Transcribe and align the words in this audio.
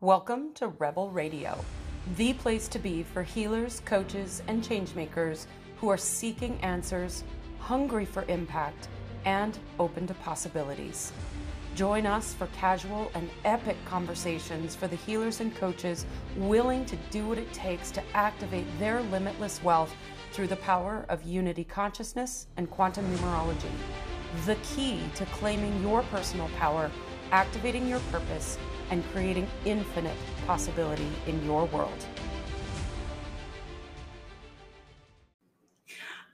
Welcome 0.00 0.54
to 0.54 0.68
Rebel 0.68 1.10
Radio, 1.10 1.58
the 2.16 2.32
place 2.32 2.68
to 2.68 2.78
be 2.78 3.02
for 3.02 3.24
healers, 3.24 3.82
coaches, 3.84 4.44
and 4.46 4.62
changemakers 4.62 5.46
who 5.78 5.88
are 5.88 5.96
seeking 5.96 6.56
answers, 6.60 7.24
hungry 7.58 8.04
for 8.04 8.22
impact, 8.28 8.86
and 9.24 9.58
open 9.80 10.06
to 10.06 10.14
possibilities. 10.14 11.12
Join 11.74 12.06
us 12.06 12.32
for 12.32 12.46
casual 12.56 13.10
and 13.14 13.28
epic 13.44 13.76
conversations 13.86 14.76
for 14.76 14.86
the 14.86 14.94
healers 14.94 15.40
and 15.40 15.52
coaches 15.56 16.06
willing 16.36 16.84
to 16.84 16.96
do 17.10 17.26
what 17.26 17.38
it 17.38 17.52
takes 17.52 17.90
to 17.90 18.02
activate 18.14 18.66
their 18.78 19.02
limitless 19.02 19.60
wealth 19.64 19.92
through 20.30 20.46
the 20.46 20.56
power 20.58 21.06
of 21.08 21.24
unity 21.24 21.64
consciousness 21.64 22.46
and 22.56 22.70
quantum 22.70 23.04
numerology. 23.16 23.72
The 24.46 24.54
key 24.76 25.00
to 25.16 25.26
claiming 25.26 25.82
your 25.82 26.02
personal 26.04 26.48
power, 26.56 26.88
activating 27.32 27.88
your 27.88 28.00
purpose, 28.12 28.58
and 28.90 29.04
creating 29.12 29.46
infinite 29.64 30.16
possibility 30.46 31.08
in 31.26 31.44
your 31.44 31.66
world. 31.66 32.06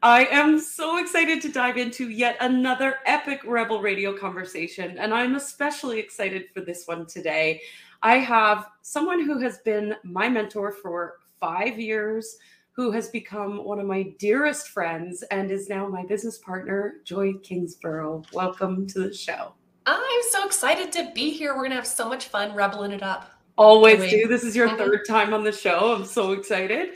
I 0.03 0.27
am 0.27 0.61
so 0.61 0.99
excited 0.99 1.41
to 1.41 1.49
dive 1.51 1.79
into 1.79 2.11
yet 2.11 2.37
another 2.41 2.97
epic 3.07 3.41
Rebel 3.43 3.81
Radio 3.81 4.15
conversation, 4.15 4.99
and 4.99 5.15
I'm 5.15 5.35
especially 5.35 5.99
excited 5.99 6.51
for 6.53 6.61
this 6.61 6.87
one 6.87 7.07
today. 7.07 7.63
I 8.03 8.19
have 8.19 8.69
someone 8.83 9.25
who 9.25 9.39
has 9.39 9.61
been 9.61 9.97
my 10.05 10.29
mentor 10.29 10.73
for 10.73 11.21
five 11.41 11.81
years, 11.81 12.37
who 12.73 12.91
has 12.91 13.09
become 13.09 13.65
one 13.65 13.81
of 13.81 13.87
my 13.87 14.03
dearest 14.19 14.69
friends, 14.69 15.23
and 15.31 15.51
is 15.51 15.71
now 15.71 15.89
my 15.89 16.05
business 16.05 16.37
partner, 16.37 16.97
Joy 17.05 17.33
Kingsborough. 17.43 18.25
Welcome 18.35 18.87
to 18.89 18.99
the 18.99 19.15
show. 19.15 19.55
I'm 19.87 20.23
so 20.31 20.47
excited 20.47 20.93
to 20.93 21.11
be 21.15 21.31
here. 21.31 21.53
We're 21.53 21.61
going 21.61 21.71
to 21.71 21.77
have 21.77 21.87
so 21.87 22.09
much 22.09 22.29
fun 22.29 22.53
rebeling 22.53 22.93
it 22.93 23.03
up. 23.03 23.31
Always 23.57 24.11
do. 24.11 24.27
This 24.27 24.43
is 24.43 24.57
your 24.57 24.69
third 24.77 25.07
time 25.07 25.33
on 25.35 25.45
the 25.45 25.53
show. 25.53 25.95
I'm 25.95 26.05
so 26.05 26.33
excited. 26.33 26.95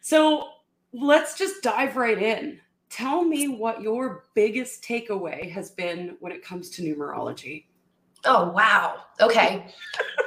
So 0.00 0.48
let's 0.92 1.38
just 1.38 1.62
dive 1.62 1.96
right 1.96 2.20
in. 2.20 2.60
Tell 2.90 3.24
me 3.24 3.48
what 3.48 3.82
your 3.82 4.24
biggest 4.34 4.82
takeaway 4.82 5.50
has 5.50 5.70
been 5.70 6.16
when 6.20 6.32
it 6.32 6.44
comes 6.44 6.70
to 6.70 6.82
numerology. 6.82 7.64
Oh, 8.24 8.50
wow. 8.50 9.04
Okay. 9.20 9.66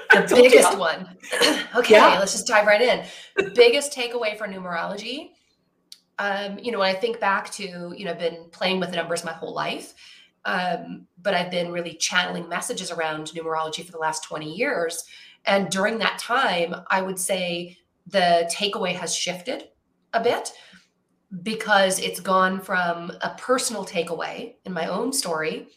The 0.10 0.36
biggest 0.36 0.76
one. 0.80 1.16
okay, 1.76 1.96
yeah. 1.96 2.18
let's 2.18 2.32
just 2.32 2.48
dive 2.48 2.66
right 2.66 2.82
in. 2.82 3.06
The 3.36 3.52
biggest 3.52 3.94
takeaway 3.94 4.36
for 4.36 4.48
numerology. 4.48 5.32
Um, 6.18 6.58
you 6.58 6.72
know, 6.72 6.80
when 6.80 6.96
I 6.96 6.98
think 6.98 7.20
back 7.20 7.52
to, 7.52 7.94
you 7.96 8.06
know, 8.06 8.12
I've 8.12 8.20
been 8.20 8.46
playing 8.52 8.80
with 8.80 8.90
the 8.90 8.96
numbers 8.96 9.24
my 9.24 9.34
whole 9.34 9.54
life 9.54 9.94
um, 10.48 11.06
but 11.22 11.34
I've 11.34 11.52
been 11.52 11.72
really 11.72 11.94
channeling 11.94 12.48
messages 12.48 12.90
around 12.90 13.28
numerology 13.28 13.86
for 13.86 13.92
the 13.92 13.98
last 13.98 14.24
20 14.24 14.52
years. 14.52 15.04
And 15.46 15.70
during 15.70 16.00
that 16.00 16.18
time, 16.18 16.74
I 16.90 17.02
would 17.02 17.20
say 17.20 17.78
the 18.08 18.50
takeaway 18.52 18.94
has 18.96 19.14
shifted 19.14 19.66
a 20.14 20.24
bit 20.24 20.54
because 21.44 22.00
it's 22.00 22.22
gone 22.22 22.62
from 22.62 23.12
a 23.22 23.36
personal 23.38 23.86
takeaway 23.86 24.56
in 24.64 24.72
my 24.72 24.88
own 24.88 25.12
story 25.12 25.68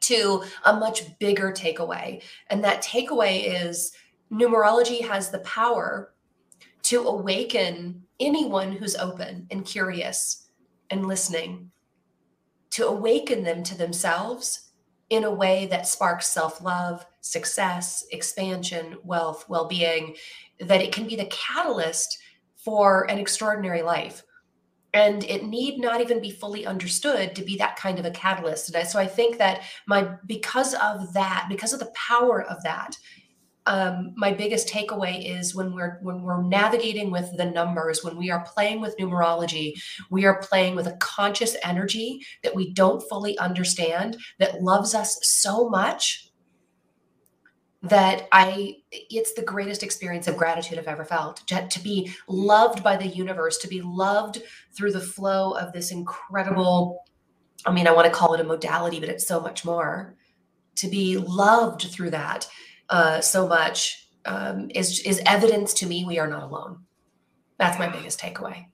to 0.00 0.42
a 0.64 0.72
much 0.72 1.18
bigger 1.18 1.52
takeaway. 1.52 2.22
And 2.48 2.64
that 2.64 2.82
takeaway 2.82 3.66
is 3.66 3.92
numerology 4.32 5.06
has 5.06 5.30
the 5.30 5.40
power 5.40 6.14
to 6.84 7.06
awaken 7.06 8.02
anyone 8.18 8.72
who's 8.72 8.96
open 8.96 9.46
and 9.50 9.66
curious 9.66 10.48
and 10.88 11.06
listening 11.06 11.70
to 12.70 12.86
awaken 12.86 13.42
them 13.42 13.62
to 13.64 13.76
themselves 13.76 14.70
in 15.10 15.24
a 15.24 15.30
way 15.30 15.66
that 15.66 15.88
sparks 15.88 16.28
self 16.28 16.62
love, 16.62 17.04
success, 17.20 18.06
expansion, 18.12 18.96
wealth, 19.04 19.48
well 19.48 19.66
being, 19.66 20.16
that 20.60 20.80
it 20.80 20.92
can 20.92 21.06
be 21.06 21.16
the 21.16 21.26
catalyst 21.26 22.18
for 22.56 23.10
an 23.10 23.18
extraordinary 23.18 23.82
life. 23.82 24.22
And 24.92 25.22
it 25.24 25.44
need 25.44 25.78
not 25.78 26.00
even 26.00 26.20
be 26.20 26.30
fully 26.30 26.66
understood 26.66 27.36
to 27.36 27.42
be 27.42 27.56
that 27.56 27.76
kind 27.76 27.98
of 27.98 28.04
a 28.04 28.10
catalyst. 28.10 28.74
And 28.74 28.88
so 28.88 28.98
I 28.98 29.06
think 29.06 29.38
that 29.38 29.62
my, 29.86 30.16
because 30.26 30.74
of 30.74 31.12
that, 31.12 31.46
because 31.48 31.72
of 31.72 31.78
the 31.78 31.92
power 31.94 32.42
of 32.42 32.62
that, 32.64 32.96
um, 33.66 34.12
my 34.16 34.32
biggest 34.32 34.68
takeaway 34.68 35.38
is 35.38 35.54
when 35.54 35.74
we're 35.74 35.98
when 36.02 36.22
we're 36.22 36.42
navigating 36.42 37.10
with 37.10 37.36
the 37.36 37.44
numbers 37.44 38.02
when 38.02 38.16
we 38.16 38.30
are 38.30 38.44
playing 38.44 38.80
with 38.80 38.96
numerology 38.98 39.74
we 40.10 40.24
are 40.24 40.40
playing 40.40 40.74
with 40.74 40.86
a 40.86 40.96
conscious 40.96 41.56
energy 41.62 42.20
that 42.42 42.54
we 42.54 42.72
don't 42.72 43.02
fully 43.08 43.38
understand 43.38 44.16
that 44.38 44.62
loves 44.62 44.94
us 44.94 45.18
so 45.22 45.68
much 45.68 46.30
that 47.82 48.28
i 48.32 48.74
it's 48.90 49.34
the 49.34 49.42
greatest 49.42 49.82
experience 49.82 50.26
of 50.26 50.36
gratitude 50.36 50.78
i've 50.78 50.88
ever 50.88 51.04
felt. 51.04 51.46
To, 51.48 51.66
to 51.66 51.80
be 51.80 52.10
loved 52.28 52.82
by 52.82 52.96
the 52.96 53.06
universe 53.06 53.58
to 53.58 53.68
be 53.68 53.82
loved 53.82 54.42
through 54.74 54.92
the 54.92 55.00
flow 55.00 55.52
of 55.52 55.72
this 55.72 55.90
incredible 55.90 57.04
i 57.66 57.72
mean 57.72 57.86
i 57.86 57.92
want 57.92 58.06
to 58.06 58.12
call 58.12 58.34
it 58.34 58.40
a 58.40 58.44
modality 58.44 59.00
but 59.00 59.08
it's 59.08 59.26
so 59.26 59.40
much 59.40 59.64
more. 59.64 60.16
To 60.76 60.88
be 60.88 61.18
loved 61.18 61.82
through 61.82 62.10
that 62.10 62.48
uh, 62.90 63.20
so 63.20 63.46
much 63.46 64.08
um, 64.26 64.70
is 64.74 65.00
is 65.00 65.22
evidence 65.26 65.72
to 65.74 65.86
me 65.86 66.04
we 66.04 66.18
are 66.18 66.28
not 66.28 66.42
alone. 66.42 66.80
That's 67.58 67.78
my 67.78 67.88
biggest 67.88 68.20
takeaway. 68.20 68.66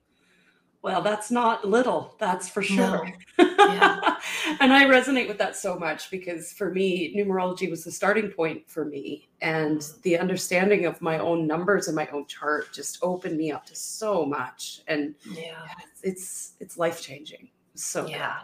Well, 0.87 1.03
that's 1.03 1.32
not 1.32 1.66
little, 1.66 2.15
that's 2.21 2.49
for 2.49 2.62
sure. 2.62 3.10
No. 3.37 3.44
Yeah. 3.59 4.16
and 4.60 4.72
I 4.72 4.84
resonate 4.84 5.26
with 5.26 5.37
that 5.38 5.56
so 5.56 5.76
much 5.76 6.12
because 6.12 6.53
for 6.53 6.71
me, 6.71 7.12
numerology 7.16 7.69
was 7.69 7.82
the 7.82 7.91
starting 7.91 8.31
point 8.31 8.71
for 8.71 8.84
me. 8.84 9.28
And 9.41 9.84
the 10.03 10.16
understanding 10.16 10.87
of 10.87 11.03
my 11.03 11.19
own 11.19 11.44
numbers 11.44 11.88
and 11.88 11.97
my 11.97 12.06
own 12.12 12.26
chart 12.26 12.72
just 12.72 13.00
opened 13.03 13.37
me 13.37 13.50
up 13.50 13.66
to 13.66 13.75
so 13.75 14.25
much. 14.25 14.82
And 14.87 15.16
yeah, 15.28 15.66
it's 16.05 16.53
it's 16.60 16.78
life 16.78 17.03
changing. 17.03 17.49
So 17.75 18.06
yeah. 18.06 18.43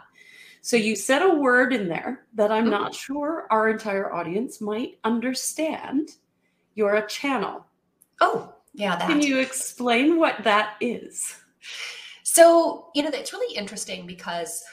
So 0.63 0.77
you 0.77 0.95
said 0.95 1.21
a 1.21 1.35
word 1.35 1.73
in 1.73 1.89
there 1.89 2.25
that 2.35 2.49
I'm 2.49 2.69
not 2.69 2.93
mm-hmm. 2.93 3.13
sure 3.13 3.47
our 3.51 3.67
entire 3.67 4.13
audience 4.13 4.61
might 4.61 4.97
understand. 5.03 6.11
You're 6.73 6.95
a 6.95 7.07
channel. 7.07 7.65
Oh, 8.21 8.53
yeah. 8.73 8.95
That. 8.95 9.09
Can 9.09 9.21
you 9.21 9.39
explain 9.39 10.17
what 10.17 10.41
that 10.45 10.75
is? 10.79 11.35
So, 12.23 12.91
you 12.95 13.03
know, 13.03 13.09
it's 13.13 13.33
really 13.33 13.53
interesting 13.57 14.07
because 14.07 14.63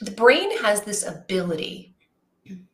the 0.00 0.12
brain 0.12 0.56
has 0.58 0.82
this 0.82 1.04
ability 1.04 1.96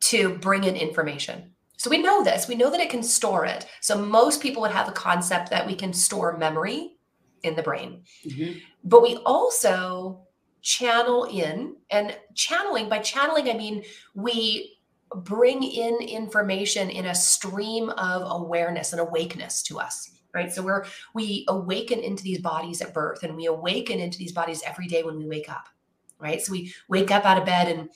to 0.01 0.37
bring 0.37 0.65
in 0.65 0.75
information. 0.75 1.51
So 1.77 1.89
we 1.89 2.03
know 2.03 2.23
this. 2.23 2.47
We 2.47 2.53
know 2.53 2.69
that 2.69 2.79
it 2.79 2.91
can 2.91 3.01
store 3.01 3.45
it. 3.45 3.65
So 3.81 3.97
most 3.97 4.43
people 4.43 4.61
would 4.61 4.71
have 4.71 4.87
a 4.87 4.93
concept 4.93 5.49
that 5.49 5.65
we 5.65 5.73
can 5.73 5.91
store 5.91 6.37
memory 6.37 6.97
in 7.41 7.55
the 7.55 7.63
brain. 7.63 8.03
Mm-hmm. 8.27 8.59
But 8.83 9.01
we 9.01 9.15
also 9.25 10.27
channel 10.63 11.25
in 11.25 11.75
and 11.91 12.17
channeling 12.33 12.89
by 12.89 12.97
channeling 12.99 13.49
i 13.49 13.53
mean 13.53 13.83
we 14.15 14.77
bring 15.17 15.61
in 15.61 15.95
information 16.01 16.89
in 16.89 17.05
a 17.05 17.15
stream 17.15 17.89
of 17.91 18.41
awareness 18.41 18.93
and 18.93 19.01
awakeness 19.01 19.61
to 19.61 19.79
us 19.79 20.09
right? 20.33 20.51
So 20.51 20.63
we're 20.63 20.85
we 21.13 21.45
awaken 21.47 21.99
into 21.99 22.23
these 22.23 22.39
bodies 22.39 22.81
at 22.81 22.91
birth 22.91 23.21
and 23.21 23.35
we 23.35 23.45
awaken 23.45 23.99
into 23.99 24.17
these 24.17 24.31
bodies 24.31 24.63
every 24.65 24.87
day 24.87 25.03
when 25.03 25.15
we 25.17 25.27
wake 25.27 25.47
up 25.47 25.69
right? 26.17 26.41
So 26.41 26.53
we 26.53 26.73
wake 26.87 27.11
up 27.11 27.25
out 27.25 27.37
of 27.37 27.45
bed 27.45 27.67
and 27.67 27.89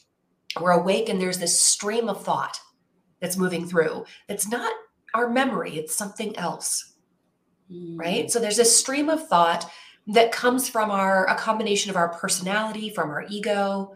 we're 0.61 0.71
awake 0.71 1.09
and 1.09 1.21
there's 1.21 1.39
this 1.39 1.63
stream 1.63 2.09
of 2.09 2.23
thought 2.23 2.59
that's 3.21 3.37
moving 3.37 3.67
through 3.67 4.05
it's 4.27 4.47
not 4.47 4.73
our 5.13 5.29
memory 5.29 5.77
it's 5.77 5.95
something 5.95 6.35
else 6.37 6.93
mm. 7.71 7.97
right 7.97 8.31
so 8.31 8.39
there's 8.39 8.59
a 8.59 8.65
stream 8.65 9.09
of 9.09 9.27
thought 9.27 9.69
that 10.07 10.31
comes 10.31 10.69
from 10.69 10.89
our 10.89 11.25
a 11.29 11.35
combination 11.35 11.89
of 11.89 11.97
our 11.97 12.09
personality, 12.09 12.89
from 12.89 13.09
our 13.09 13.25
ego, 13.29 13.95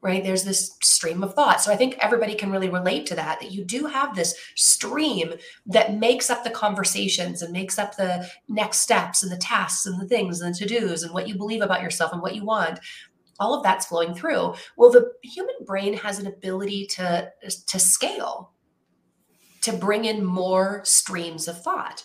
right? 0.00 0.22
There's 0.22 0.44
this 0.44 0.76
stream 0.80 1.24
of 1.24 1.34
thought. 1.34 1.60
So 1.60 1.72
I 1.72 1.76
think 1.76 1.98
everybody 2.00 2.34
can 2.36 2.52
really 2.52 2.68
relate 2.68 3.06
to 3.06 3.16
that, 3.16 3.40
that 3.40 3.50
you 3.50 3.64
do 3.64 3.86
have 3.86 4.14
this 4.14 4.36
stream 4.54 5.34
that 5.66 5.96
makes 5.96 6.30
up 6.30 6.44
the 6.44 6.50
conversations 6.50 7.42
and 7.42 7.52
makes 7.52 7.78
up 7.78 7.96
the 7.96 8.30
next 8.48 8.80
steps 8.80 9.24
and 9.24 9.32
the 9.32 9.36
tasks 9.36 9.86
and 9.86 10.00
the 10.00 10.06
things 10.06 10.40
and 10.40 10.54
the 10.54 10.58
to-dos 10.58 11.02
and 11.02 11.12
what 11.12 11.26
you 11.26 11.36
believe 11.36 11.62
about 11.62 11.82
yourself 11.82 12.12
and 12.12 12.22
what 12.22 12.36
you 12.36 12.44
want. 12.44 12.78
All 13.40 13.54
of 13.54 13.64
that's 13.64 13.86
flowing 13.86 14.14
through. 14.14 14.54
Well, 14.76 14.90
the 14.90 15.12
human 15.22 15.56
brain 15.64 15.94
has 15.94 16.20
an 16.20 16.28
ability 16.28 16.86
to, 16.86 17.32
to 17.66 17.78
scale, 17.80 18.52
to 19.62 19.72
bring 19.72 20.04
in 20.04 20.24
more 20.24 20.82
streams 20.84 21.48
of 21.48 21.60
thought. 21.60 22.04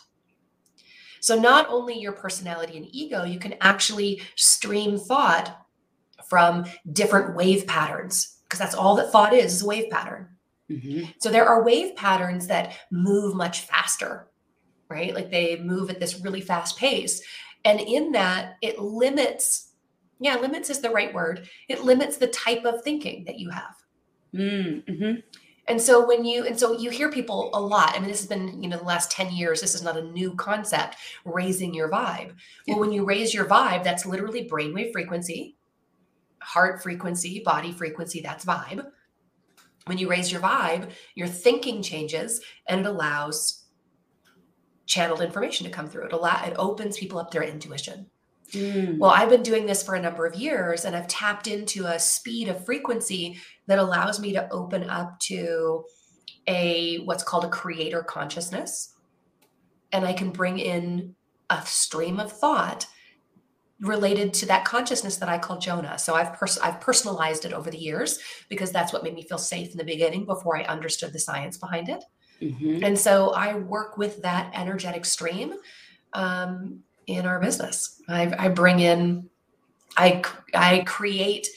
So 1.23 1.39
not 1.39 1.69
only 1.69 1.97
your 1.97 2.11
personality 2.11 2.75
and 2.75 2.85
ego, 2.91 3.23
you 3.23 3.39
can 3.39 3.55
actually 3.61 4.21
stream 4.35 4.97
thought 4.97 5.65
from 6.27 6.65
different 6.91 7.33
wave 7.33 7.65
patterns 7.65 8.39
because 8.43 8.59
that's 8.59 8.75
all 8.75 8.93
that 8.97 9.09
thought 9.09 9.33
is, 9.33 9.53
is 9.55 9.61
a 9.63 9.65
wave 9.65 9.89
pattern. 9.89 10.27
Mm-hmm. 10.69 11.05
So 11.19 11.29
there 11.29 11.47
are 11.47 11.63
wave 11.63 11.95
patterns 11.95 12.45
that 12.47 12.73
move 12.91 13.35
much 13.35 13.61
faster, 13.61 14.27
right? 14.89 15.15
Like 15.15 15.31
they 15.31 15.61
move 15.61 15.89
at 15.89 16.01
this 16.01 16.19
really 16.19 16.41
fast 16.41 16.77
pace. 16.77 17.21
And 17.63 17.79
in 17.79 18.11
that, 18.11 18.57
it 18.61 18.79
limits, 18.79 19.71
yeah, 20.19 20.35
limits 20.35 20.69
is 20.69 20.81
the 20.81 20.89
right 20.89 21.13
word. 21.13 21.47
It 21.69 21.85
limits 21.85 22.17
the 22.17 22.27
type 22.27 22.65
of 22.65 22.83
thinking 22.83 23.23
that 23.27 23.39
you 23.39 23.49
have. 23.49 23.75
Mm-hmm. 24.35 25.21
And 25.67 25.81
so 25.81 26.05
when 26.05 26.25
you 26.25 26.45
and 26.45 26.59
so 26.59 26.77
you 26.77 26.89
hear 26.89 27.09
people 27.09 27.49
a 27.53 27.61
lot. 27.61 27.93
I 27.95 27.99
mean, 27.99 28.09
this 28.09 28.19
has 28.19 28.27
been 28.27 28.61
you 28.61 28.69
know 28.69 28.77
the 28.77 28.83
last 28.83 29.11
ten 29.11 29.31
years. 29.31 29.61
This 29.61 29.75
is 29.75 29.81
not 29.81 29.97
a 29.97 30.01
new 30.11 30.35
concept. 30.35 30.97
Raising 31.25 31.73
your 31.73 31.89
vibe. 31.89 32.33
Well, 32.67 32.79
when 32.79 32.91
you 32.91 33.05
raise 33.05 33.33
your 33.33 33.45
vibe, 33.45 33.83
that's 33.83 34.05
literally 34.05 34.47
brainwave 34.49 34.91
frequency, 34.91 35.55
heart 36.39 36.83
frequency, 36.83 37.41
body 37.45 37.71
frequency. 37.71 38.21
That's 38.21 38.45
vibe. 38.45 38.85
When 39.85 39.97
you 39.97 40.09
raise 40.09 40.31
your 40.31 40.41
vibe, 40.41 40.91
your 41.15 41.27
thinking 41.27 41.81
changes, 41.81 42.41
and 42.67 42.81
it 42.81 42.85
allows 42.85 43.65
channeled 44.85 45.21
information 45.21 45.65
to 45.65 45.71
come 45.71 45.87
through. 45.87 46.05
It 46.05 46.13
allow 46.13 46.43
it 46.43 46.55
opens 46.57 46.97
people 46.97 47.19
up 47.19 47.31
their 47.31 47.43
intuition. 47.43 48.07
Mm. 48.51 48.97
Well, 48.99 49.11
I've 49.11 49.29
been 49.29 49.43
doing 49.43 49.65
this 49.65 49.83
for 49.83 49.95
a 49.95 50.01
number 50.01 50.25
of 50.25 50.35
years 50.35 50.85
and 50.85 50.95
I've 50.95 51.07
tapped 51.07 51.47
into 51.47 51.85
a 51.85 51.99
speed 51.99 52.49
of 52.49 52.65
frequency 52.65 53.37
that 53.67 53.79
allows 53.79 54.19
me 54.19 54.33
to 54.33 54.51
open 54.51 54.89
up 54.89 55.19
to 55.21 55.83
a 56.47 56.97
what's 57.05 57.23
called 57.23 57.45
a 57.45 57.49
creator 57.49 58.03
consciousness. 58.03 58.93
And 59.91 60.05
I 60.05 60.13
can 60.13 60.31
bring 60.31 60.59
in 60.59 61.15
a 61.49 61.65
stream 61.65 62.19
of 62.19 62.31
thought 62.31 62.87
related 63.81 64.33
to 64.33 64.45
that 64.45 64.65
consciousness 64.65 65.17
that 65.17 65.29
I 65.29 65.37
call 65.37 65.57
Jonah. 65.57 65.97
So 65.97 66.15
I've 66.15 66.33
pers- 66.33 66.57
I've 66.59 66.79
personalized 66.79 67.45
it 67.45 67.53
over 67.53 67.69
the 67.69 67.77
years 67.77 68.19
because 68.49 68.71
that's 68.71 68.93
what 68.93 69.03
made 69.03 69.13
me 69.13 69.23
feel 69.23 69.37
safe 69.37 69.71
in 69.71 69.77
the 69.77 69.83
beginning 69.83 70.25
before 70.25 70.57
I 70.57 70.63
understood 70.63 71.11
the 71.11 71.19
science 71.19 71.57
behind 71.57 71.89
it. 71.89 72.03
Mm-hmm. 72.41 72.83
And 72.83 72.97
so 72.97 73.31
I 73.31 73.55
work 73.55 73.97
with 73.97 74.21
that 74.21 74.51
energetic 74.53 75.05
stream 75.05 75.55
um, 76.13 76.79
in 77.07 77.25
our 77.25 77.39
business. 77.39 78.01
I, 78.07 78.33
I 78.37 78.49
bring 78.49 78.79
in, 78.79 79.29
I 79.97 80.23
I 80.53 80.83
create 80.85 81.47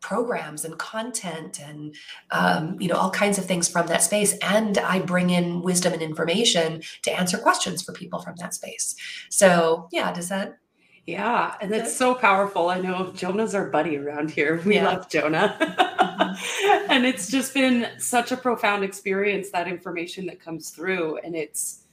programs 0.00 0.64
and 0.64 0.78
content 0.78 1.58
and 1.60 1.94
um, 2.30 2.76
you 2.80 2.88
know 2.88 2.94
all 2.94 3.10
kinds 3.10 3.38
of 3.38 3.44
things 3.44 3.68
from 3.68 3.88
that 3.88 4.04
space 4.04 4.38
and 4.40 4.78
i 4.78 5.00
bring 5.00 5.30
in 5.30 5.62
wisdom 5.62 5.92
and 5.92 6.00
information 6.00 6.80
to 7.02 7.10
answer 7.18 7.36
questions 7.36 7.82
for 7.82 7.92
people 7.92 8.20
from 8.20 8.36
that 8.36 8.54
space 8.54 8.94
so 9.30 9.88
yeah 9.90 10.12
does 10.12 10.28
that 10.28 10.58
yeah, 11.06 11.54
and 11.60 11.72
it's 11.72 11.96
so 11.96 12.16
powerful. 12.16 12.68
I 12.68 12.80
know 12.80 13.12
Jonah's 13.14 13.54
our 13.54 13.70
buddy 13.70 13.96
around 13.96 14.32
here. 14.32 14.60
We 14.66 14.74
yeah. 14.74 14.86
love 14.86 15.08
Jonah. 15.08 15.56
mm-hmm. 15.60 16.86
and 16.90 17.06
it's 17.06 17.30
just 17.30 17.54
been 17.54 17.86
such 17.98 18.32
a 18.32 18.36
profound 18.36 18.82
experience 18.82 19.50
that 19.50 19.68
information 19.68 20.26
that 20.26 20.40
comes 20.40 20.70
through 20.70 21.18
and 21.18 21.36
it's 21.36 21.84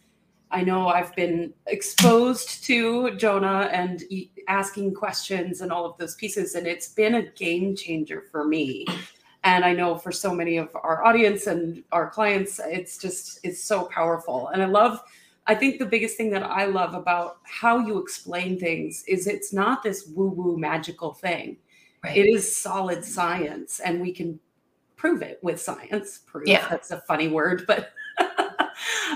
I 0.54 0.62
know 0.64 0.88
I've 0.88 1.16
been 1.16 1.52
exposed 1.66 2.64
to 2.66 3.16
Jonah 3.16 3.70
and 3.74 4.04
asking 4.48 4.94
questions 4.94 5.62
and 5.62 5.72
all 5.72 5.84
of 5.84 5.98
those 5.98 6.14
pieces, 6.16 6.54
and 6.54 6.68
it's 6.68 6.90
been 6.90 7.16
a 7.16 7.24
game 7.24 7.76
changer 7.76 8.24
for 8.32 8.46
me. 8.46 8.86
And 9.44 9.66
I 9.66 9.74
know 9.74 9.98
for 9.98 10.12
so 10.12 10.34
many 10.34 10.58
of 10.58 10.70
our 10.76 11.04
audience 11.04 11.48
and 11.48 11.84
our 11.92 12.10
clients, 12.10 12.62
it's 12.64 12.98
just 12.98 13.40
it's 13.44 13.62
so 13.62 13.86
powerful. 13.86 14.50
And 14.50 14.62
I 14.62 14.68
love, 14.68 15.02
I 15.48 15.56
think 15.56 15.80
the 15.80 15.86
biggest 15.86 16.18
thing 16.18 16.30
that 16.30 16.44
I 16.44 16.66
love 16.66 16.94
about 16.94 17.40
how 17.44 17.80
you 17.80 17.98
explain 17.98 18.60
things 18.60 19.04
is 19.08 19.28
it's 19.28 19.52
not 19.52 19.82
this 19.82 20.08
woo-woo 20.16 20.58
magical 20.58 21.14
thing. 21.14 21.58
Right. 22.04 22.16
It 22.16 22.28
is 22.28 22.56
solid 22.56 23.04
science, 23.04 23.80
and 23.80 24.00
we 24.00 24.14
can 24.14 24.40
prove 24.98 25.24
it 25.24 25.40
with 25.42 25.60
science. 25.60 26.20
Prove 26.28 26.48
yeah. 26.48 26.68
that's 26.70 26.92
a 26.92 27.02
funny 27.02 27.28
word, 27.28 27.66
but 27.66 27.90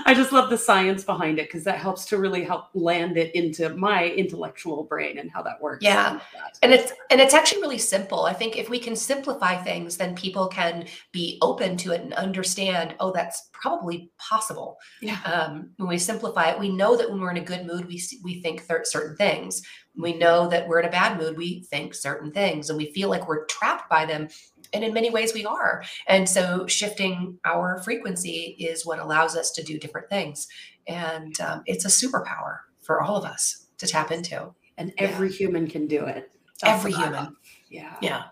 I 0.06 0.14
just 0.14 0.32
love 0.32 0.50
the 0.50 0.58
science 0.58 1.04
behind 1.04 1.38
it 1.38 1.48
because 1.48 1.64
that 1.64 1.78
helps 1.78 2.04
to 2.06 2.18
really 2.18 2.44
help 2.44 2.66
land 2.74 3.16
it 3.16 3.34
into 3.34 3.70
my 3.70 4.06
intellectual 4.06 4.84
brain 4.84 5.18
and 5.18 5.30
how 5.30 5.42
that 5.42 5.60
works. 5.60 5.84
Yeah. 5.84 6.20
And 6.62 6.72
it's 6.72 6.92
and 7.10 7.20
it's 7.20 7.34
actually 7.34 7.62
really 7.62 7.78
simple. 7.78 8.24
I 8.24 8.32
think 8.32 8.56
if 8.56 8.68
we 8.68 8.78
can 8.78 8.96
simplify 8.96 9.56
things, 9.56 9.96
then 9.96 10.14
people 10.14 10.48
can 10.48 10.86
be 11.12 11.38
open 11.42 11.76
to 11.78 11.92
it 11.92 12.02
and 12.02 12.12
understand, 12.14 12.94
oh, 13.00 13.12
that's 13.12 13.48
probably 13.52 14.10
possible. 14.18 14.78
Yeah. 15.00 15.20
Um, 15.24 15.70
when 15.76 15.88
we 15.88 15.98
simplify 15.98 16.50
it, 16.50 16.58
we 16.58 16.68
know 16.68 16.96
that 16.96 17.10
when 17.10 17.20
we're 17.20 17.30
in 17.30 17.38
a 17.38 17.44
good 17.44 17.66
mood, 17.66 17.86
we 17.86 18.02
we 18.22 18.40
think 18.42 18.66
th- 18.66 18.80
certain 18.84 19.16
things. 19.16 19.62
We 19.98 20.14
know 20.14 20.48
that 20.48 20.68
we're 20.68 20.80
in 20.80 20.86
a 20.86 20.90
bad 20.90 21.18
mood, 21.18 21.36
we 21.36 21.62
think 21.62 21.94
certain 21.94 22.30
things, 22.30 22.70
and 22.70 22.78
we 22.78 22.92
feel 22.92 23.08
like 23.08 23.26
we're 23.26 23.46
trapped 23.46 23.90
by 23.90 24.06
them. 24.06 24.28
And 24.72 24.84
in 24.84 24.92
many 24.92 25.10
ways 25.10 25.34
we 25.34 25.44
are. 25.44 25.82
And 26.06 26.28
so 26.28 26.66
shifting 26.66 27.38
our 27.44 27.82
frequency 27.82 28.56
is 28.58 28.86
what 28.86 28.98
allows 28.98 29.34
us 29.34 29.50
to 29.52 29.62
do 29.62 29.78
different 29.78 30.08
things. 30.10 30.46
And 30.86 31.38
um, 31.40 31.62
it's 31.66 31.84
a 31.84 31.88
superpower 31.88 32.58
for 32.82 33.02
all 33.02 33.16
of 33.16 33.24
us 33.24 33.66
to 33.78 33.86
tap 33.86 34.10
into. 34.10 34.54
And 34.76 34.92
every 34.98 35.30
yeah. 35.30 35.36
human 35.36 35.68
can 35.68 35.86
do 35.86 36.04
it. 36.04 36.30
That's 36.60 36.78
every 36.78 36.92
human. 36.92 37.36
yeah. 37.70 37.96
Yeah. 38.00 38.24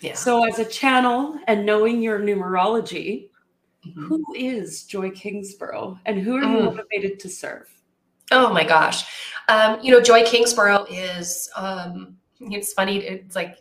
Yeah. 0.00 0.14
So 0.14 0.44
as 0.44 0.58
a 0.58 0.64
channel 0.64 1.38
and 1.46 1.64
knowing 1.64 2.02
your 2.02 2.18
numerology 2.20 3.28
mm-hmm. 3.86 4.06
who 4.06 4.24
is 4.34 4.84
joy 4.84 5.10
kingsborough 5.10 5.98
and 6.04 6.20
who 6.20 6.36
are 6.36 6.42
you 6.42 6.58
mm. 6.58 6.64
motivated 6.64 7.18
to 7.20 7.28
serve 7.28 7.68
oh 8.30 8.52
my 8.52 8.64
gosh. 8.64 9.04
Um, 9.48 9.78
you 9.82 9.92
know 9.92 10.00
joy 10.00 10.24
kingsborough 10.24 10.86
is 10.90 11.48
um, 11.56 12.16
it's 12.40 12.72
funny 12.72 12.98
it's 12.98 13.36
like 13.36 13.58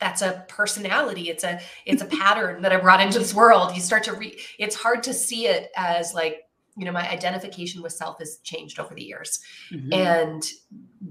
that's 0.00 0.22
a 0.22 0.44
personality. 0.48 1.30
It's 1.30 1.44
a 1.44 1.60
it's 1.86 2.02
a 2.02 2.06
pattern 2.20 2.62
that 2.62 2.72
i 2.72 2.76
brought 2.76 3.00
into 3.00 3.18
this 3.18 3.34
world. 3.34 3.74
You 3.74 3.80
start 3.80 4.04
to 4.04 4.12
read 4.12 4.38
it's 4.58 4.76
hard 4.76 5.02
to 5.04 5.14
see 5.14 5.46
it 5.46 5.70
as 5.76 6.14
like 6.14 6.42
you 6.76 6.84
know 6.84 6.92
my 6.92 7.08
identification 7.10 7.82
with 7.82 7.92
self 7.92 8.18
has 8.18 8.38
changed 8.38 8.78
over 8.78 8.94
the 8.94 9.02
years. 9.02 9.40
Mm-hmm. 9.72 9.92
and 9.92 10.44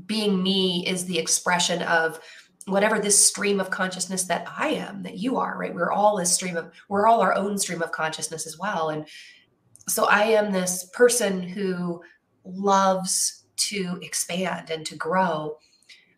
being 0.06 0.42
me 0.42 0.86
is 0.88 1.06
the 1.06 1.18
expression 1.18 1.82
of 1.84 2.20
whatever 2.66 3.00
this 3.00 3.20
stream 3.20 3.60
of 3.60 3.70
consciousness 3.70 4.24
that 4.24 4.48
i 4.58 4.70
am 4.70 5.04
that 5.04 5.18
you 5.18 5.38
are 5.38 5.58
right? 5.58 5.74
We're 5.74 5.92
all 5.92 6.20
a 6.20 6.26
stream 6.26 6.58
of 6.58 6.72
we're 6.90 7.08
all 7.08 7.22
our 7.22 7.36
own 7.36 7.58
stream 7.58 7.82
of 7.82 7.92
consciousness 7.92 8.46
as 8.46 8.58
well. 8.60 8.90
And 8.90 9.08
so 9.88 10.06
i 10.06 10.24
am 10.24 10.52
this 10.52 10.90
person 10.94 11.42
who 11.42 12.02
loves 12.46 13.44
to 13.56 14.00
expand 14.02 14.70
and 14.70 14.86
to 14.86 14.96
grow 14.96 15.58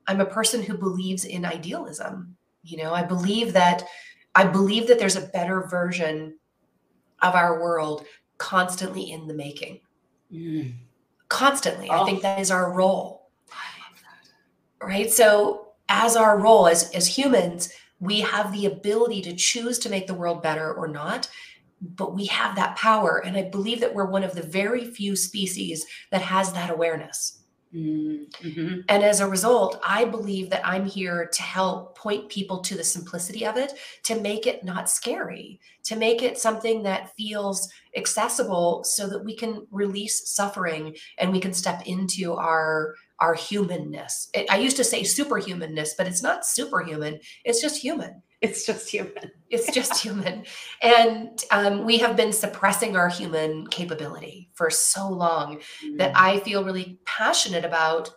i'm 0.07 0.22
a 0.22 0.25
person 0.25 0.63
who 0.63 0.77
believes 0.77 1.25
in 1.25 1.45
idealism 1.45 2.36
you 2.66 2.77
know, 2.77 2.94
I 2.94 3.04
believe 3.04 3.54
that 3.54 3.83
I 4.33 4.45
believe 4.45 4.88
that 4.88 5.00
there's 5.00 5.16
a 5.16 5.22
better 5.22 5.62
version 5.62 6.38
of 7.22 7.36
our 7.36 7.62
world 7.62 8.06
constantly 8.38 9.12
in 9.12 9.27
the 9.27 9.33
making. 9.33 9.80
Mm. 10.33 10.74
Constantly. 11.30 11.89
Oh. 11.89 12.01
I 12.01 12.06
think 12.06 12.22
that 12.24 12.39
is 12.39 12.51
our 12.51 12.74
role. 12.74 13.30
Right? 14.81 15.12
So 15.12 15.69
as 15.88 16.16
our 16.16 16.39
role 16.39 16.68
as 16.68 16.92
as 16.92 17.18
humans, 17.18 17.72
we 18.00 18.22
have 18.22 18.51
the 18.51 18.66
ability 18.66 19.22
to 19.22 19.36
choose 19.36 19.80
to 19.80 19.89
make 19.89 20.07
the 20.07 20.13
world 20.13 20.42
better 20.42 20.74
or 20.74 20.88
not 20.88 21.30
but 21.81 22.16
we 22.16 22.25
have 22.25 22.56
that 22.56 22.75
power 22.77 23.22
and 23.25 23.36
i 23.38 23.42
believe 23.42 23.80
that 23.80 23.94
we're 23.94 24.06
one 24.06 24.24
of 24.24 24.33
the 24.33 24.42
very 24.42 24.86
few 24.86 25.16
species 25.16 25.86
that 26.12 26.22
has 26.22 26.54
that 26.54 26.69
awareness 26.69 27.46
Mm-hmm. 27.75 28.82
And 28.88 29.03
as 29.03 29.20
a 29.20 29.27
result, 29.27 29.82
I 29.86 30.05
believe 30.05 30.50
that 30.50 30.65
I'm 30.65 30.86
here 30.86 31.29
to 31.32 31.41
help 31.41 31.98
point 31.98 32.29
people 32.29 32.60
to 32.62 32.75
the 32.75 32.84
simplicity 32.84 33.46
of 33.46 33.58
it, 33.58 33.74
to 34.03 34.20
make 34.22 34.48
it 34.48 34.63
not 34.63 34.89
scary, 34.89 35.60
to 35.84 35.96
make 35.96 36.24
it 36.24 36.38
something 36.38 36.84
that 36.84 37.13
feels 37.17 37.70
accessible 37.98 38.84
so 38.86 39.08
that 39.08 39.25
we 39.25 39.36
can 39.36 39.67
release 39.72 40.29
suffering 40.29 40.96
and 41.17 41.32
we 41.32 41.39
can 41.39 41.53
step 41.53 41.82
into 41.86 42.34
our 42.34 42.96
our 43.20 43.34
humanness. 43.34 44.29
It, 44.34 44.46
I 44.51 44.58
used 44.58 44.75
to 44.77 44.84
say 44.84 45.01
superhumanness, 45.01 45.91
but 45.98 46.05
it's 46.05 46.24
not 46.24 46.46
superhuman. 46.46 47.20
It's 47.46 47.62
just 47.62 47.82
human. 47.82 48.22
It's 48.46 48.66
just 48.66 48.90
human. 48.90 49.32
It's 49.50 49.72
just 49.72 50.02
human. 50.02 50.46
And 50.82 51.44
um, 51.50 51.84
we 51.84 51.98
have 51.98 52.16
been 52.16 52.32
suppressing 52.32 52.96
our 52.96 53.10
human 53.10 53.66
capability 53.68 54.50
for 54.54 54.70
so 54.70 55.10
long 55.10 55.62
mm. 55.84 55.98
that 55.98 56.12
I 56.16 56.40
feel 56.42 56.64
really 56.64 57.00
passionate 57.06 57.66
about 57.66 58.12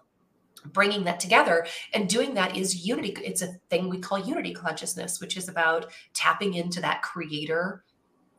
bringing 0.66 1.04
that 1.04 1.18
together 1.20 1.66
and 1.94 2.08
doing 2.08 2.34
that 2.34 2.56
is 2.56 2.84
unity 2.86 3.14
it's 3.24 3.42
a 3.42 3.54
thing 3.70 3.88
we 3.88 3.96
call 3.96 4.18
unity 4.18 4.52
consciousness 4.52 5.20
which 5.20 5.36
is 5.36 5.48
about 5.48 5.90
tapping 6.14 6.54
into 6.54 6.80
that 6.80 7.00
creator 7.00 7.84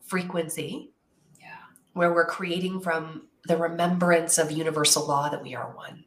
frequency 0.01 0.91
yeah 1.39 1.47
where 1.93 2.13
we're 2.13 2.25
creating 2.25 2.81
from 2.81 3.25
the 3.47 3.55
remembrance 3.55 4.37
of 4.37 4.51
universal 4.51 5.07
law 5.07 5.29
that 5.29 5.41
we 5.41 5.55
are 5.55 5.73
one 5.75 6.03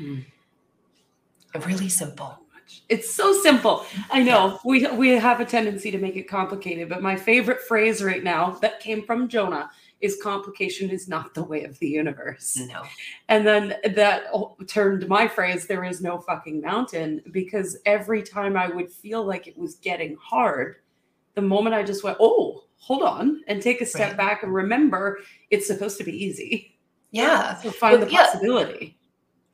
mm. 0.00 0.24
really 1.66 1.90
simple 1.90 2.38
it's 2.88 3.14
so 3.14 3.32
simple. 3.42 3.84
I 4.10 4.22
know 4.22 4.60
we 4.64 4.86
we 4.88 5.10
have 5.10 5.40
a 5.40 5.44
tendency 5.44 5.90
to 5.90 5.98
make 5.98 6.16
it 6.16 6.28
complicated, 6.28 6.88
but 6.88 7.02
my 7.02 7.16
favorite 7.16 7.62
phrase 7.62 8.02
right 8.02 8.22
now 8.22 8.50
that 8.62 8.80
came 8.80 9.04
from 9.04 9.28
Jonah 9.28 9.70
is 10.00 10.18
complication 10.22 10.90
is 10.90 11.08
not 11.08 11.34
the 11.34 11.42
way 11.42 11.64
of 11.64 11.78
the 11.80 11.88
universe. 11.88 12.56
No. 12.68 12.84
And 13.28 13.46
then 13.46 13.74
that 13.94 14.24
turned 14.68 15.08
my 15.08 15.26
phrase 15.26 15.66
there 15.66 15.84
is 15.84 16.00
no 16.00 16.18
fucking 16.18 16.60
mountain 16.60 17.22
because 17.32 17.78
every 17.84 18.22
time 18.22 18.56
I 18.56 18.68
would 18.68 18.90
feel 18.90 19.24
like 19.24 19.46
it 19.46 19.58
was 19.58 19.74
getting 19.76 20.16
hard, 20.16 20.76
the 21.34 21.42
moment 21.42 21.74
I 21.74 21.82
just 21.82 22.04
went, 22.04 22.18
"Oh, 22.20 22.64
hold 22.78 23.02
on," 23.02 23.42
and 23.48 23.60
take 23.60 23.80
a 23.80 23.86
step 23.86 24.10
right. 24.10 24.16
back 24.16 24.42
and 24.42 24.54
remember 24.54 25.18
it's 25.50 25.66
supposed 25.66 25.98
to 25.98 26.04
be 26.04 26.24
easy. 26.24 26.78
Yeah. 27.10 27.56
So 27.60 27.70
find 27.70 27.98
well, 27.98 28.08
the 28.08 28.14
possibility. 28.14 28.86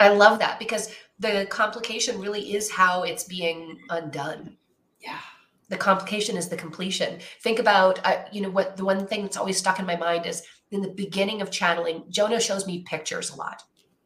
Yeah. 0.01 0.07
I 0.07 0.09
love 0.09 0.39
that 0.41 0.59
because 0.59 0.93
the 1.19 1.47
complication 1.51 2.21
really 2.21 2.55
is 2.55 2.71
how 2.71 3.03
it's 3.03 3.25
being 3.25 3.79
undone. 3.91 4.57
Yeah. 5.01 5.21
The 5.69 5.77
complication 5.77 6.37
is 6.37 6.49
the 6.49 6.57
completion. 6.57 7.21
Think 7.43 7.59
about, 7.59 8.05
uh, 8.05 8.25
you 8.33 8.41
know, 8.41 8.51
what 8.51 8.77
the 8.77 8.85
one 8.85 9.07
thing 9.07 9.23
that's 9.23 9.37
always 9.37 9.57
stuck 9.57 9.79
in 9.79 9.87
my 9.87 9.97
mind 9.97 10.27
is 10.27 10.43
in 10.71 10.83
the 10.83 10.91
beginning 10.91 11.41
of 11.41 11.51
channeling, 11.51 12.05
Jonah 12.11 12.41
shows 12.41 12.67
me 12.67 12.83
pictures 12.83 13.31
a 13.31 13.37
lot. 13.37 13.63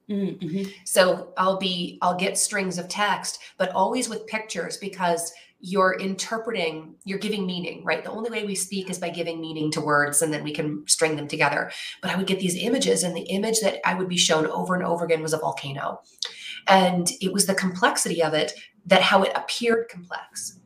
Mm-hmm. 0.09 0.71
So 0.85 1.33
I'll 1.37 1.59
be, 1.59 1.99
I'll 2.01 2.17
get 2.17 2.39
strings 2.39 2.79
of 2.79 2.89
text, 2.89 3.41
but 3.59 3.71
always 3.73 4.09
with 4.09 4.27
pictures 4.27 4.77
because 4.77 5.33
you're 5.61 5.95
interpreting, 5.99 6.95
you're 7.05 7.19
giving 7.19 7.45
meaning, 7.45 7.85
right? 7.85 8.05
The 8.05 8.13
only 8.13 8.31
way 8.31 8.45
we 8.45 8.55
speak 8.55 8.89
is 8.91 8.99
by 8.99 9.11
giving 9.11 9.41
meaning 9.41 9.73
to 9.73 9.81
words 9.81 10.23
and 10.23 10.33
then 10.33 10.45
we 10.45 10.53
can 10.53 10.85
string 10.87 11.17
them 11.17 11.27
together. 11.27 11.73
But 12.01 12.13
I 12.13 12.17
would 12.17 12.29
get 12.29 12.39
these 12.39 12.57
images, 12.57 13.03
and 13.03 13.17
the 13.17 13.23
image 13.23 13.61
that 13.61 13.81
I 13.85 13.95
would 13.95 14.09
be 14.09 14.17
shown 14.17 14.47
over 14.47 14.77
and 14.77 14.85
over 14.85 15.05
again 15.05 15.21
was 15.21 15.33
a 15.33 15.39
volcano. 15.39 16.01
And 16.67 17.11
it 17.21 17.33
was 17.33 17.47
the 17.47 17.55
complexity 17.55 18.23
of 18.23 18.35
it 18.35 18.53
that 18.87 19.03
how 19.03 19.23
it 19.23 19.33
appeared 19.35 19.89
complex, 19.89 20.61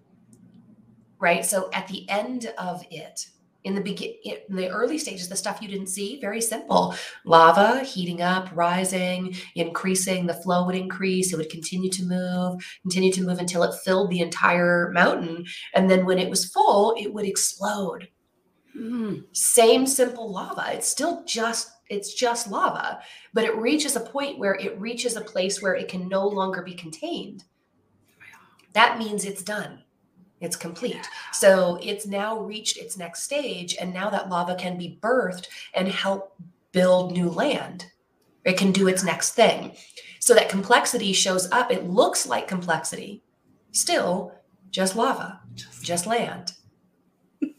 right? 1.18 1.44
So 1.44 1.68
at 1.72 1.88
the 1.88 2.08
end 2.08 2.52
of 2.58 2.84
it, 2.90 3.26
in 3.64 3.75
the 3.75 3.80
begin 3.80 4.12
in 4.25 4.56
the 4.56 4.68
early 4.68 4.99
stages 4.99 5.28
the 5.28 5.37
stuff 5.37 5.62
you 5.62 5.68
didn't 5.68 5.87
see 5.87 6.20
very 6.20 6.40
simple 6.40 6.94
lava 7.25 7.80
heating 7.80 8.20
up 8.20 8.49
rising 8.54 9.34
increasing 9.54 10.26
the 10.26 10.34
flow 10.34 10.66
would 10.66 10.75
increase 10.75 11.32
it 11.32 11.37
would 11.37 11.49
continue 11.49 11.90
to 11.90 12.04
move 12.04 12.61
continue 12.82 13.12
to 13.12 13.22
move 13.22 13.38
until 13.38 13.62
it 13.62 13.75
filled 13.84 14.11
the 14.11 14.20
entire 14.20 14.90
mountain 14.92 15.44
and 15.75 15.88
then 15.90 16.04
when 16.04 16.18
it 16.18 16.28
was 16.28 16.46
full 16.46 16.94
it 16.99 17.12
would 17.12 17.26
explode 17.26 18.08
Mm. 18.75 19.25
same 19.32 19.87
simple 19.87 20.32
lava 20.32 20.70
it's 20.72 20.88
still 20.88 21.22
just 21.26 21.70
it's 21.92 22.14
just 22.14 22.50
lava 22.50 23.00
but 23.32 23.44
it 23.44 23.56
reaches 23.56 23.96
a 23.96 24.00
point 24.00 24.38
where 24.38 24.54
it 24.54 24.78
reaches 24.80 25.16
a 25.16 25.20
place 25.20 25.62
where 25.62 25.75
it 25.75 25.88
can 25.88 26.08
no 26.08 26.26
longer 26.26 26.62
be 26.62 26.75
contained. 26.75 27.44
That 28.75 28.99
means 28.99 29.25
it's 29.25 29.42
done. 29.42 29.82
It's 30.40 30.56
complete. 30.56 31.08
So 31.32 31.78
it's 31.82 32.06
now 32.06 32.40
reached 32.40 32.76
its 32.76 32.96
next 32.96 33.22
stage 33.22 33.76
and 33.80 33.92
now 33.92 34.11
that 34.11 34.28
lava 34.28 34.54
can 34.56 34.76
be 34.76 34.99
birthed 35.00 35.49
and 35.75 35.88
help 35.88 36.34
build 36.72 37.12
new 37.12 37.30
land. 37.30 37.87
It 38.44 38.56
can 38.56 38.72
do 38.72 38.88
its 38.88 39.04
next 39.04 39.34
thing. 39.34 39.76
So 40.18 40.34
that 40.34 40.49
complexity 40.49 41.12
shows 41.12 41.50
up. 41.52 41.70
It 41.70 41.84
looks 41.84 42.26
like 42.26 42.49
complexity. 42.49 43.22
Still 43.70 44.32
just 44.70 44.96
lava 44.96 45.40
just 45.82 46.06
land. 46.06 46.52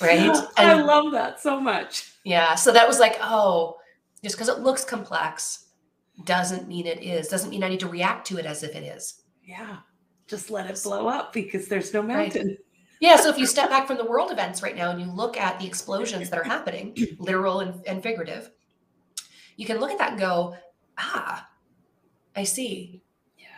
Right? 0.00 0.34
I 0.56 0.80
love 0.80 1.12
that 1.12 1.40
so 1.40 1.60
much. 1.60 2.09
Yeah. 2.24 2.54
So 2.54 2.72
that 2.72 2.86
was 2.88 2.98
like, 2.98 3.16
oh, 3.20 3.76
just 4.22 4.36
because 4.36 4.48
it 4.48 4.60
looks 4.60 4.84
complex 4.84 5.66
doesn't 6.24 6.68
mean 6.68 6.86
it 6.86 7.02
is. 7.02 7.28
Doesn't 7.28 7.50
mean 7.50 7.64
I 7.64 7.68
need 7.68 7.80
to 7.80 7.88
react 7.88 8.26
to 8.28 8.38
it 8.38 8.46
as 8.46 8.62
if 8.62 8.74
it 8.74 8.82
is. 8.84 9.22
Yeah. 9.44 9.78
Just 10.26 10.50
let 10.50 10.70
it 10.70 10.80
blow 10.82 11.08
up 11.08 11.32
because 11.32 11.68
there's 11.68 11.92
no 11.94 12.00
Right. 12.00 12.32
mountain. 12.34 12.56
Yeah. 13.00 13.16
So 13.16 13.30
if 13.30 13.38
you 13.38 13.46
step 13.46 13.70
back 13.70 13.86
from 13.86 13.96
the 13.96 14.04
world 14.04 14.30
events 14.30 14.62
right 14.62 14.76
now 14.76 14.90
and 14.90 15.00
you 15.00 15.10
look 15.10 15.36
at 15.38 15.58
the 15.58 15.66
explosions 15.66 16.28
that 16.30 16.38
are 16.38 16.44
happening, 16.44 16.94
literal 17.18 17.60
and, 17.60 17.82
and 17.86 18.02
figurative, 18.02 18.50
you 19.56 19.64
can 19.66 19.78
look 19.78 19.90
at 19.90 19.98
that 19.98 20.12
and 20.12 20.20
go, 20.20 20.54
ah, 20.98 21.48
I 22.36 22.44
see. 22.44 23.02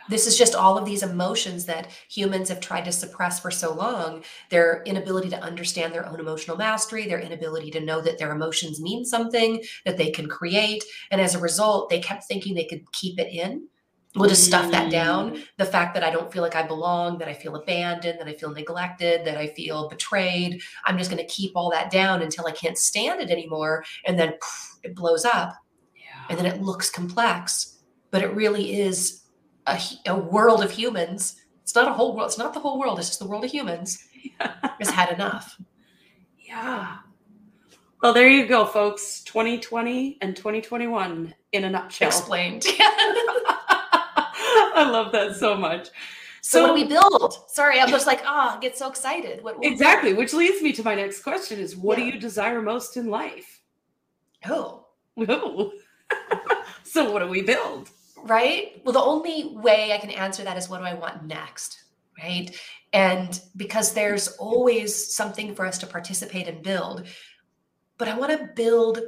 This 0.09 0.27
is 0.27 0.37
just 0.37 0.55
all 0.55 0.77
of 0.77 0.85
these 0.85 1.03
emotions 1.03 1.65
that 1.65 1.89
humans 2.09 2.49
have 2.49 2.59
tried 2.59 2.85
to 2.85 2.91
suppress 2.91 3.39
for 3.39 3.51
so 3.51 3.73
long. 3.73 4.23
Their 4.49 4.83
inability 4.85 5.29
to 5.29 5.41
understand 5.41 5.93
their 5.93 6.05
own 6.05 6.19
emotional 6.19 6.57
mastery, 6.57 7.07
their 7.07 7.19
inability 7.19 7.71
to 7.71 7.79
know 7.79 8.01
that 8.01 8.17
their 8.17 8.31
emotions 8.31 8.81
mean 8.81 9.05
something 9.05 9.63
that 9.85 9.97
they 9.97 10.11
can 10.11 10.27
create. 10.27 10.83
And 11.11 11.21
as 11.21 11.35
a 11.35 11.39
result, 11.39 11.89
they 11.89 11.99
kept 11.99 12.25
thinking 12.25 12.53
they 12.53 12.65
could 12.65 12.91
keep 12.91 13.19
it 13.19 13.31
in. 13.33 13.67
We'll 14.15 14.29
just 14.29 14.45
stuff 14.45 14.69
that 14.69 14.91
down. 14.91 15.37
Mm. 15.37 15.43
The 15.57 15.65
fact 15.65 15.95
that 15.95 16.03
I 16.03 16.11
don't 16.11 16.31
feel 16.31 16.43
like 16.43 16.55
I 16.55 16.61
belong, 16.61 17.17
that 17.17 17.27
I 17.27 17.33
feel 17.33 17.55
abandoned, 17.55 18.19
that 18.19 18.27
I 18.27 18.33
feel 18.33 18.51
neglected, 18.51 19.25
that 19.25 19.37
I 19.37 19.47
feel 19.47 19.89
betrayed. 19.89 20.61
I'm 20.85 20.99
just 20.99 21.09
going 21.09 21.25
to 21.25 21.33
keep 21.33 21.53
all 21.55 21.71
that 21.71 21.89
down 21.89 22.21
until 22.21 22.45
I 22.45 22.51
can't 22.51 22.77
stand 22.77 23.21
it 23.21 23.31
anymore. 23.31 23.83
And 24.05 24.19
then 24.19 24.35
it 24.83 24.93
blows 24.95 25.25
up 25.25 25.55
Yeah. 25.95 26.25
and 26.29 26.37
then 26.37 26.45
it 26.45 26.61
looks 26.61 26.91
complex, 26.91 27.79
but 28.11 28.21
it 28.21 28.35
really 28.35 28.79
is 28.79 29.22
a, 29.67 29.79
a 30.07 30.15
world 30.17 30.63
of 30.63 30.71
humans. 30.71 31.41
It's 31.61 31.75
not 31.75 31.87
a 31.87 31.93
whole 31.93 32.15
world. 32.15 32.27
It's 32.29 32.37
not 32.37 32.53
the 32.53 32.59
whole 32.59 32.79
world. 32.79 32.99
It's 32.99 33.07
just 33.09 33.19
the 33.19 33.25
world 33.27 33.43
of 33.45 33.51
humans 33.51 34.05
has 34.39 34.89
had 34.89 35.11
enough. 35.11 35.57
Yeah. 36.45 36.97
Well, 38.03 38.13
there 38.13 38.27
you 38.29 38.45
go, 38.45 38.63
folks. 38.65 39.23
2020 39.23 40.19
and 40.21 40.35
2021 40.35 41.33
in 41.53 41.63
a 41.63 41.69
nutshell. 41.69 42.07
Explained. 42.09 42.63
I 44.75 44.87
love 44.91 45.11
that 45.13 45.35
so 45.37 45.55
much. 45.55 45.87
so, 46.41 46.61
what 46.61 46.67
do 46.67 46.73
we 46.73 46.83
build? 46.83 47.49
Sorry, 47.49 47.79
I'm 47.79 47.89
just 47.89 48.05
like, 48.05 48.21
ah, 48.25 48.59
get 48.61 48.77
so 48.77 48.87
excited. 48.89 49.43
What 49.43 49.57
what- 49.57 49.65
Exactly, 49.65 50.13
which 50.13 50.33
leads 50.33 50.61
me 50.61 50.73
to 50.73 50.83
my 50.83 50.93
next 50.93 51.23
question 51.23 51.59
is 51.59 51.75
what 51.75 51.97
Yeah. 51.97 52.05
do 52.05 52.11
you 52.11 52.19
desire 52.19 52.61
most 52.61 52.97
in 52.97 53.07
life? 53.07 53.61
Oh, 54.47 54.85
Ooh. 55.19 55.71
so 56.83 57.11
what 57.11 57.19
do 57.19 57.27
we 57.29 57.41
build? 57.41 57.89
Right? 58.23 58.81
Well, 58.83 58.93
the 58.93 59.01
only 59.01 59.53
way 59.55 59.93
I 59.93 59.97
can 59.97 60.09
answer 60.11 60.43
that 60.43 60.57
is 60.57 60.69
what 60.69 60.79
do 60.79 60.85
I 60.85 60.93
want 60.93 61.25
next, 61.25 61.83
right? 62.21 62.49
And 62.93 63.39
because 63.55 63.93
there's 63.93 64.27
always 64.37 65.13
something 65.15 65.55
for 65.55 65.65
us 65.65 65.77
to 65.79 65.87
participate 65.87 66.47
and 66.47 66.61
build, 66.63 67.07
but 67.97 68.07
I 68.07 68.17
want 68.17 68.31
to 68.31 68.49
build, 68.55 68.99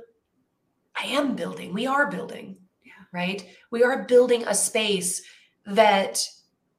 I 0.96 1.06
am 1.08 1.36
building, 1.36 1.74
we 1.74 1.88
are 1.88 2.10
building, 2.10 2.58
Yeah. 2.84 2.94
right? 3.14 3.48
We 3.72 3.84
are 3.84 4.04
building 4.04 4.44
a 4.48 4.54
space 4.56 5.22
that 5.66 6.20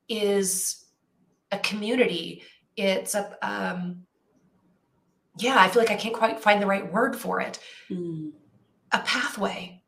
is 0.09 0.85
a 1.53 1.59
community. 1.59 2.43
It's 2.77 3.15
a, 3.15 3.37
um, 3.43 4.03
yeah, 5.39 5.57
I 5.59 5.69
feel 5.69 5.83
like 5.83 5.91
I 5.91 5.97
can't 5.97 6.15
quite 6.15 6.41
find 6.41 6.63
the 6.63 6.67
right 6.67 6.91
word 6.93 7.17
for 7.17 7.41
it. 7.41 7.59
Hmm, 7.89 8.31
A 8.93 8.99
pathway. 9.01 9.83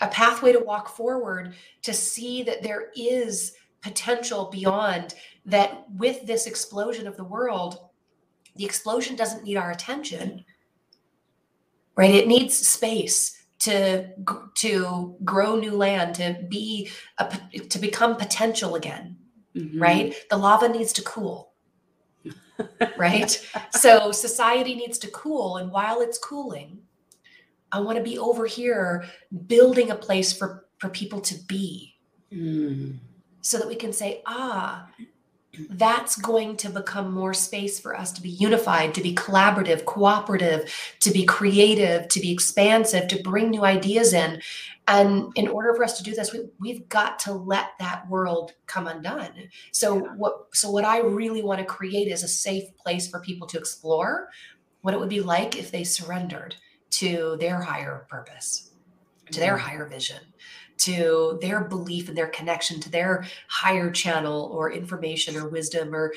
A 0.00 0.08
pathway 0.08 0.52
to 0.52 0.60
walk 0.60 0.88
forward 0.88 1.54
to 1.82 1.92
see 1.92 2.42
that 2.42 2.62
there 2.62 2.90
is 2.96 3.54
potential 3.82 4.48
beyond 4.50 5.14
that 5.46 5.84
with 5.96 6.26
this 6.26 6.46
explosion 6.46 7.06
of 7.06 7.16
the 7.16 7.24
world 7.24 7.88
the 8.56 8.64
explosion 8.64 9.16
doesn't 9.16 9.44
need 9.44 9.56
our 9.56 9.70
attention 9.70 10.44
right? 11.96 12.14
It 12.14 12.28
needs 12.28 12.56
space 12.56 13.44
to 13.60 14.08
to 14.56 15.16
grow 15.24 15.56
new 15.56 15.72
land 15.72 16.14
to 16.16 16.46
be 16.48 16.90
a, 17.18 17.36
to 17.58 17.78
become 17.78 18.16
potential 18.16 18.74
again 18.76 19.16
Mhm. 19.56 19.80
right? 19.80 20.14
The 20.30 20.36
lava 20.36 20.68
needs 20.68 20.92
to 20.94 21.02
cool 21.02 21.52
right? 22.98 23.44
So 23.70 24.12
society 24.12 24.74
needs 24.74 24.98
to 24.98 25.08
cool 25.10 25.56
and 25.56 25.70
while 25.72 26.00
it's 26.00 26.18
cooling 26.18 26.78
i 27.72 27.80
want 27.80 27.96
to 27.98 28.04
be 28.04 28.18
over 28.18 28.46
here 28.46 29.04
building 29.46 29.90
a 29.90 29.94
place 29.94 30.32
for 30.32 30.66
for 30.78 30.88
people 30.90 31.20
to 31.20 31.34
be 31.46 31.94
Hmm. 32.32 32.92
so 33.40 33.58
that 33.58 33.66
we 33.68 33.74
can 33.74 33.92
say 33.92 34.22
ah 34.26 34.88
that's 35.70 36.14
going 36.16 36.56
to 36.58 36.70
become 36.70 37.12
more 37.12 37.34
space 37.34 37.80
for 37.80 37.96
us 37.96 38.12
to 38.12 38.22
be 38.22 38.28
unified 38.30 38.94
to 38.94 39.02
be 39.02 39.14
collaborative 39.16 39.84
cooperative 39.84 40.72
to 41.00 41.10
be 41.10 41.24
creative 41.26 42.06
to 42.08 42.20
be 42.20 42.30
expansive 42.32 43.08
to 43.08 43.20
bring 43.22 43.50
new 43.50 43.64
ideas 43.64 44.12
in 44.14 44.40
and 44.86 45.32
in 45.34 45.48
order 45.48 45.74
for 45.74 45.82
us 45.82 45.96
to 45.98 46.04
do 46.04 46.14
this 46.14 46.32
we, 46.32 46.40
we've 46.60 46.88
got 46.88 47.18
to 47.18 47.32
let 47.32 47.70
that 47.80 48.08
world 48.08 48.52
come 48.66 48.86
undone 48.86 49.48
so 49.72 49.96
Yeah. 49.96 50.12
what 50.16 50.34
so 50.54 50.70
what 50.70 50.84
i 50.84 51.00
really 51.00 51.42
want 51.42 51.58
to 51.58 51.66
create 51.66 52.06
is 52.06 52.22
a 52.22 52.28
safe 52.28 52.74
place 52.76 53.08
for 53.08 53.18
people 53.20 53.48
to 53.48 53.58
explore 53.58 54.28
what 54.82 54.94
it 54.94 55.00
would 55.00 55.08
be 55.10 55.20
like 55.20 55.58
if 55.58 55.72
they 55.72 55.82
surrendered 55.82 56.54
to 56.90 57.36
their 57.38 57.60
higher 57.60 58.06
purpose 58.08 58.70
to 59.30 59.38
their 59.40 59.56
Mhm. 59.56 59.60
higher 59.60 59.86
vision 59.86 60.18
to 60.78 61.38
their 61.42 61.62
belief 61.64 62.08
and 62.08 62.16
their 62.16 62.28
connection 62.28 62.80
to 62.80 62.90
their 62.90 63.24
higher 63.48 63.90
channel 63.90 64.50
or 64.52 64.72
information 64.72 65.36
or 65.36 65.48
wisdom 65.48 65.94
or 65.94 66.12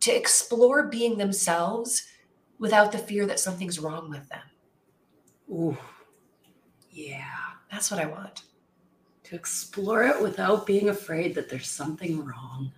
to 0.00 0.10
explore 0.10 0.88
being 0.88 1.16
themselves 1.16 2.02
without 2.58 2.90
the 2.92 2.98
fear 2.98 3.24
that 3.26 3.40
something's 3.40 3.78
wrong 3.78 4.10
with 4.10 4.28
them 4.28 4.42
Ooh. 5.50 5.78
Yeah. 6.90 7.24
that's 7.70 7.90
what 7.90 8.00
i 8.00 8.06
want 8.06 8.42
To 9.24 9.34
explore 9.36 10.02
it 10.04 10.20
without 10.20 10.66
being 10.66 10.88
afraid 10.90 11.34
that 11.36 11.48
there's 11.48 11.70
something 11.70 12.22
wrong. 12.24 12.70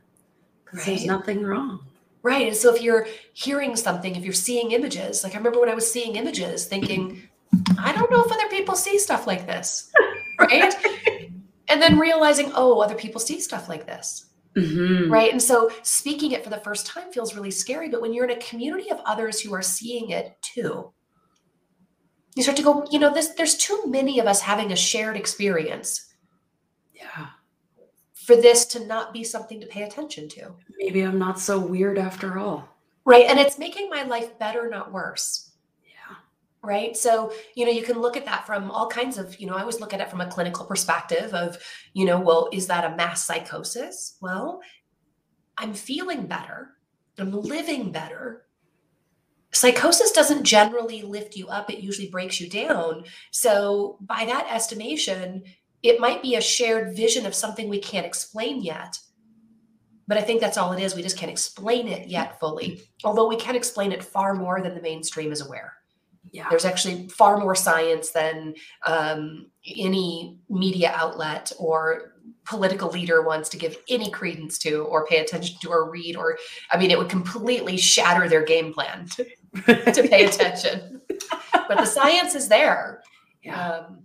Because 0.64 0.84
there's 0.86 1.04
nothing 1.04 1.42
wrong. 1.42 1.84
Right 2.24 2.48
and 2.48 2.56
so 2.56 2.74
if 2.74 2.82
you're 2.82 3.06
hearing 3.34 3.76
something 3.76 4.16
if 4.16 4.24
you're 4.24 4.32
seeing 4.32 4.72
images 4.72 5.22
like 5.22 5.34
i 5.34 5.38
remember 5.38 5.60
when 5.60 5.68
i 5.68 5.74
was 5.74 5.88
seeing 5.90 6.16
images 6.16 6.66
thinking 6.66 7.22
i 7.78 7.92
don't 7.92 8.10
know 8.10 8.24
if 8.24 8.32
other 8.32 8.48
people 8.48 8.74
see 8.74 8.98
stuff 8.98 9.26
like 9.28 9.46
this 9.46 9.92
right 10.40 10.74
and 11.68 11.80
then 11.80 11.98
realizing 11.98 12.50
oh 12.56 12.80
other 12.80 12.96
people 12.96 13.20
see 13.20 13.38
stuff 13.40 13.68
like 13.68 13.86
this 13.86 14.26
Mhm. 14.56 15.10
right 15.10 15.32
and 15.32 15.42
so 15.42 15.68
speaking 15.82 16.30
it 16.30 16.44
for 16.44 16.50
the 16.50 16.60
first 16.60 16.86
time 16.86 17.10
feels 17.12 17.34
really 17.34 17.50
scary 17.50 17.88
but 17.88 18.00
when 18.00 18.14
you're 18.14 18.24
in 18.24 18.30
a 18.30 18.40
community 18.40 18.88
of 18.90 19.00
others 19.04 19.40
who 19.40 19.52
are 19.52 19.62
seeing 19.62 20.10
it 20.10 20.36
too 20.42 20.92
you 22.36 22.42
start 22.44 22.56
to 22.58 22.62
go 22.62 22.86
you 22.88 23.00
know 23.00 23.12
this 23.12 23.30
there's 23.30 23.56
too 23.56 23.82
many 23.86 24.20
of 24.20 24.26
us 24.28 24.40
having 24.40 24.70
a 24.70 24.76
shared 24.76 25.16
experience 25.16 26.14
Yeah. 26.94 27.26
For 28.24 28.36
this 28.36 28.64
to 28.66 28.86
not 28.86 29.12
be 29.12 29.22
something 29.22 29.60
to 29.60 29.66
pay 29.66 29.82
attention 29.82 30.28
to. 30.30 30.52
Maybe 30.78 31.02
I'm 31.02 31.18
not 31.18 31.38
so 31.38 31.58
weird 31.58 31.98
after 31.98 32.38
all. 32.38 32.68
Right. 33.04 33.26
And 33.26 33.38
it's 33.38 33.58
making 33.58 33.90
my 33.90 34.02
life 34.04 34.38
better, 34.38 34.68
not 34.68 34.92
worse. 34.92 35.50
Yeah. 35.82 36.16
Right. 36.62 36.96
So, 36.96 37.32
you 37.54 37.66
know, 37.66 37.70
you 37.70 37.82
can 37.82 38.00
look 38.00 38.16
at 38.16 38.24
that 38.24 38.46
from 38.46 38.70
all 38.70 38.88
kinds 38.88 39.18
of, 39.18 39.38
you 39.38 39.46
know, 39.46 39.54
I 39.54 39.60
always 39.60 39.80
look 39.80 39.92
at 39.92 40.00
it 40.00 40.10
from 40.10 40.22
a 40.22 40.30
clinical 40.30 40.64
perspective 40.64 41.34
of, 41.34 41.58
you 41.92 42.06
know, 42.06 42.18
well, 42.18 42.48
is 42.50 42.66
that 42.68 42.90
a 42.90 42.96
mass 42.96 43.26
psychosis? 43.26 44.16
Well, 44.22 44.60
I'm 45.58 45.74
feeling 45.74 46.26
better. 46.26 46.70
I'm 47.18 47.32
living 47.32 47.92
better. 47.92 48.46
Psychosis 49.52 50.10
doesn't 50.10 50.44
generally 50.44 51.02
lift 51.02 51.36
you 51.36 51.46
up, 51.46 51.70
it 51.70 51.78
usually 51.78 52.08
breaks 52.08 52.40
you 52.40 52.48
down. 52.48 53.04
So, 53.30 53.98
by 54.00 54.24
that 54.24 54.48
estimation, 54.50 55.44
it 55.84 56.00
might 56.00 56.22
be 56.22 56.34
a 56.34 56.40
shared 56.40 56.96
vision 56.96 57.26
of 57.26 57.34
something 57.34 57.68
we 57.68 57.78
can't 57.78 58.06
explain 58.06 58.62
yet. 58.62 58.98
But 60.08 60.16
I 60.16 60.22
think 60.22 60.40
that's 60.40 60.56
all 60.56 60.72
it 60.72 60.82
is. 60.82 60.94
We 60.94 61.02
just 61.02 61.18
can't 61.18 61.30
explain 61.30 61.88
it 61.88 62.08
yet 62.08 62.40
fully, 62.40 62.80
although 63.04 63.28
we 63.28 63.36
can 63.36 63.54
explain 63.54 63.92
it 63.92 64.02
far 64.02 64.34
more 64.34 64.60
than 64.60 64.74
the 64.74 64.80
mainstream 64.80 65.30
is 65.30 65.42
aware. 65.42 65.74
Yeah. 66.32 66.48
There's 66.48 66.64
actually 66.64 67.08
far 67.08 67.36
more 67.36 67.54
science 67.54 68.10
than 68.10 68.54
um, 68.86 69.50
any 69.76 70.38
media 70.48 70.92
outlet 70.96 71.52
or 71.58 72.14
political 72.46 72.90
leader 72.90 73.22
wants 73.22 73.50
to 73.50 73.58
give 73.58 73.76
any 73.88 74.10
credence 74.10 74.58
to 74.58 74.84
or 74.84 75.06
pay 75.06 75.18
attention 75.18 75.56
to 75.60 75.68
or 75.68 75.90
read 75.90 76.16
or 76.16 76.38
i 76.70 76.78
mean 76.78 76.90
it 76.90 76.98
would 76.98 77.08
completely 77.08 77.76
shatter 77.76 78.28
their 78.28 78.42
game 78.42 78.72
plan 78.72 79.06
to, 79.06 79.24
to 79.92 80.08
pay 80.08 80.24
attention 80.28 81.00
but 81.68 81.76
the 81.76 81.84
science 81.84 82.34
is 82.34 82.48
there 82.48 83.02
yeah. 83.42 83.70
Um, 83.70 84.04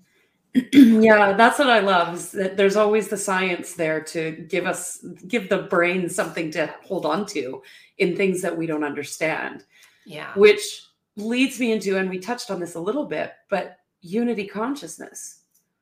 yeah 0.74 1.34
that's 1.34 1.60
what 1.60 1.70
i 1.70 1.80
love 1.80 2.16
is 2.16 2.32
that 2.32 2.58
there's 2.58 2.76
always 2.76 3.08
the 3.08 3.18
science 3.18 3.74
there 3.74 4.02
to 4.02 4.32
give 4.50 4.66
us 4.66 5.06
give 5.28 5.48
the 5.48 5.64
brain 5.64 6.10
something 6.10 6.50
to 6.50 6.74
hold 6.84 7.06
on 7.06 7.26
to 7.26 7.62
in 8.00 8.16
things 8.16 8.42
that 8.42 8.58
we 8.58 8.66
don't 8.66 8.84
understand. 8.84 9.66
Yeah. 10.06 10.34
Which 10.36 10.86
leads 11.16 11.60
me 11.60 11.74
into 11.74 11.98
and 11.98 12.10
we 12.10 12.18
touched 12.18 12.50
on 12.50 12.60
this 12.60 12.76
a 12.76 12.80
little 12.80 13.06
bit 13.06 13.34
but 13.50 13.78
unity 14.02 14.48
consciousness. 14.48 15.42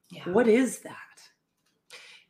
Yeah. 0.10 0.28
what 0.30 0.48
is 0.48 0.80
that? 0.80 0.96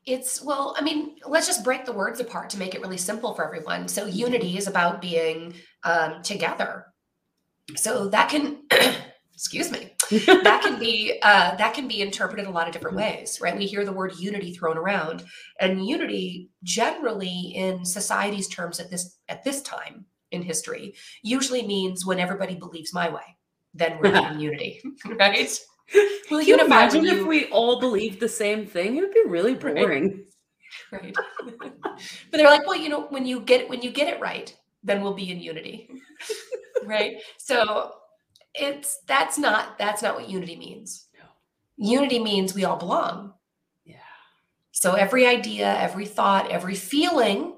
It's 0.05 0.41
well 0.41 0.75
i 0.77 0.81
mean 0.81 1.15
let's 1.27 1.47
just 1.47 1.63
break 1.63 1.85
the 1.85 1.91
words 1.91 2.19
apart 2.19 2.49
to 2.51 2.59
make 2.59 2.75
it 2.75 2.81
really 2.81 2.97
simple 2.97 3.33
for 3.33 3.45
everyone. 3.45 3.87
So 3.87 4.05
unity 4.05 4.57
is 4.57 4.67
about 4.67 5.01
being 5.01 5.53
um, 5.83 6.21
together. 6.21 6.87
So 7.75 8.07
that 8.09 8.29
can 8.29 8.59
excuse 9.37 9.71
me 9.71 9.93
that 10.25 10.61
can 10.63 10.79
be 10.79 11.19
uh, 11.21 11.55
that 11.57 11.75
can 11.75 11.87
be 11.87 12.01
interpreted 12.01 12.47
a 12.47 12.49
lot 12.49 12.65
of 12.65 12.73
different 12.73 12.97
ways 12.97 13.37
right 13.39 13.55
we 13.55 13.67
hear 13.67 13.85
the 13.85 13.93
word 13.93 14.11
unity 14.17 14.51
thrown 14.51 14.79
around 14.79 15.23
and 15.59 15.85
unity 15.87 16.49
generally 16.63 17.51
in 17.53 17.85
society's 17.85 18.47
terms 18.47 18.79
at 18.79 18.89
this 18.89 19.19
at 19.29 19.43
this 19.43 19.61
time 19.61 20.05
in 20.31 20.41
history 20.41 20.95
usually 21.21 21.67
means 21.67 22.03
when 22.03 22.19
everybody 22.19 22.55
believes 22.55 22.95
my 22.95 23.09
way 23.09 23.37
then 23.75 23.99
we're 24.01 24.15
in 24.31 24.39
unity 24.39 24.81
right 25.19 25.59
Will 26.29 26.41
you 26.41 26.57
imagine 26.57 27.05
you... 27.05 27.21
if 27.21 27.25
we 27.25 27.45
all 27.45 27.79
believed 27.79 28.19
the 28.19 28.27
same 28.27 28.65
thing? 28.65 28.97
It 28.97 29.01
would 29.01 29.13
be 29.13 29.23
really 29.25 29.53
boring. 29.53 30.25
Right. 30.91 31.01
right. 31.01 31.15
but 31.85 32.01
they're 32.33 32.49
like, 32.49 32.67
well, 32.67 32.75
you 32.75 32.89
know, 32.89 33.03
when 33.03 33.25
you 33.25 33.39
get 33.39 33.69
when 33.69 33.81
you 33.81 33.89
get 33.89 34.13
it 34.13 34.19
right, 34.19 34.53
then 34.83 35.01
we'll 35.01 35.13
be 35.13 35.31
in 35.31 35.39
unity. 35.39 35.89
right. 36.83 37.21
So 37.37 37.93
it's 38.57 38.99
that's 39.07 39.37
not 39.37 39.77
that's 39.77 40.01
not 40.01 40.15
what 40.15 40.29
unity 40.29 40.55
means. 40.55 41.07
No. 41.17 41.89
Unity 41.89 42.19
means 42.19 42.53
we 42.53 42.65
all 42.65 42.77
belong. 42.77 43.33
Yeah. 43.85 43.95
So 44.71 44.93
every 44.93 45.25
idea, 45.25 45.77
every 45.79 46.05
thought, 46.05 46.51
every 46.51 46.75
feeling, 46.75 47.55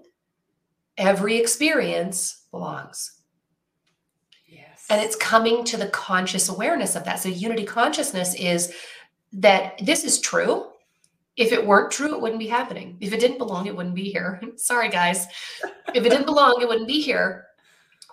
every 0.97 1.37
experience 1.37 2.45
belongs. 2.51 3.19
Yes. 4.47 4.85
And 4.89 5.01
it's 5.01 5.15
coming 5.15 5.63
to 5.65 5.77
the 5.77 5.87
conscious 5.87 6.49
awareness 6.49 6.95
of 6.95 7.05
that. 7.05 7.19
So 7.19 7.29
unity 7.29 7.65
consciousness 7.65 8.35
is 8.35 8.73
that 9.33 9.79
this 9.83 10.03
is 10.03 10.19
true. 10.19 10.65
If 11.37 11.53
it 11.53 11.65
weren't 11.65 11.91
true, 11.91 12.13
it 12.13 12.21
wouldn't 12.21 12.39
be 12.39 12.47
happening. 12.47 12.97
If 12.99 13.13
it 13.13 13.21
didn't 13.21 13.37
belong, 13.37 13.67
it 13.67 13.75
wouldn't 13.75 13.95
be 13.95 14.11
here. 14.11 14.41
Sorry, 14.57 14.89
guys. 14.89 15.25
If 15.93 16.05
it 16.05 16.09
didn't 16.09 16.25
belong, 16.25 16.59
it 16.61 16.67
wouldn't 16.67 16.87
be 16.87 16.99
here. 16.99 17.45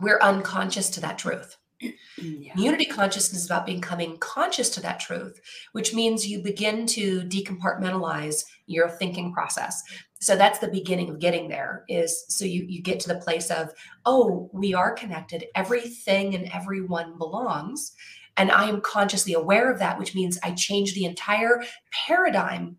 We're 0.00 0.20
unconscious 0.20 0.90
to 0.90 1.00
that 1.00 1.18
truth. 1.18 1.56
Yeah. 1.80 2.54
Unity 2.56 2.86
consciousness 2.86 3.42
is 3.42 3.46
about 3.46 3.66
becoming 3.66 4.16
conscious 4.18 4.70
to 4.70 4.80
that 4.80 5.00
truth, 5.00 5.40
which 5.72 5.92
means 5.92 6.26
you 6.26 6.42
begin 6.42 6.86
to 6.86 7.22
decompartmentalize 7.22 8.44
your 8.66 8.88
thinking 8.88 9.32
process. 9.32 9.82
So 10.20 10.36
that's 10.36 10.58
the 10.58 10.68
beginning 10.68 11.10
of 11.10 11.18
getting 11.18 11.48
there 11.48 11.84
is 11.88 12.24
so 12.28 12.44
you 12.44 12.64
you 12.66 12.82
get 12.82 13.00
to 13.00 13.08
the 13.08 13.20
place 13.20 13.50
of, 13.50 13.72
oh, 14.06 14.50
we 14.52 14.72
are 14.72 14.94
connected. 14.94 15.44
Everything 15.54 16.34
and 16.34 16.50
everyone 16.52 17.18
belongs. 17.18 17.92
And 18.38 18.50
I 18.50 18.68
am 18.68 18.80
consciously 18.80 19.34
aware 19.34 19.70
of 19.70 19.78
that, 19.78 19.98
which 19.98 20.14
means 20.14 20.38
I 20.42 20.52
change 20.52 20.94
the 20.94 21.04
entire 21.04 21.62
paradigm 22.06 22.76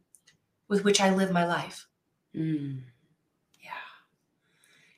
with 0.68 0.84
which 0.84 1.02
I 1.02 1.14
live 1.14 1.32
my 1.32 1.46
life. 1.46 1.88
Mm. 2.36 2.82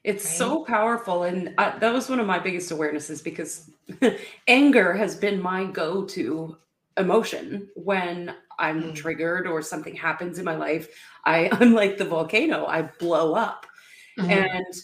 It's 0.04 0.26
right? 0.26 0.34
so 0.34 0.64
powerful. 0.64 1.24
And 1.24 1.54
I, 1.58 1.78
that 1.80 1.94
was 1.94 2.10
one 2.10 2.20
of 2.20 2.28
my 2.28 2.40
biggest 2.40 2.72
awarenesses 2.72 3.24
because 3.24 3.70
anger 4.48 4.94
has 4.94 5.16
been 5.16 5.42
my 5.42 5.66
go 5.66 6.06
to 6.06 6.58
emotion 6.98 7.68
when 7.76 8.36
I'm 8.58 8.84
mm. 8.84 8.96
triggered 8.96 9.48
or 9.48 9.62
something 9.62 9.96
happens 9.96 10.40
in 10.40 10.46
my 10.46 10.56
life. 10.56 10.90
I, 11.26 11.50
I'm 11.60 11.74
like 11.74 11.98
the 11.98 12.06
volcano, 12.06 12.66
I 12.66 12.84
blow 12.84 13.34
up. 13.34 13.66
Mm-hmm. 14.18 14.32
And 14.32 14.76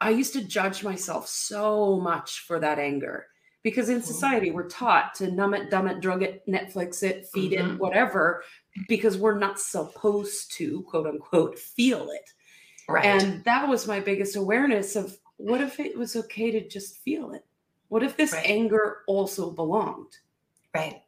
I 0.00 0.10
used 0.10 0.32
to 0.34 0.44
judge 0.44 0.82
myself 0.82 1.28
so 1.28 2.00
much 2.00 2.40
for 2.40 2.58
that 2.60 2.78
anger 2.78 3.26
because 3.62 3.88
in 3.88 3.96
mm-hmm. 3.96 4.04
society 4.04 4.50
we're 4.50 4.68
taught 4.68 5.14
to 5.16 5.30
numb 5.30 5.54
it, 5.54 5.70
dumb 5.70 5.88
it, 5.88 6.00
drug 6.00 6.22
it, 6.22 6.42
Netflix 6.46 7.02
it, 7.02 7.26
feed 7.32 7.52
mm-hmm. 7.52 7.72
it, 7.72 7.78
whatever, 7.78 8.42
because 8.88 9.18
we're 9.18 9.38
not 9.38 9.60
supposed 9.60 10.52
to, 10.56 10.82
quote 10.82 11.06
unquote, 11.06 11.58
feel 11.58 12.10
it. 12.10 12.30
Right. 12.90 13.04
And 13.04 13.44
that 13.44 13.68
was 13.68 13.86
my 13.86 14.00
biggest 14.00 14.36
awareness 14.36 14.96
of 14.96 15.16
what 15.36 15.60
if 15.60 15.80
it 15.80 15.96
was 15.96 16.16
okay 16.16 16.50
to 16.50 16.68
just 16.68 16.98
feel 16.98 17.32
it? 17.32 17.44
What 17.88 18.02
if 18.02 18.16
this 18.16 18.32
right. 18.32 18.46
anger 18.46 18.98
also 19.06 19.50
belonged? 19.50 20.18
Right. 20.74 21.02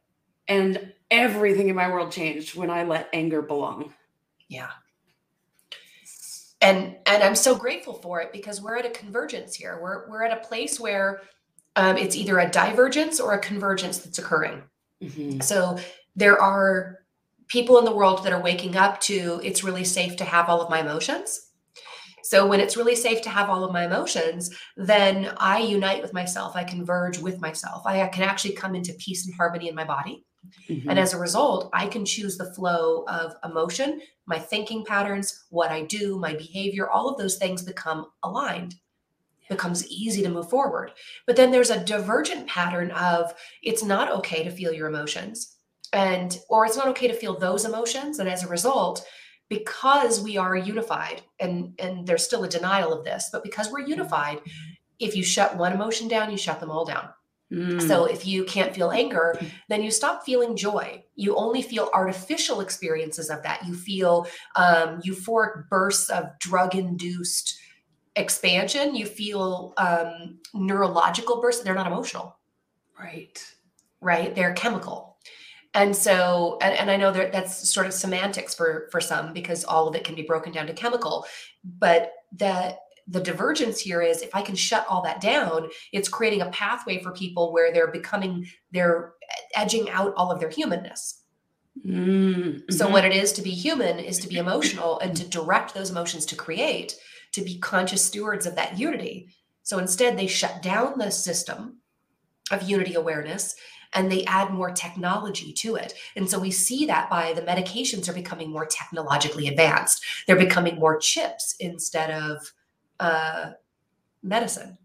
And 0.47 0.93
everything 1.11 1.69
in 1.69 1.75
my 1.75 1.89
world 1.89 2.11
changed 2.11 2.55
when 2.55 2.69
I 2.69 2.83
let 2.83 3.09
anger 3.13 3.41
belong. 3.41 3.93
Yeah. 4.47 4.69
And 6.61 6.95
and 7.05 7.23
I'm 7.23 7.35
so 7.35 7.55
grateful 7.55 7.93
for 7.93 8.21
it 8.21 8.31
because 8.31 8.61
we're 8.61 8.77
at 8.77 8.85
a 8.85 8.89
convergence 8.89 9.53
here. 9.55 9.79
We're 9.81 10.09
we're 10.09 10.23
at 10.23 10.37
a 10.37 10.47
place 10.47 10.79
where 10.79 11.21
um, 11.75 11.97
it's 11.97 12.15
either 12.15 12.39
a 12.39 12.49
divergence 12.49 13.19
or 13.19 13.33
a 13.33 13.39
convergence 13.39 13.99
that's 13.99 14.19
occurring. 14.19 14.63
Mm-hmm. 15.01 15.41
So 15.41 15.77
there 16.15 16.41
are 16.41 16.99
people 17.47 17.77
in 17.79 17.85
the 17.85 17.95
world 17.95 18.23
that 18.23 18.33
are 18.33 18.41
waking 18.41 18.75
up 18.75 18.99
to 19.01 19.41
it's 19.43 19.63
really 19.63 19.83
safe 19.83 20.15
to 20.17 20.23
have 20.23 20.49
all 20.49 20.61
of 20.61 20.69
my 20.69 20.79
emotions 20.79 21.49
so 22.23 22.47
when 22.47 22.61
it's 22.61 22.77
really 22.77 22.95
safe 22.95 23.21
to 23.23 23.29
have 23.29 23.49
all 23.49 23.63
of 23.63 23.73
my 23.73 23.85
emotions, 23.85 24.55
then 24.77 25.33
I 25.37 25.59
unite 25.59 26.01
with 26.01 26.13
myself. 26.13 26.55
I 26.55 26.63
converge 26.63 27.19
with 27.19 27.41
myself. 27.41 27.85
I 27.85 28.07
can 28.07 28.23
actually 28.23 28.53
come 28.55 28.75
into 28.75 28.93
peace 28.93 29.25
and 29.25 29.35
harmony 29.35 29.67
in 29.67 29.75
my 29.75 29.83
body. 29.83 30.25
Mm-hmm. 30.69 30.89
And 30.89 30.99
as 30.99 31.13
a 31.13 31.19
result, 31.19 31.69
I 31.73 31.87
can 31.87 32.05
choose 32.05 32.37
the 32.37 32.53
flow 32.53 33.03
of 33.07 33.35
emotion, 33.43 34.01
my 34.25 34.39
thinking 34.39 34.85
patterns, 34.85 35.45
what 35.49 35.71
I 35.71 35.83
do, 35.83 36.17
my 36.17 36.33
behavior, 36.33 36.89
all 36.89 37.09
of 37.09 37.17
those 37.17 37.37
things 37.37 37.61
become 37.61 38.07
aligned. 38.23 38.75
It 39.49 39.55
becomes 39.55 39.85
easy 39.87 40.23
to 40.23 40.29
move 40.29 40.49
forward. 40.49 40.91
But 41.27 41.35
then 41.35 41.51
there's 41.51 41.69
a 41.69 41.83
divergent 41.83 42.47
pattern 42.47 42.91
of 42.91 43.33
it's 43.61 43.83
not 43.83 44.11
okay 44.11 44.43
to 44.43 44.51
feel 44.51 44.71
your 44.71 44.87
emotions 44.87 45.57
and 45.91 46.39
or 46.49 46.65
it's 46.65 46.77
not 46.77 46.87
okay 46.87 47.07
to 47.07 47.13
feel 47.13 47.37
those 47.37 47.65
emotions 47.65 48.19
and 48.19 48.27
as 48.27 48.43
a 48.43 48.47
result 48.47 49.05
because 49.53 50.19
we 50.21 50.37
are 50.37 50.55
unified 50.55 51.21
and 51.39 51.73
and 51.79 52.07
there's 52.07 52.23
still 52.23 52.43
a 52.43 52.49
denial 52.49 52.91
of 52.91 53.03
this 53.03 53.29
but 53.31 53.43
because 53.43 53.71
we're 53.71 53.87
unified 53.95 54.41
if 54.99 55.15
you 55.15 55.23
shut 55.23 55.57
one 55.57 55.73
emotion 55.73 56.07
down 56.07 56.31
you 56.31 56.37
shut 56.37 56.59
them 56.59 56.71
all 56.71 56.85
down. 56.85 57.09
Mm. 57.51 57.87
so 57.87 58.05
if 58.05 58.25
you 58.25 58.45
can't 58.45 58.73
feel 58.73 58.89
anger 58.89 59.37
then 59.69 59.83
you 59.83 59.91
stop 59.91 60.23
feeling 60.25 60.55
joy. 60.55 61.03
You 61.15 61.35
only 61.35 61.61
feel 61.61 61.91
artificial 61.93 62.61
experiences 62.61 63.29
of 63.29 63.43
that. 63.43 63.63
You 63.67 63.75
feel 63.75 64.25
um, 64.55 65.01
euphoric 65.01 65.69
bursts 65.69 66.09
of 66.09 66.29
drug 66.39 66.73
induced 66.73 67.59
expansion. 68.15 68.95
You 68.95 69.05
feel 69.05 69.73
um, 69.77 70.39
neurological 70.55 71.41
bursts. 71.41 71.63
They're 71.63 71.75
not 71.75 71.85
emotional. 71.85 72.39
Right. 72.99 73.37
Right? 74.01 74.33
They're 74.33 74.53
chemical 74.53 75.12
and 75.73 75.95
so 75.95 76.57
and, 76.61 76.77
and 76.77 76.91
i 76.91 76.97
know 76.97 77.11
that 77.11 77.31
that's 77.31 77.69
sort 77.71 77.85
of 77.85 77.93
semantics 77.93 78.53
for 78.53 78.87
for 78.91 79.01
some 79.01 79.33
because 79.33 79.63
all 79.63 79.87
of 79.87 79.95
it 79.95 80.03
can 80.03 80.15
be 80.15 80.23
broken 80.23 80.51
down 80.51 80.67
to 80.67 80.73
chemical 80.73 81.25
but 81.63 82.11
that 82.31 82.79
the 83.07 83.19
divergence 83.19 83.79
here 83.79 84.01
is 84.01 84.21
if 84.21 84.33
i 84.33 84.41
can 84.41 84.55
shut 84.55 84.85
all 84.89 85.01
that 85.01 85.21
down 85.21 85.69
it's 85.91 86.09
creating 86.09 86.41
a 86.41 86.49
pathway 86.51 87.01
for 87.01 87.11
people 87.11 87.51
where 87.51 87.73
they're 87.73 87.91
becoming 87.91 88.45
they're 88.71 89.13
edging 89.55 89.89
out 89.89 90.13
all 90.15 90.31
of 90.31 90.39
their 90.39 90.49
humanness 90.49 91.23
Mm-hmm. 91.85 92.71
So, 92.71 92.87
what 92.87 93.03
it 93.03 93.13
is 93.13 93.33
to 93.33 93.41
be 93.41 93.49
human 93.49 93.99
is 93.99 94.19
to 94.19 94.27
be 94.27 94.37
emotional 94.37 94.99
and 94.99 95.15
to 95.17 95.27
direct 95.27 95.73
those 95.73 95.89
emotions 95.89 96.25
to 96.27 96.35
create, 96.35 96.95
to 97.33 97.41
be 97.41 97.57
conscious 97.59 98.05
stewards 98.05 98.45
of 98.45 98.55
that 98.55 98.77
unity. 98.77 99.29
So, 99.63 99.79
instead, 99.79 100.17
they 100.17 100.27
shut 100.27 100.61
down 100.61 100.97
the 100.97 101.09
system 101.09 101.79
of 102.51 102.69
unity 102.69 102.93
awareness 102.93 103.55
and 103.93 104.11
they 104.11 104.25
add 104.25 104.51
more 104.51 104.71
technology 104.71 105.53
to 105.53 105.75
it. 105.75 105.93
And 106.15 106.29
so 106.29 106.39
we 106.39 106.51
see 106.51 106.85
that 106.87 107.09
by 107.09 107.33
the 107.33 107.41
medications 107.41 108.09
are 108.09 108.13
becoming 108.13 108.51
more 108.51 108.65
technologically 108.65 109.47
advanced. 109.47 110.03
They're 110.25 110.35
becoming 110.35 110.75
more 110.75 110.97
chips 110.97 111.55
instead 111.59 112.11
of 112.11 112.51
uh, 112.99 113.51
medicine. 114.21 114.77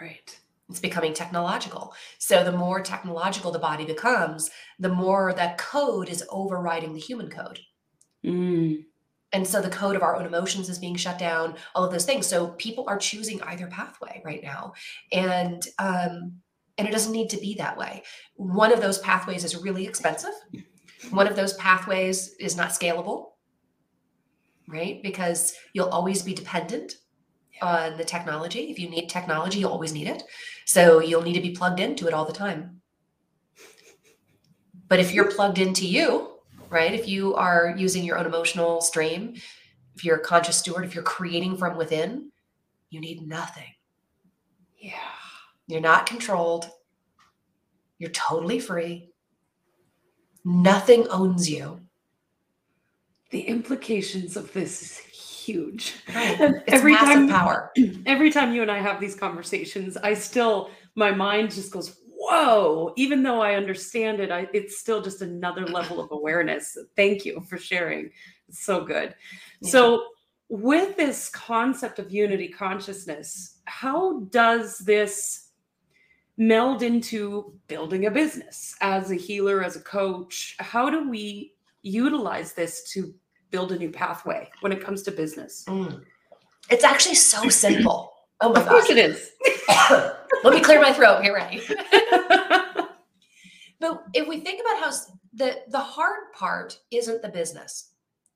Right. 0.00 0.38
It's 0.68 0.80
becoming 0.80 1.12
technological. 1.12 1.94
So 2.18 2.42
the 2.42 2.52
more 2.52 2.80
technological 2.80 3.52
the 3.52 3.58
body 3.58 3.84
becomes, 3.84 4.50
the 4.78 4.88
more 4.88 5.34
that 5.34 5.58
code 5.58 6.08
is 6.08 6.24
overriding 6.30 6.94
the 6.94 7.00
human 7.00 7.28
code. 7.28 7.60
Mm. 8.24 8.84
And 9.32 9.46
so 9.46 9.60
the 9.60 9.68
code 9.68 9.96
of 9.96 10.02
our 10.02 10.16
own 10.16 10.26
emotions 10.26 10.68
is 10.68 10.78
being 10.78 10.94
shut 10.94 11.18
down, 11.18 11.56
all 11.74 11.84
of 11.84 11.90
those 11.90 12.06
things. 12.06 12.26
So 12.26 12.48
people 12.50 12.84
are 12.86 12.96
choosing 12.96 13.42
either 13.42 13.66
pathway 13.66 14.22
right 14.24 14.42
now. 14.42 14.72
And 15.12 15.66
um, 15.78 16.40
and 16.78 16.88
it 16.88 16.90
doesn't 16.90 17.12
need 17.12 17.30
to 17.30 17.36
be 17.38 17.54
that 17.54 17.76
way. 17.76 18.02
One 18.36 18.72
of 18.72 18.80
those 18.80 18.98
pathways 18.98 19.44
is 19.44 19.56
really 19.56 19.86
expensive. 19.86 20.34
One 21.10 21.26
of 21.26 21.36
those 21.36 21.54
pathways 21.54 22.34
is 22.40 22.56
not 22.56 22.70
scalable, 22.70 23.32
right? 24.68 25.02
Because 25.02 25.54
you'll 25.72 25.88
always 25.88 26.22
be 26.22 26.34
dependent 26.34 26.94
on 27.62 27.96
the 27.96 28.04
technology. 28.04 28.70
If 28.70 28.78
you 28.78 28.88
need 28.88 29.08
technology, 29.08 29.60
you'll 29.60 29.70
always 29.70 29.92
need 29.92 30.08
it. 30.08 30.22
So 30.64 31.00
you'll 31.00 31.22
need 31.22 31.34
to 31.34 31.40
be 31.40 31.50
plugged 31.50 31.80
into 31.80 32.06
it 32.06 32.14
all 32.14 32.24
the 32.24 32.32
time. 32.32 32.80
But 34.88 35.00
if 35.00 35.12
you're 35.12 35.30
plugged 35.30 35.58
into 35.58 35.86
you, 35.86 36.38
right? 36.70 36.92
If 36.92 37.06
you 37.06 37.34
are 37.34 37.74
using 37.76 38.04
your 38.04 38.18
own 38.18 38.26
emotional 38.26 38.80
stream, 38.80 39.34
if 39.94 40.04
you're 40.04 40.16
a 40.16 40.24
conscious 40.24 40.56
steward, 40.58 40.84
if 40.84 40.94
you're 40.94 41.04
creating 41.04 41.56
from 41.56 41.76
within, 41.76 42.32
you 42.90 43.00
need 43.00 43.26
nothing. 43.26 43.74
Yeah. 44.78 44.98
You're 45.66 45.80
not 45.80 46.06
controlled. 46.06 46.70
You're 47.98 48.10
totally 48.10 48.60
free. 48.60 49.10
Nothing 50.44 51.06
owns 51.08 51.48
you. 51.48 51.80
The 53.30 53.40
implications 53.40 54.36
of 54.36 54.52
this 54.52 54.82
is 54.82 54.98
huge. 54.98 55.94
Right. 56.14 56.40
It's 56.40 56.72
every 56.72 56.92
massive 56.92 57.14
time, 57.14 57.28
power. 57.28 57.72
Every 58.06 58.30
time 58.30 58.54
you 58.54 58.62
and 58.62 58.70
I 58.70 58.78
have 58.78 59.00
these 59.00 59.14
conversations, 59.14 59.96
I 59.96 60.14
still 60.14 60.70
my 60.94 61.10
mind 61.10 61.50
just 61.50 61.72
goes, 61.72 61.96
whoa, 62.06 62.92
even 62.96 63.22
though 63.22 63.40
I 63.40 63.54
understand 63.54 64.20
it, 64.20 64.30
I, 64.30 64.48
it's 64.52 64.78
still 64.78 65.02
just 65.02 65.22
another 65.22 65.66
level 65.66 66.00
of 66.00 66.10
awareness. 66.12 66.76
Thank 66.96 67.24
you 67.24 67.40
for 67.48 67.58
sharing. 67.58 68.10
It's 68.48 68.64
so 68.64 68.84
good. 68.84 69.14
Yeah. 69.60 69.70
So, 69.70 70.04
with 70.48 70.96
this 70.96 71.30
concept 71.30 71.98
of 71.98 72.12
unity 72.12 72.48
consciousness, 72.48 73.58
how 73.64 74.20
does 74.30 74.78
this 74.78 75.43
meld 76.36 76.82
into 76.82 77.54
building 77.68 78.06
a 78.06 78.10
business 78.10 78.74
as 78.80 79.10
a 79.10 79.14
healer, 79.14 79.62
as 79.62 79.76
a 79.76 79.80
coach? 79.80 80.56
How 80.58 80.90
do 80.90 81.08
we 81.08 81.54
utilize 81.82 82.52
this 82.52 82.90
to 82.92 83.14
build 83.50 83.72
a 83.72 83.78
new 83.78 83.90
pathway 83.90 84.50
when 84.60 84.72
it 84.72 84.82
comes 84.82 85.02
to 85.04 85.10
business? 85.12 85.64
Mm. 85.68 86.02
It's 86.70 86.84
actually 86.84 87.16
so 87.16 87.48
simple. 87.50 88.12
Oh 88.40 88.52
my 88.52 88.60
of 88.60 88.68
gosh. 88.68 88.90
it 88.90 88.98
is. 88.98 89.30
Let 90.42 90.54
me 90.54 90.60
clear 90.60 90.80
my 90.80 90.92
throat. 90.92 91.22
Get 91.22 91.30
ready. 91.30 91.62
but 93.80 94.04
if 94.12 94.26
we 94.26 94.40
think 94.40 94.60
about 94.60 94.80
how 94.80 94.90
the 95.32 95.62
the 95.68 95.78
hard 95.78 96.32
part 96.32 96.78
isn't 96.90 97.22
the 97.22 97.28
business. 97.28 97.92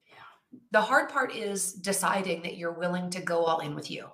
Yeah. 0.08 0.60
The 0.70 0.80
hard 0.80 1.08
part 1.08 1.34
is 1.34 1.72
deciding 1.72 2.42
that 2.42 2.56
you're 2.56 2.72
willing 2.72 3.10
to 3.10 3.20
go 3.20 3.44
all 3.44 3.60
in 3.60 3.74
with 3.74 3.90
you. 3.90 4.08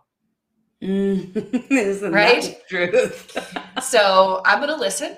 Mm, 0.85 1.71
isn't 1.71 2.13
right? 2.13 2.61
truth? 2.69 3.37
so 3.83 4.43
I'm 4.45 4.61
gonna 4.61 4.77
listen. 4.77 5.17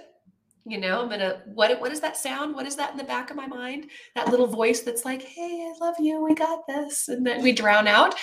You 0.65 0.79
know, 0.79 1.01
I'm 1.03 1.09
gonna 1.09 1.43
what 1.47 1.81
what 1.81 1.93
is 1.93 2.01
that 2.01 2.17
sound? 2.17 2.55
What 2.55 2.67
is 2.67 2.77
that 2.77 2.93
in 2.93 2.97
the 2.97 3.05
back 3.05 3.31
of 3.31 3.37
my 3.37 3.49
mind? 3.49 3.91
That 4.15 4.29
little 4.29 4.47
voice 4.47 4.81
that's 4.81 5.05
like, 5.05 5.23
hey, 5.23 5.69
I 5.69 5.85
love 5.85 5.97
you, 5.99 6.23
we 6.23 6.35
got 6.35 6.67
this. 6.69 7.09
And 7.09 7.27
then 7.27 7.43
we 7.43 7.53
drown 7.53 7.89
out. 7.89 8.15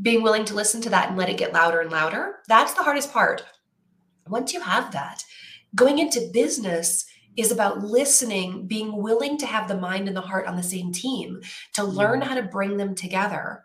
Being 0.00 0.22
willing 0.22 0.44
to 0.46 0.54
listen 0.54 0.80
to 0.82 0.90
that 0.90 1.10
and 1.10 1.18
let 1.18 1.28
it 1.28 1.36
get 1.36 1.52
louder 1.52 1.80
and 1.80 1.90
louder. 1.90 2.36
That's 2.48 2.74
the 2.74 2.82
hardest 2.82 3.12
part. 3.12 3.44
Once 4.26 4.52
you 4.52 4.60
have 4.60 4.90
that, 4.92 5.22
going 5.74 5.98
into 5.98 6.30
business 6.32 7.04
is 7.36 7.52
about 7.52 7.82
listening, 7.82 8.66
being 8.66 9.02
willing 9.02 9.38
to 9.38 9.46
have 9.46 9.68
the 9.68 9.76
mind 9.76 10.08
and 10.08 10.16
the 10.16 10.20
heart 10.20 10.46
on 10.46 10.56
the 10.56 10.62
same 10.62 10.92
team, 10.92 11.40
to 11.74 11.84
learn 11.84 12.20
how 12.20 12.34
to 12.34 12.42
bring 12.42 12.76
them 12.76 12.94
together 12.94 13.64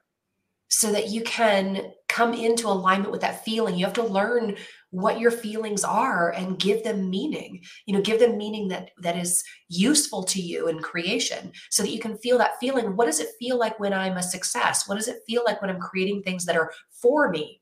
so 0.67 0.91
that 0.91 1.09
you 1.09 1.21
can 1.23 1.91
come 2.17 2.33
into 2.33 2.67
alignment 2.67 3.11
with 3.11 3.21
that 3.21 3.45
feeling. 3.45 3.77
You 3.77 3.85
have 3.85 3.93
to 3.93 4.03
learn 4.03 4.55
what 4.89 5.19
your 5.19 5.29
feelings 5.29 5.83
are 5.83 6.31
and 6.31 6.57
give 6.57 6.83
them 6.83 7.11
meaning. 7.11 7.61
You 7.85 7.93
know, 7.93 8.01
give 8.01 8.19
them 8.19 8.39
meaning 8.39 8.69
that 8.69 8.89
that 9.03 9.15
is 9.15 9.43
useful 9.69 10.23
to 10.23 10.41
you 10.41 10.67
in 10.67 10.79
creation 10.79 11.51
so 11.69 11.83
that 11.83 11.91
you 11.91 11.99
can 11.99 12.17
feel 12.17 12.39
that 12.39 12.59
feeling. 12.59 12.95
What 12.95 13.05
does 13.05 13.19
it 13.19 13.37
feel 13.39 13.59
like 13.59 13.79
when 13.79 13.93
I'm 13.93 14.17
a 14.17 14.23
success? 14.23 14.87
What 14.87 14.95
does 14.95 15.07
it 15.07 15.19
feel 15.27 15.43
like 15.45 15.61
when 15.61 15.69
I'm 15.69 15.79
creating 15.79 16.23
things 16.23 16.43
that 16.45 16.57
are 16.57 16.71
for 16.89 17.29
me? 17.29 17.61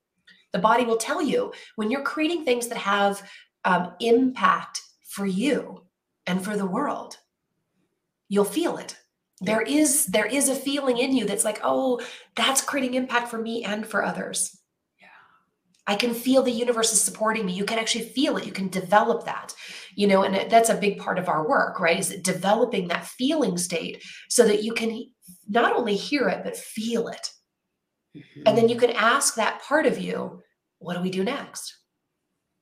The 0.53 0.59
body 0.59 0.85
will 0.85 0.95
tell 0.95 1.21
you 1.21 1.51
when 1.75 1.91
you're 1.91 2.01
creating 2.13 2.45
things 2.45 2.69
that 2.69 2.77
have 2.77 3.29
um, 3.65 3.91
impact 3.99 4.81
for 5.09 5.25
you 5.25 5.83
and 6.27 6.41
for 6.41 6.55
the 6.55 6.65
world, 6.65 7.17
you'll 8.29 8.45
feel 8.45 8.77
it 8.77 8.95
there 9.41 9.61
is 9.61 10.05
there 10.07 10.25
is 10.25 10.49
a 10.49 10.55
feeling 10.55 10.97
in 10.97 11.15
you 11.15 11.25
that's 11.25 11.43
like 11.43 11.59
oh 11.63 11.99
that's 12.35 12.61
creating 12.61 12.93
impact 12.93 13.29
for 13.29 13.37
me 13.37 13.63
and 13.63 13.85
for 13.85 14.03
others. 14.03 14.57
Yeah. 14.99 15.07
I 15.87 15.95
can 15.95 16.13
feel 16.13 16.41
the 16.41 16.51
universe 16.51 16.93
is 16.93 17.01
supporting 17.01 17.45
me. 17.45 17.53
You 17.53 17.65
can 17.65 17.79
actually 17.79 18.05
feel 18.05 18.37
it. 18.37 18.45
You 18.45 18.53
can 18.53 18.69
develop 18.69 19.25
that 19.25 19.53
you 19.95 20.07
know 20.07 20.23
and 20.23 20.49
that's 20.49 20.69
a 20.69 20.75
big 20.75 20.99
part 20.99 21.19
of 21.19 21.29
our 21.29 21.47
work 21.47 21.79
right 21.79 21.99
is 21.99 22.09
developing 22.21 22.87
that 22.87 23.05
feeling 23.05 23.57
state 23.57 24.03
so 24.29 24.45
that 24.45 24.63
you 24.63 24.73
can 24.73 25.03
not 25.47 25.75
only 25.75 25.95
hear 25.95 26.29
it 26.29 26.43
but 26.43 26.57
feel 26.57 27.07
it. 27.07 27.29
Mm-hmm. 28.15 28.43
and 28.45 28.57
then 28.57 28.69
you 28.69 28.77
can 28.77 28.91
ask 28.91 29.35
that 29.35 29.61
part 29.61 29.85
of 29.85 29.99
you 29.99 30.41
what 30.79 30.95
do 30.95 31.01
we 31.01 31.09
do 31.09 31.23
next? 31.23 31.75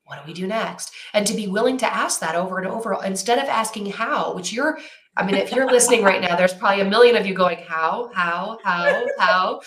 What 0.05 0.17
do 0.17 0.27
we 0.27 0.33
do 0.33 0.47
next? 0.47 0.91
And 1.13 1.25
to 1.27 1.33
be 1.33 1.47
willing 1.47 1.77
to 1.77 1.93
ask 1.93 2.19
that 2.19 2.35
over 2.35 2.57
and 2.57 2.67
over 2.67 2.97
instead 3.03 3.39
of 3.39 3.45
asking 3.45 3.87
how 3.87 4.33
which 4.33 4.51
you're 4.51 4.79
I 5.15 5.25
mean, 5.25 5.35
if 5.35 5.51
you're 5.51 5.69
listening 5.69 6.03
right 6.03 6.21
now, 6.21 6.35
there's 6.35 6.53
probably 6.53 6.81
a 6.81 6.89
million 6.89 7.15
of 7.15 7.25
you 7.25 7.33
going, 7.33 7.59
How, 7.59 8.09
how, 8.13 8.57
how, 8.63 9.05
how? 9.19 9.61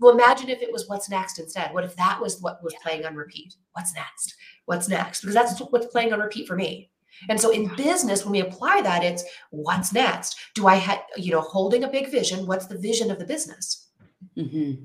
Well, 0.00 0.12
imagine 0.12 0.48
if 0.48 0.60
it 0.60 0.72
was 0.72 0.88
what's 0.88 1.08
next 1.08 1.38
instead. 1.38 1.72
What 1.72 1.84
if 1.84 1.96
that 1.96 2.20
was 2.20 2.40
what 2.40 2.62
was 2.62 2.74
playing 2.82 3.06
on 3.06 3.14
repeat? 3.14 3.54
What's 3.72 3.94
next? 3.94 4.34
What's 4.66 4.88
next? 4.88 5.20
Because 5.20 5.34
that's 5.34 5.58
what's 5.60 5.86
playing 5.86 6.12
on 6.12 6.20
repeat 6.20 6.46
for 6.48 6.56
me. 6.56 6.90
And 7.28 7.40
so 7.40 7.50
in 7.50 7.74
business, 7.76 8.24
when 8.24 8.32
we 8.32 8.40
apply 8.40 8.82
that, 8.82 9.04
it's 9.04 9.24
what's 9.50 9.92
next? 9.92 10.36
Do 10.54 10.66
I 10.66 10.76
have, 10.76 11.02
you 11.16 11.30
know, 11.30 11.40
holding 11.40 11.84
a 11.84 11.88
big 11.88 12.10
vision? 12.10 12.46
What's 12.46 12.66
the 12.66 12.78
vision 12.78 13.10
of 13.10 13.18
the 13.18 13.24
business? 13.24 13.88
Mm-hmm. 14.36 14.84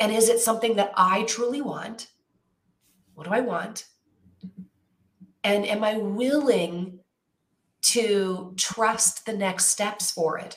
And 0.00 0.12
is 0.12 0.28
it 0.28 0.40
something 0.40 0.76
that 0.76 0.92
I 0.96 1.24
truly 1.24 1.60
want? 1.60 2.08
What 3.14 3.26
do 3.26 3.32
I 3.32 3.40
want? 3.40 3.86
And 5.44 5.66
am 5.66 5.84
I 5.84 5.96
willing 5.96 6.97
to 7.82 8.54
trust 8.56 9.26
the 9.26 9.36
next 9.36 9.66
steps 9.66 10.10
for 10.10 10.38
it? 10.38 10.56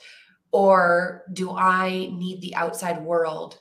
Or 0.51 1.23
do 1.31 1.51
I 1.51 1.89
need 1.89 2.41
the 2.41 2.55
outside 2.55 3.03
world 3.03 3.59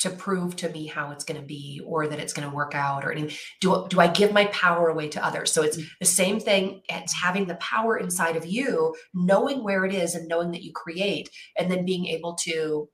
to 0.00 0.10
prove 0.10 0.56
to 0.56 0.68
me 0.70 0.86
how 0.86 1.10
it's 1.10 1.24
going 1.24 1.38
to 1.38 1.46
be 1.46 1.80
or 1.84 2.08
that 2.08 2.18
it's 2.18 2.32
going 2.32 2.48
to 2.48 2.54
work 2.54 2.74
out 2.74 3.04
or 3.04 3.12
anything? 3.12 3.36
Do, 3.60 3.86
do 3.88 4.00
I 4.00 4.08
give 4.08 4.32
my 4.32 4.46
power 4.46 4.88
away 4.88 5.08
to 5.08 5.24
others? 5.24 5.52
So 5.52 5.62
it's 5.62 5.76
mm. 5.76 5.84
the 5.98 6.06
same 6.06 6.40
thing 6.40 6.82
It's 6.88 7.14
having 7.14 7.46
the 7.46 7.56
power 7.56 7.98
inside 7.98 8.36
of 8.36 8.46
you, 8.46 8.94
knowing 9.14 9.62
where 9.62 9.84
it 9.84 9.94
is 9.94 10.14
and 10.14 10.28
knowing 10.28 10.50
that 10.52 10.62
you 10.62 10.72
create, 10.72 11.30
and 11.58 11.70
then 11.70 11.84
being 11.84 12.06
able 12.06 12.34
to 12.42 12.88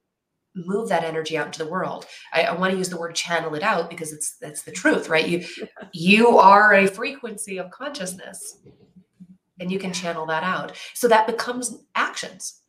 move 0.56 0.88
that 0.88 1.04
energy 1.04 1.36
out 1.36 1.46
into 1.46 1.58
the 1.58 1.70
world. 1.70 2.06
I, 2.32 2.44
I 2.44 2.58
want 2.58 2.72
to 2.72 2.78
use 2.78 2.88
the 2.88 2.96
word 2.96 3.14
channel 3.14 3.54
it 3.54 3.62
out 3.62 3.90
because 3.90 4.12
it's 4.12 4.36
that's 4.40 4.62
the 4.62 4.72
truth, 4.72 5.08
right? 5.08 5.28
You 5.28 5.44
you 5.92 6.38
are 6.38 6.74
a 6.74 6.86
frequency 6.86 7.58
of 7.58 7.70
consciousness 7.70 8.58
and 9.60 9.70
you 9.70 9.78
can 9.78 9.92
channel 9.92 10.26
that 10.26 10.42
out. 10.42 10.72
So 10.94 11.08
that 11.08 11.26
becomes 11.26 11.76
actions. 11.94 12.60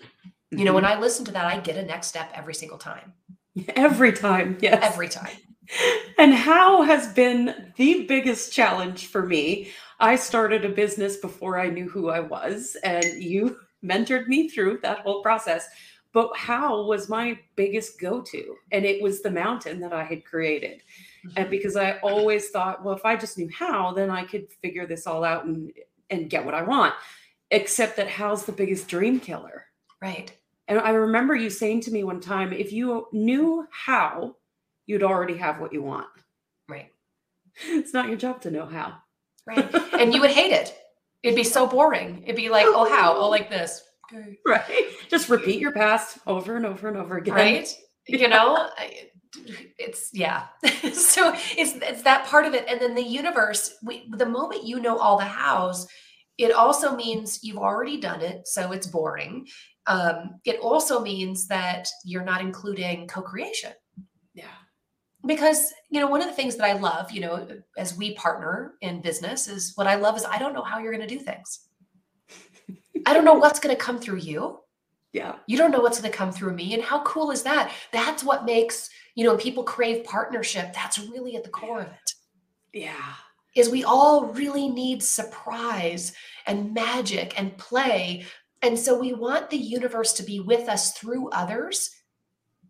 You 0.51 0.63
know, 0.63 0.73
when 0.73 0.83
mm-hmm. 0.83 0.97
I 0.97 1.01
listen 1.01 1.25
to 1.25 1.31
that, 1.33 1.45
I 1.45 1.59
get 1.59 1.77
a 1.77 1.83
next 1.83 2.07
step 2.07 2.31
every 2.33 2.53
single 2.53 2.77
time. 2.77 3.13
Every 3.75 4.13
time, 4.13 4.57
yes. 4.61 4.79
Every 4.83 5.09
time. 5.09 5.35
And 6.17 6.33
how 6.33 6.81
has 6.81 7.13
been 7.13 7.73
the 7.75 8.05
biggest 8.05 8.53
challenge 8.53 9.07
for 9.07 9.25
me? 9.25 9.69
I 9.99 10.15
started 10.15 10.63
a 10.63 10.69
business 10.69 11.17
before 11.17 11.59
I 11.59 11.69
knew 11.69 11.89
who 11.89 12.09
I 12.09 12.21
was, 12.21 12.77
and 12.83 13.03
you 13.21 13.57
mentored 13.83 14.27
me 14.27 14.47
through 14.47 14.79
that 14.83 14.99
whole 14.99 15.21
process. 15.21 15.67
But 16.13 16.35
how 16.35 16.83
was 16.85 17.09
my 17.09 17.37
biggest 17.55 17.99
go 17.99 18.21
to? 18.21 18.55
And 18.71 18.85
it 18.85 19.03
was 19.03 19.21
the 19.21 19.29
mountain 19.29 19.79
that 19.81 19.93
I 19.93 20.03
had 20.03 20.23
created. 20.23 20.81
And 21.23 21.33
mm-hmm. 21.35 21.49
because 21.51 21.75
I 21.75 21.99
always 21.99 22.49
thought, 22.49 22.83
well, 22.83 22.95
if 22.95 23.05
I 23.05 23.15
just 23.15 23.37
knew 23.37 23.49
how, 23.53 23.91
then 23.91 24.09
I 24.09 24.23
could 24.23 24.47
figure 24.61 24.87
this 24.87 25.05
all 25.05 25.23
out 25.23 25.45
and 25.45 25.71
and 26.09 26.29
get 26.29 26.45
what 26.45 26.53
I 26.53 26.63
want. 26.63 26.93
Except 27.51 27.97
that 27.97 28.09
how's 28.09 28.45
the 28.45 28.51
biggest 28.51 28.87
dream 28.87 29.19
killer? 29.19 29.65
Right. 30.01 30.31
And 30.67 30.79
I 30.79 30.89
remember 30.89 31.33
you 31.33 31.49
saying 31.49 31.81
to 31.81 31.91
me 31.91 32.03
one 32.03 32.19
time, 32.19 32.51
if 32.51 32.73
you 32.73 33.07
knew 33.13 33.65
how, 33.71 34.35
you'd 34.85 35.03
already 35.03 35.37
have 35.37 35.59
what 35.59 35.71
you 35.71 35.81
want. 35.81 36.07
Right. 36.69 36.91
It's 37.65 37.93
not 37.93 38.07
your 38.07 38.17
job 38.17 38.41
to 38.41 38.51
know 38.51 38.65
how. 38.65 38.95
Right. 39.45 39.73
and 39.93 40.13
you 40.13 40.19
would 40.21 40.31
hate 40.31 40.51
it. 40.51 40.75
It'd 41.23 41.35
be 41.37 41.43
so 41.43 41.67
boring. 41.67 42.23
It'd 42.23 42.35
be 42.35 42.49
like, 42.49 42.65
oh, 42.67 42.87
how? 42.89 43.15
Oh, 43.15 43.29
like 43.29 43.49
this. 43.49 43.83
Right. 44.47 44.63
Just 45.09 45.27
repeat 45.27 45.59
your 45.59 45.73
past 45.73 46.19
over 46.25 46.55
and 46.55 46.65
over 46.65 46.87
and 46.87 46.95
over 46.95 47.17
again. 47.17 47.35
Right. 47.35 47.69
You 48.07 48.29
know, 48.29 48.69
it's 49.77 50.09
yeah. 50.13 50.47
so 50.93 51.33
it's 51.57 51.75
it's 51.75 52.01
that 52.03 52.25
part 52.25 52.45
of 52.45 52.53
it. 52.53 52.65
And 52.67 52.79
then 52.79 52.95
the 52.95 53.03
universe, 53.03 53.75
we, 53.83 54.09
the 54.11 54.25
moment 54.25 54.65
you 54.65 54.79
know 54.79 54.97
all 54.97 55.17
the 55.17 55.25
hows, 55.25 55.87
it 56.37 56.51
also 56.51 56.95
means 56.95 57.43
you've 57.43 57.57
already 57.57 57.99
done 57.99 58.21
it. 58.21 58.47
So 58.47 58.71
it's 58.71 58.87
boring. 58.87 59.47
Um, 59.87 60.39
it 60.45 60.59
also 60.59 60.99
means 60.99 61.47
that 61.47 61.87
you're 62.03 62.23
not 62.23 62.41
including 62.41 63.07
co-creation. 63.07 63.71
Yeah. 64.33 64.45
Because, 65.25 65.73
you 65.89 65.99
know, 65.99 66.07
one 66.07 66.21
of 66.21 66.27
the 66.27 66.33
things 66.33 66.55
that 66.57 66.65
I 66.65 66.73
love, 66.73 67.11
you 67.11 67.21
know, 67.21 67.47
as 67.77 67.97
we 67.97 68.13
partner 68.15 68.73
in 68.81 69.01
business 69.01 69.47
is 69.47 69.71
what 69.75 69.87
I 69.87 69.95
love 69.95 70.15
is 70.15 70.25
I 70.25 70.37
don't 70.37 70.53
know 70.53 70.63
how 70.63 70.77
you're 70.77 70.93
going 70.93 71.07
to 71.07 71.15
do 71.15 71.21
things. 71.21 71.67
I 73.05 73.13
don't 73.13 73.25
know 73.25 73.33
what's 73.33 73.59
going 73.59 73.75
to 73.75 73.81
come 73.81 73.99
through 73.99 74.19
you. 74.19 74.59
Yeah. 75.13 75.35
You 75.47 75.57
don't 75.57 75.71
know 75.71 75.79
what's 75.79 75.99
going 75.99 76.11
to 76.11 76.15
come 76.15 76.31
through 76.31 76.53
me. 76.53 76.75
And 76.75 76.83
how 76.83 77.01
cool 77.03 77.31
is 77.31 77.41
that? 77.43 77.71
That's 77.91 78.23
what 78.23 78.45
makes, 78.45 78.87
you 79.17 79.23
know, 79.23 79.35
people 79.35 79.63
crave 79.63 80.03
partnership. 80.03 80.73
That's 80.73 80.99
really 80.99 81.35
at 81.35 81.43
the 81.43 81.49
core 81.49 81.81
of 81.81 81.87
it. 81.87 82.13
Yeah. 82.71 83.15
Is 83.55 83.67
we 83.67 83.83
all 83.83 84.27
really 84.27 84.69
need 84.69 85.01
surprise 85.01 86.13
and 86.45 86.71
magic 86.71 87.33
and 87.35 87.57
play. 87.57 88.27
And 88.61 88.77
so 88.77 88.97
we 88.97 89.13
want 89.13 89.49
the 89.49 89.57
universe 89.57 90.13
to 90.13 90.23
be 90.23 90.39
with 90.39 90.69
us 90.69 90.91
through 90.91 91.31
others 91.31 91.89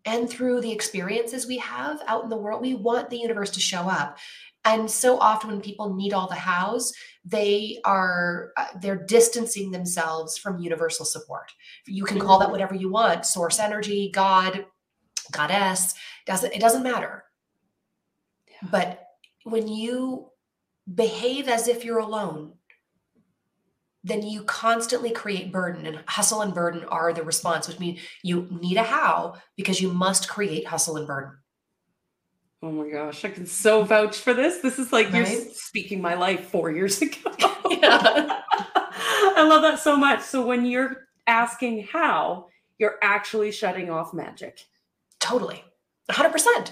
and 0.06 0.28
through 0.30 0.62
the 0.62 0.72
experiences 0.72 1.46
we 1.46 1.58
have 1.58 2.00
out 2.06 2.24
in 2.24 2.30
the 2.30 2.36
world. 2.38 2.62
We 2.62 2.74
want 2.74 3.10
the 3.10 3.18
universe 3.18 3.50
to 3.50 3.60
show 3.60 3.82
up. 3.82 4.16
And 4.64 4.90
so 4.90 5.18
often 5.18 5.50
when 5.50 5.60
people 5.60 5.94
need 5.94 6.14
all 6.14 6.28
the 6.28 6.34
hows, 6.34 6.94
they 7.26 7.78
are 7.84 8.52
uh, 8.56 8.68
they're 8.80 9.04
distancing 9.04 9.70
themselves 9.70 10.38
from 10.38 10.60
universal 10.60 11.04
support. 11.04 11.52
You 11.86 12.04
can 12.04 12.18
call 12.18 12.38
that 12.38 12.46
mm-hmm. 12.46 12.52
whatever 12.52 12.74
you 12.74 12.88
want, 12.88 13.26
source 13.26 13.58
energy, 13.58 14.10
God, 14.14 14.64
goddess, 15.30 15.94
doesn't 16.28 16.54
it 16.54 16.60
doesn't 16.60 16.84
matter. 16.84 17.24
Yeah. 18.46 18.68
But 18.70 19.04
when 19.44 19.66
you 19.66 20.30
behave 20.92 21.48
as 21.48 21.66
if 21.66 21.84
you're 21.84 21.98
alone, 21.98 22.52
then 24.04 24.22
you 24.22 24.42
constantly 24.44 25.10
create 25.10 25.52
burden 25.52 25.86
and 25.86 26.02
hustle 26.06 26.42
and 26.42 26.54
burden 26.54 26.84
are 26.84 27.12
the 27.12 27.22
response, 27.22 27.66
which 27.66 27.80
means 27.80 28.00
you 28.22 28.46
need 28.50 28.76
a 28.76 28.82
how 28.82 29.34
because 29.56 29.80
you 29.80 29.92
must 29.92 30.28
create 30.28 30.66
hustle 30.66 30.96
and 30.96 31.06
burden. 31.06 31.32
Oh 32.62 32.72
my 32.72 32.88
gosh, 32.88 33.24
I 33.24 33.30
can 33.30 33.46
so 33.46 33.82
vouch 33.82 34.16
for 34.16 34.34
this. 34.34 34.58
This 34.58 34.78
is 34.78 34.92
like 34.92 35.12
right? 35.12 35.28
you're 35.28 35.40
speaking 35.52 36.00
my 36.00 36.14
life 36.14 36.48
four 36.48 36.70
years 36.70 37.00
ago. 37.02 37.16
yeah. 37.70 38.40
I 39.36 39.46
love 39.48 39.62
that 39.62 39.78
so 39.78 39.96
much. 39.96 40.22
So 40.22 40.44
when 40.44 40.64
you're 40.64 41.08
asking 41.26 41.84
how, 41.84 42.46
you're 42.78 42.96
actually 43.02 43.52
shutting 43.52 43.90
off 43.90 44.14
magic. 44.14 44.60
Totally. 45.20 45.62
100%. 46.10 46.70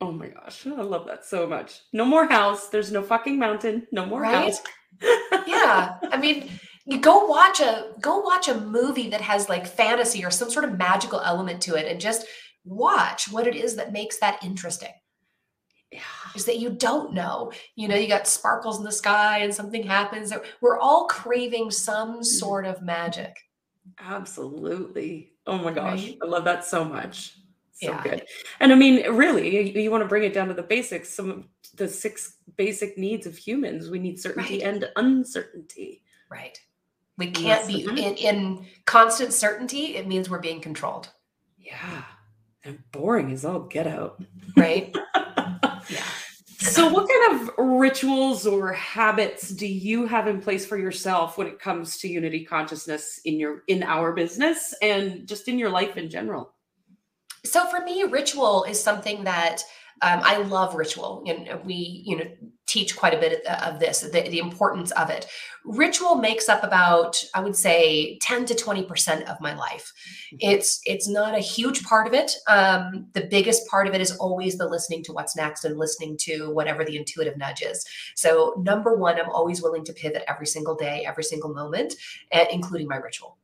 Oh 0.00 0.12
my 0.12 0.28
gosh, 0.28 0.66
I 0.66 0.70
love 0.70 1.06
that 1.06 1.24
so 1.24 1.46
much. 1.46 1.80
No 1.92 2.04
more 2.04 2.26
house. 2.26 2.68
There's 2.68 2.92
no 2.92 3.02
fucking 3.02 3.38
mountain. 3.38 3.86
No 3.92 4.04
more 4.04 4.22
right? 4.22 4.34
house. 4.34 4.60
yeah. 5.46 5.96
I 6.10 6.16
mean, 6.18 6.50
you 6.84 6.98
go 6.98 7.24
watch 7.26 7.60
a 7.60 7.92
go 8.00 8.18
watch 8.18 8.48
a 8.48 8.60
movie 8.60 9.08
that 9.10 9.22
has 9.22 9.48
like 9.48 9.66
fantasy 9.66 10.24
or 10.24 10.30
some 10.30 10.50
sort 10.50 10.66
of 10.66 10.76
magical 10.76 11.20
element 11.20 11.62
to 11.62 11.76
it 11.76 11.90
and 11.90 12.00
just 12.00 12.26
watch 12.64 13.30
what 13.30 13.46
it 13.46 13.56
is 13.56 13.76
that 13.76 13.92
makes 13.92 14.18
that 14.18 14.42
interesting 14.44 14.92
yeah. 15.94 16.00
is 16.34 16.44
that 16.44 16.58
you 16.58 16.70
don't 16.70 17.14
know. 17.14 17.52
You 17.76 17.88
know, 17.88 17.94
you 17.94 18.08
got 18.08 18.26
sparkles 18.26 18.78
in 18.78 18.84
the 18.84 18.92
sky 18.92 19.38
and 19.38 19.54
something 19.54 19.84
happens. 19.84 20.32
We're 20.60 20.78
all 20.78 21.06
craving 21.06 21.70
some 21.70 22.18
mm. 22.18 22.24
sort 22.24 22.66
of 22.66 22.82
magic. 22.82 23.34
Absolutely. 23.98 25.32
Oh 25.46 25.58
my 25.58 25.72
gosh. 25.72 26.02
Right? 26.02 26.18
I 26.22 26.26
love 26.26 26.44
that 26.44 26.64
so 26.64 26.84
much. 26.84 27.36
So 27.74 27.90
yeah. 27.90 28.02
good. 28.02 28.26
And 28.60 28.72
I 28.72 28.76
mean, 28.76 29.08
really, 29.12 29.56
you, 29.56 29.82
you, 29.82 29.90
want 29.90 30.02
to 30.02 30.08
bring 30.08 30.22
it 30.22 30.32
down 30.32 30.48
to 30.48 30.54
the 30.54 30.62
basics. 30.62 31.08
Some 31.08 31.30
of 31.30 31.44
the 31.74 31.88
six 31.88 32.36
basic 32.56 32.96
needs 32.96 33.26
of 33.26 33.36
humans. 33.36 33.90
We 33.90 33.98
need 33.98 34.20
certainty 34.20 34.58
right. 34.58 34.74
and 34.74 34.88
uncertainty. 34.96 36.02
Right. 36.30 36.58
We 37.18 37.30
can't 37.30 37.66
be 37.66 37.84
in, 37.84 37.98
in 37.98 38.66
constant 38.86 39.32
certainty. 39.32 39.96
It 39.96 40.06
means 40.06 40.30
we're 40.30 40.38
being 40.38 40.60
controlled. 40.60 41.10
Yeah. 41.58 42.04
And 42.64 42.78
boring 42.92 43.30
is 43.30 43.44
all 43.44 43.60
get 43.60 43.86
out. 43.86 44.22
Right. 44.56 44.94
Yeah. 45.90 46.02
So, 46.58 46.88
what 46.88 47.06
kind 47.06 47.42
of 47.42 47.50
rituals 47.58 48.46
or 48.46 48.72
habits 48.72 49.50
do 49.50 49.66
you 49.66 50.06
have 50.06 50.26
in 50.26 50.40
place 50.40 50.64
for 50.64 50.78
yourself 50.78 51.36
when 51.36 51.46
it 51.46 51.58
comes 51.58 51.98
to 51.98 52.08
unity 52.08 52.42
consciousness 52.42 53.20
in 53.26 53.38
your 53.38 53.64
in 53.68 53.82
our 53.82 54.12
business 54.12 54.72
and 54.80 55.28
just 55.28 55.46
in 55.46 55.58
your 55.58 55.68
life 55.68 55.98
in 55.98 56.08
general? 56.08 56.53
So, 57.44 57.66
for 57.66 57.80
me, 57.80 58.02
ritual 58.04 58.64
is 58.64 58.82
something 58.82 59.24
that 59.24 59.62
um, 60.02 60.20
I 60.22 60.38
love 60.38 60.74
ritual, 60.74 61.22
and 61.26 61.64
we, 61.64 62.02
you 62.04 62.16
know, 62.16 62.24
teach 62.66 62.96
quite 62.96 63.14
a 63.14 63.18
bit 63.18 63.46
of 63.46 63.78
this, 63.78 64.00
the, 64.00 64.22
the, 64.22 64.38
importance 64.38 64.90
of 64.92 65.08
it. 65.08 65.26
Ritual 65.64 66.16
makes 66.16 66.48
up 66.48 66.64
about, 66.64 67.22
I 67.34 67.40
would 67.40 67.54
say, 67.54 68.18
10 68.20 68.46
to 68.46 68.54
20% 68.54 69.22
of 69.24 69.40
my 69.40 69.54
life. 69.54 69.92
Mm-hmm. 70.34 70.50
It's 70.50 70.80
it's 70.84 71.08
not 71.08 71.34
a 71.34 71.40
huge 71.40 71.84
part 71.84 72.06
of 72.06 72.12
it. 72.14 72.32
Um, 72.48 73.06
the 73.12 73.26
biggest 73.30 73.66
part 73.68 73.86
of 73.86 73.94
it 73.94 74.00
is 74.00 74.16
always 74.16 74.58
the 74.58 74.68
listening 74.68 75.04
to 75.04 75.12
what's 75.12 75.36
next 75.36 75.64
and 75.64 75.78
listening 75.78 76.16
to 76.22 76.50
whatever 76.50 76.84
the 76.84 76.96
intuitive 76.96 77.36
nudge 77.36 77.62
is. 77.62 77.86
So 78.16 78.54
number 78.58 78.96
one, 78.96 79.20
I'm 79.20 79.30
always 79.30 79.62
willing 79.62 79.84
to 79.84 79.92
pivot 79.92 80.24
every 80.26 80.46
single 80.46 80.74
day, 80.74 81.04
every 81.06 81.24
single 81.24 81.54
moment, 81.54 81.94
including 82.50 82.88
my 82.88 82.96
ritual. 82.96 83.38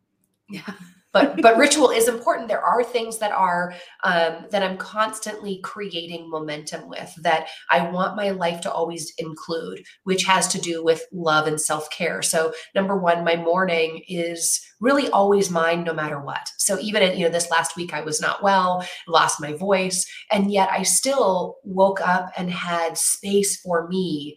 Yeah 0.48 0.74
but 1.12 1.40
but 1.42 1.57
ritual 1.57 1.90
is 1.90 2.09
important. 2.09 2.49
There 2.49 2.61
are 2.61 2.85
things 2.85 3.18
that 3.18 3.33
are 3.33 3.75
um, 4.05 4.46
that 4.51 4.62
i'm 4.62 4.77
constantly 4.77 5.61
creating 5.62 6.31
momentum 6.31 6.88
with 6.88 7.14
that 7.23 7.49
i 7.70 7.90
want 7.90 8.16
my 8.16 8.31
life 8.31 8.61
to 8.62 8.73
always 8.73 9.12
include 9.18 9.83
which 10.05 10.25
has 10.25 10.49
to 10.49 10.61
do 10.61 10.83
with 10.85 11.03
love 11.12 11.46
and 11.46 11.61
self-care. 11.61 12.23
So 12.23 12.53
number 12.75 12.96
one 12.96 13.25
my 13.25 13.37
morning 13.37 14.03
is 14.09 14.61
really 14.81 15.09
always 15.11 15.51
mine 15.51 15.85
no 15.85 15.92
matter 15.92 16.20
what. 16.20 16.49
So 16.59 16.79
even 16.79 17.03
in, 17.03 17.18
you 17.18 17.25
know 17.25 17.31
this 17.31 17.51
last 17.51 17.77
week 17.77 17.92
i 17.92 18.01
was 18.01 18.20
not 18.20 18.42
well 18.42 18.85
lost 19.09 19.40
my 19.40 19.53
voice 19.53 20.07
and 20.31 20.53
yet 20.53 20.68
i 20.70 20.83
still 20.83 21.57
woke 21.64 22.01
up 22.01 22.31
and 22.37 22.51
had 22.51 22.96
space 22.96 23.61
for 23.61 23.88
me 23.88 24.37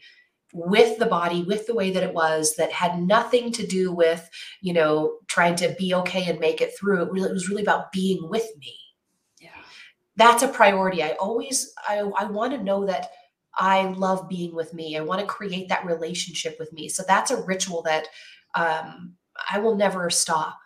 with 0.53 0.99
the 0.99 1.07
body 1.07 1.41
with 1.41 1.65
the 1.65 1.73
way 1.73 1.89
that 1.89 2.03
it 2.03 2.13
was 2.13 2.55
that 2.55 2.71
had 2.71 3.01
nothing 3.01 3.51
to 3.51 3.65
do 3.65 3.91
with 3.91 4.29
you 4.61 4.71
know 4.71 5.17
trying 5.27 5.55
to 5.55 5.75
be 5.79 5.93
okay 5.95 6.25
and 6.29 6.39
make 6.39 6.61
it 6.61 6.77
through. 6.77 7.01
It 7.01 7.11
really 7.11 7.29
it 7.29 7.33
was 7.33 7.49
really 7.49 7.63
about 7.63 7.91
being 7.91 8.29
with 8.29 8.47
me. 8.59 8.75
Yeah. 9.41 9.49
That's 10.15 10.43
a 10.43 10.47
priority. 10.47 11.03
I 11.03 11.11
always 11.19 11.73
i, 11.89 11.97
I 11.97 12.25
want 12.25 12.53
to 12.53 12.63
know 12.63 12.85
that 12.85 13.09
i 13.55 13.83
love 13.85 14.29
being 14.29 14.53
with 14.53 14.73
me. 14.73 14.95
I 14.95 15.01
want 15.01 15.21
to 15.21 15.27
create 15.27 15.69
that 15.69 15.85
relationship 15.85 16.57
with 16.59 16.71
me. 16.71 16.87
So 16.87 17.03
that's 17.07 17.31
a 17.31 17.43
ritual 17.43 17.81
that 17.83 18.07
um, 18.55 19.15
i 19.51 19.57
will 19.57 19.75
never 19.75 20.09
stop 20.11 20.59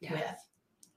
yeah. 0.00 0.12
with 0.12 0.36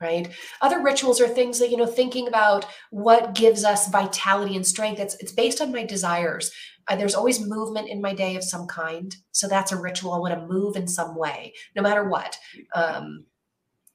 right? 0.01 0.31
Other 0.61 0.81
rituals 0.81 1.21
are 1.21 1.27
things 1.27 1.59
that 1.59 1.69
you 1.69 1.77
know 1.77 1.85
thinking 1.85 2.27
about 2.27 2.65
what 2.89 3.35
gives 3.35 3.63
us 3.63 3.87
vitality 3.89 4.55
and 4.55 4.65
strength. 4.65 4.99
It's 4.99 5.15
it's 5.19 5.31
based 5.31 5.61
on 5.61 5.71
my 5.71 5.85
desires 5.85 6.51
uh, 6.91 6.95
there's 6.95 7.15
always 7.15 7.39
movement 7.39 7.87
in 7.87 8.01
my 8.01 8.13
day 8.13 8.35
of 8.35 8.43
some 8.43 8.67
kind. 8.67 9.15
So 9.31 9.47
that's 9.47 9.71
a 9.71 9.77
ritual. 9.77 10.11
I 10.11 10.19
want 10.19 10.33
to 10.33 10.45
move 10.45 10.75
in 10.75 10.87
some 10.87 11.15
way, 11.15 11.53
no 11.73 11.81
matter 11.81 12.03
what. 12.03 12.37
Um, 12.75 13.25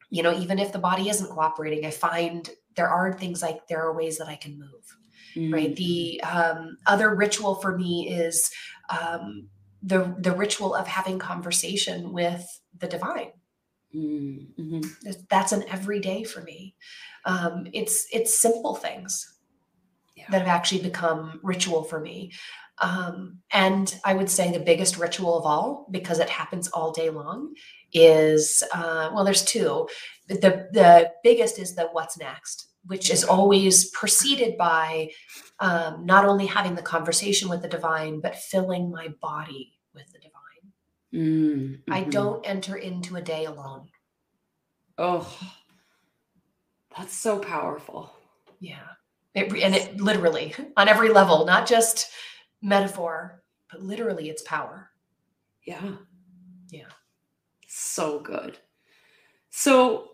you 0.08 0.22
know, 0.22 0.36
even 0.38 0.58
if 0.58 0.72
the 0.72 0.78
body 0.78 1.10
isn't 1.10 1.28
cooperating, 1.28 1.84
I 1.84 1.90
find 1.90 2.48
there 2.74 2.88
are 2.88 3.12
things 3.12 3.42
like 3.42 3.66
there 3.68 3.82
are 3.82 3.94
ways 3.94 4.16
that 4.16 4.28
I 4.28 4.36
can 4.36 4.58
move. 4.58 4.96
Mm-hmm. 5.34 5.52
Right. 5.52 5.76
The 5.76 6.22
um, 6.22 6.78
other 6.86 7.14
ritual 7.14 7.56
for 7.56 7.76
me 7.76 8.08
is 8.08 8.50
um, 8.88 9.48
the 9.82 10.14
the 10.18 10.32
ritual 10.32 10.74
of 10.74 10.86
having 10.86 11.18
conversation 11.18 12.12
with 12.12 12.46
the 12.78 12.86
divine. 12.86 13.32
Mm-hmm. 13.94 14.80
That's 15.28 15.52
an 15.52 15.64
everyday 15.68 16.24
for 16.24 16.40
me. 16.40 16.76
Um, 17.26 17.66
it's 17.74 18.06
it's 18.10 18.40
simple 18.40 18.74
things 18.74 19.36
yeah. 20.16 20.24
that 20.30 20.38
have 20.38 20.48
actually 20.48 20.82
become 20.82 21.40
ritual 21.42 21.84
for 21.84 22.00
me. 22.00 22.32
Um, 22.82 23.38
and 23.52 23.98
I 24.04 24.14
would 24.14 24.30
say 24.30 24.52
the 24.52 24.60
biggest 24.60 24.98
ritual 24.98 25.38
of 25.38 25.46
all, 25.46 25.86
because 25.90 26.18
it 26.18 26.28
happens 26.28 26.68
all 26.68 26.92
day 26.92 27.10
long, 27.10 27.54
is 27.92 28.62
uh, 28.74 29.10
well, 29.14 29.24
there's 29.24 29.44
two. 29.44 29.88
The 30.28 30.68
the 30.72 31.12
biggest 31.22 31.58
is 31.58 31.74
the 31.74 31.88
what's 31.92 32.18
next, 32.18 32.68
which 32.84 33.10
is 33.10 33.24
always 33.24 33.90
preceded 33.90 34.58
by 34.58 35.10
um, 35.60 36.04
not 36.04 36.26
only 36.26 36.46
having 36.46 36.74
the 36.74 36.82
conversation 36.82 37.48
with 37.48 37.62
the 37.62 37.68
divine, 37.68 38.20
but 38.20 38.36
filling 38.36 38.90
my 38.90 39.08
body 39.22 39.72
with 39.94 40.12
the 40.12 40.18
divine. 40.18 40.26
Mm-hmm. 41.14 41.92
I 41.92 42.02
don't 42.02 42.46
enter 42.46 42.76
into 42.76 43.16
a 43.16 43.22
day 43.22 43.46
alone. 43.46 43.88
Oh, 44.98 45.38
That's 46.96 47.14
so 47.14 47.38
powerful. 47.38 48.12
Yeah. 48.60 48.80
It, 49.34 49.52
and 49.52 49.74
it 49.74 50.00
literally 50.00 50.54
on 50.76 50.88
every 50.88 51.10
level, 51.10 51.44
not 51.44 51.66
just 51.66 52.10
metaphor, 52.62 53.42
but 53.70 53.82
literally 53.82 54.28
it's 54.30 54.42
power. 54.42 54.90
Yeah. 55.64 55.92
Yeah. 56.70 56.88
So 57.66 58.20
good. 58.20 58.58
So 59.50 60.10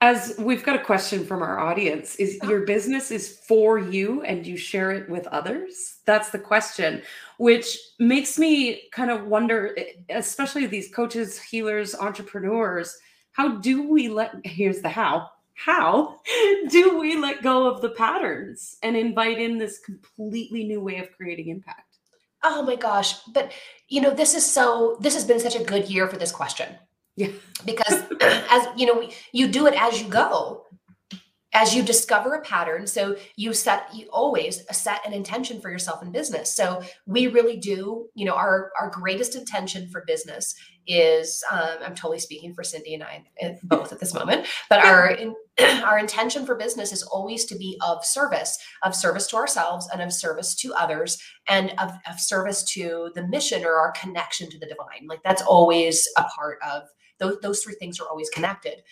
as 0.00 0.34
we've 0.38 0.64
got 0.64 0.76
a 0.76 0.84
question 0.84 1.26
from 1.26 1.42
our 1.42 1.58
audience 1.58 2.16
is 2.16 2.38
Oh. 2.42 2.48
your 2.48 2.60
business 2.62 3.10
is 3.10 3.38
for 3.46 3.78
you 3.78 4.22
and 4.22 4.46
you 4.46 4.56
share 4.56 4.92
it 4.92 5.08
with 5.10 5.26
others 5.26 5.98
that's 6.06 6.30
the 6.30 6.38
question 6.38 7.02
which 7.36 7.76
makes 7.98 8.38
me 8.38 8.88
kind 8.92 9.10
of 9.10 9.26
wonder 9.26 9.76
especially 10.08 10.66
these 10.66 10.92
coaches 10.94 11.38
healers 11.38 11.94
entrepreneurs 11.94 12.96
how 13.32 13.56
do 13.58 13.88
we 13.88 14.08
let 14.08 14.34
here's 14.44 14.80
the 14.80 14.88
how 14.88 15.28
how 15.64 16.18
do 16.68 16.98
we 16.98 17.16
let 17.16 17.42
go 17.42 17.66
of 17.66 17.80
the 17.80 17.90
patterns 17.90 18.76
and 18.82 18.96
invite 18.96 19.38
in 19.38 19.58
this 19.58 19.78
completely 19.78 20.64
new 20.64 20.80
way 20.80 20.98
of 20.98 21.10
creating 21.12 21.48
impact 21.48 21.90
Oh 22.42 22.62
my 22.62 22.76
gosh. 22.76 23.22
But 23.24 23.52
you 23.88 24.00
know, 24.00 24.10
this 24.14 24.34
is 24.34 24.50
so 24.50 24.96
this 25.00 25.14
has 25.14 25.24
been 25.24 25.40
such 25.40 25.56
a 25.56 25.64
good 25.64 25.88
year 25.90 26.08
for 26.08 26.16
this 26.16 26.32
question. 26.32 26.74
Yeah. 27.16 27.28
Because 27.64 28.02
as 28.20 28.66
you 28.76 28.86
know, 28.86 28.94
we- 29.00 29.14
you 29.32 29.48
do 29.48 29.66
it 29.66 29.74
as 29.80 30.00
you 30.00 30.08
go. 30.08 30.64
As 31.52 31.74
you 31.74 31.82
discover 31.82 32.34
a 32.34 32.42
pattern, 32.42 32.86
so 32.86 33.16
you 33.34 33.52
set 33.52 33.92
you 33.92 34.06
always 34.12 34.64
set 34.70 35.04
an 35.04 35.12
intention 35.12 35.60
for 35.60 35.68
yourself 35.68 36.00
in 36.00 36.12
business. 36.12 36.54
So 36.54 36.80
we 37.06 37.26
really 37.26 37.56
do, 37.56 38.06
you 38.14 38.24
know, 38.24 38.34
our 38.34 38.70
our 38.80 38.88
greatest 38.88 39.34
intention 39.34 39.88
for 39.90 40.04
business 40.06 40.54
is 40.90 41.42
um, 41.50 41.78
I'm 41.84 41.94
totally 41.94 42.18
speaking 42.18 42.52
for 42.52 42.64
Cindy 42.64 42.94
and 42.94 43.02
I 43.02 43.24
uh, 43.42 43.52
both 43.62 43.92
at 43.92 44.00
this 44.00 44.14
moment, 44.14 44.46
but 44.68 44.84
our 44.84 45.10
in, 45.10 45.34
our 45.84 45.98
intention 45.98 46.46
for 46.46 46.54
business 46.54 46.92
is 46.92 47.02
always 47.02 47.44
to 47.46 47.56
be 47.56 47.78
of 47.80 48.04
service, 48.04 48.58
of 48.82 48.94
service 48.94 49.26
to 49.28 49.36
ourselves 49.36 49.88
and 49.92 50.02
of 50.02 50.12
service 50.12 50.54
to 50.56 50.74
others 50.74 51.18
and 51.48 51.70
of, 51.78 51.92
of 52.08 52.18
service 52.18 52.64
to 52.64 53.10
the 53.14 53.26
mission 53.28 53.64
or 53.64 53.74
our 53.74 53.92
connection 53.92 54.50
to 54.50 54.58
the 54.58 54.66
divine. 54.66 55.06
Like 55.06 55.22
that's 55.22 55.42
always 55.42 56.06
a 56.16 56.24
part 56.24 56.58
of 56.68 56.84
those, 57.18 57.38
those 57.42 57.62
three 57.62 57.74
things 57.74 58.00
are 58.00 58.08
always 58.08 58.30
connected. 58.30 58.82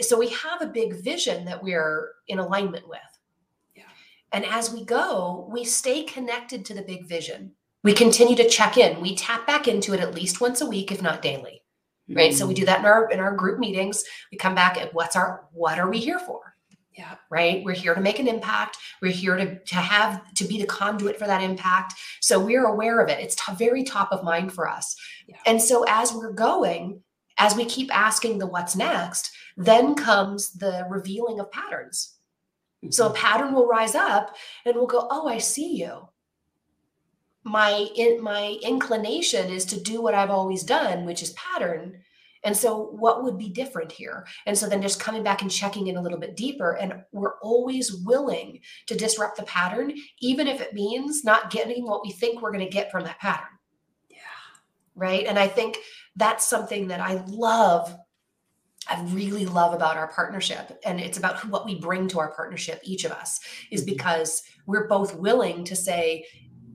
So 0.00 0.18
we 0.18 0.28
have 0.28 0.62
a 0.62 0.66
big 0.66 0.94
vision 1.02 1.44
that 1.44 1.62
we're 1.62 2.12
in 2.28 2.38
alignment 2.38 2.88
with. 2.88 3.00
Yeah. 3.74 3.84
And 4.32 4.44
as 4.46 4.72
we 4.72 4.84
go, 4.84 5.48
we 5.50 5.64
stay 5.64 6.02
connected 6.04 6.64
to 6.66 6.74
the 6.74 6.82
big 6.82 7.06
vision. 7.06 7.52
We 7.82 7.94
continue 7.94 8.36
to 8.36 8.48
check 8.48 8.76
in. 8.76 9.00
We 9.00 9.16
tap 9.16 9.46
back 9.46 9.66
into 9.66 9.94
it 9.94 10.00
at 10.00 10.14
least 10.14 10.40
once 10.40 10.60
a 10.60 10.66
week, 10.66 10.92
if 10.92 11.02
not 11.02 11.22
daily. 11.22 11.62
Right. 12.12 12.34
So 12.34 12.46
we 12.46 12.54
do 12.54 12.62
hmm. 12.62 12.66
that 12.66 12.80
in 12.80 12.86
our 12.86 13.10
in 13.10 13.20
our 13.20 13.34
group 13.34 13.58
meetings. 13.58 14.02
We 14.32 14.38
come 14.38 14.54
back 14.54 14.76
at 14.76 14.92
what's 14.92 15.16
our 15.16 15.46
what 15.52 15.78
are 15.78 15.88
we 15.88 15.98
here 15.98 16.18
for? 16.18 16.50
yeah 17.00 17.14
right 17.30 17.64
we're 17.64 17.74
here 17.74 17.94
to 17.94 18.00
make 18.00 18.18
an 18.18 18.28
impact 18.28 18.76
we're 19.00 19.12
here 19.12 19.36
to, 19.36 19.58
to 19.60 19.76
have 19.76 20.32
to 20.34 20.44
be 20.44 20.60
the 20.60 20.66
conduit 20.66 21.18
for 21.18 21.26
that 21.26 21.42
impact 21.42 21.94
so 22.20 22.38
we're 22.38 22.66
aware 22.66 23.00
of 23.00 23.08
it 23.08 23.20
it's 23.20 23.34
t- 23.34 23.54
very 23.54 23.82
top 23.82 24.12
of 24.12 24.24
mind 24.24 24.52
for 24.52 24.68
us 24.68 24.96
Yeah. 25.26 25.36
and 25.46 25.60
so 25.60 25.84
as 25.88 26.12
we're 26.12 26.32
going 26.32 27.02
as 27.38 27.54
we 27.54 27.64
keep 27.64 27.94
asking 27.96 28.38
the 28.38 28.46
what's 28.46 28.76
next 28.76 29.30
then 29.56 29.94
comes 29.94 30.52
the 30.52 30.86
revealing 30.88 31.40
of 31.40 31.50
patterns 31.50 32.16
so 32.90 33.06
a 33.06 33.08
mm-hmm. 33.08 33.16
pattern 33.16 33.54
will 33.54 33.66
rise 33.66 33.94
up 33.94 34.36
and 34.64 34.74
we'll 34.74 34.86
go 34.86 35.06
oh 35.10 35.28
i 35.28 35.38
see 35.38 35.76
you 35.76 36.08
my 37.44 37.88
in, 37.96 38.22
my 38.22 38.58
inclination 38.62 39.50
is 39.50 39.64
to 39.64 39.80
do 39.80 40.02
what 40.02 40.14
i've 40.14 40.30
always 40.30 40.62
done 40.62 41.04
which 41.06 41.22
is 41.22 41.32
pattern. 41.32 41.98
And 42.42 42.56
so 42.56 42.84
what 42.92 43.22
would 43.22 43.36
be 43.36 43.50
different 43.50 43.92
here? 43.92 44.26
And 44.46 44.56
so 44.56 44.66
then 44.66 44.80
just 44.80 44.98
coming 44.98 45.22
back 45.22 45.42
and 45.42 45.50
checking 45.50 45.88
in 45.88 45.98
a 45.98 46.00
little 46.00 46.18
bit 46.18 46.36
deeper 46.36 46.72
and 46.76 47.04
we're 47.12 47.38
always 47.40 47.92
willing 47.92 48.60
to 48.86 48.96
disrupt 48.96 49.36
the 49.36 49.42
pattern 49.42 49.92
even 50.20 50.46
if 50.46 50.62
it 50.62 50.72
means 50.72 51.22
not 51.22 51.50
getting 51.50 51.84
what 51.84 52.02
we 52.02 52.10
think 52.12 52.40
we're 52.40 52.52
going 52.52 52.64
to 52.64 52.70
get 52.70 52.90
from 52.90 53.04
that 53.04 53.18
pattern. 53.18 53.46
Yeah. 54.08 54.16
Right? 54.94 55.26
And 55.26 55.38
i 55.38 55.48
think 55.48 55.76
that's 56.16 56.46
something 56.46 56.88
that 56.88 57.00
i 57.00 57.22
love 57.28 57.94
i 58.88 59.00
really 59.10 59.46
love 59.46 59.74
about 59.74 59.96
our 59.96 60.08
partnership 60.08 60.80
and 60.84 60.98
it's 60.98 61.18
about 61.18 61.44
what 61.48 61.66
we 61.66 61.78
bring 61.78 62.08
to 62.08 62.18
our 62.18 62.32
partnership 62.34 62.80
each 62.84 63.04
of 63.04 63.12
us 63.12 63.38
is 63.70 63.82
Mhm. 63.82 63.86
because 63.86 64.42
we're 64.66 64.88
both 64.88 65.14
willing 65.14 65.64
to 65.64 65.76
say 65.76 66.24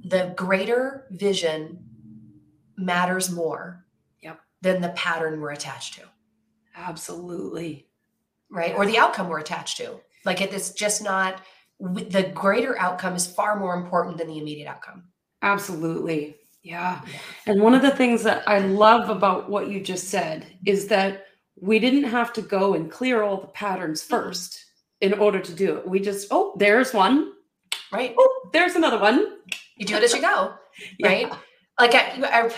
the 0.09 0.33
greater 0.35 1.07
vision 1.11 1.79
matters 2.77 3.31
more 3.31 3.85
Yep. 4.21 4.39
than 4.61 4.81
the 4.81 4.89
pattern 4.89 5.39
we're 5.39 5.51
attached 5.51 5.95
to 5.95 6.01
absolutely 6.75 7.87
right 8.49 8.75
or 8.75 8.85
the 8.85 8.97
outcome 8.97 9.29
we're 9.29 9.39
attached 9.39 9.77
to 9.77 9.99
like 10.25 10.41
it 10.41 10.53
is 10.53 10.71
just 10.71 11.03
not 11.03 11.41
the 11.79 12.31
greater 12.33 12.77
outcome 12.79 13.15
is 13.15 13.27
far 13.27 13.57
more 13.59 13.75
important 13.75 14.17
than 14.17 14.27
the 14.27 14.37
immediate 14.37 14.67
outcome 14.67 15.03
Absolutely. 15.45 16.35
Yeah. 16.63 17.01
And 17.45 17.61
one 17.61 17.75
of 17.75 17.83
the 17.83 17.95
things 17.95 18.23
that 18.23 18.47
I 18.47 18.57
love 18.59 19.09
about 19.09 19.47
what 19.47 19.69
you 19.69 19.79
just 19.79 20.09
said 20.09 20.47
is 20.65 20.87
that 20.87 21.27
we 21.61 21.77
didn't 21.77 22.05
have 22.05 22.33
to 22.33 22.41
go 22.41 22.73
and 22.73 22.91
clear 22.91 23.21
all 23.21 23.39
the 23.39 23.47
patterns 23.47 24.01
mm-hmm. 24.01 24.15
first 24.15 24.65
in 25.01 25.13
order 25.13 25.39
to 25.39 25.53
do 25.53 25.77
it. 25.77 25.87
We 25.87 25.99
just, 25.99 26.29
oh, 26.31 26.55
there's 26.57 26.93
one. 26.93 27.33
right 27.91 28.15
Oh, 28.17 28.49
there's 28.51 28.75
another 28.75 28.99
one. 28.99 29.37
You 29.75 29.85
do 29.85 29.95
it 29.95 30.03
as 30.03 30.13
you 30.13 30.21
go 30.21 30.53
Yeah. 30.99 31.07
right? 31.07 31.33
Like 31.79 31.95
I, 31.95 32.19
I 32.23 32.51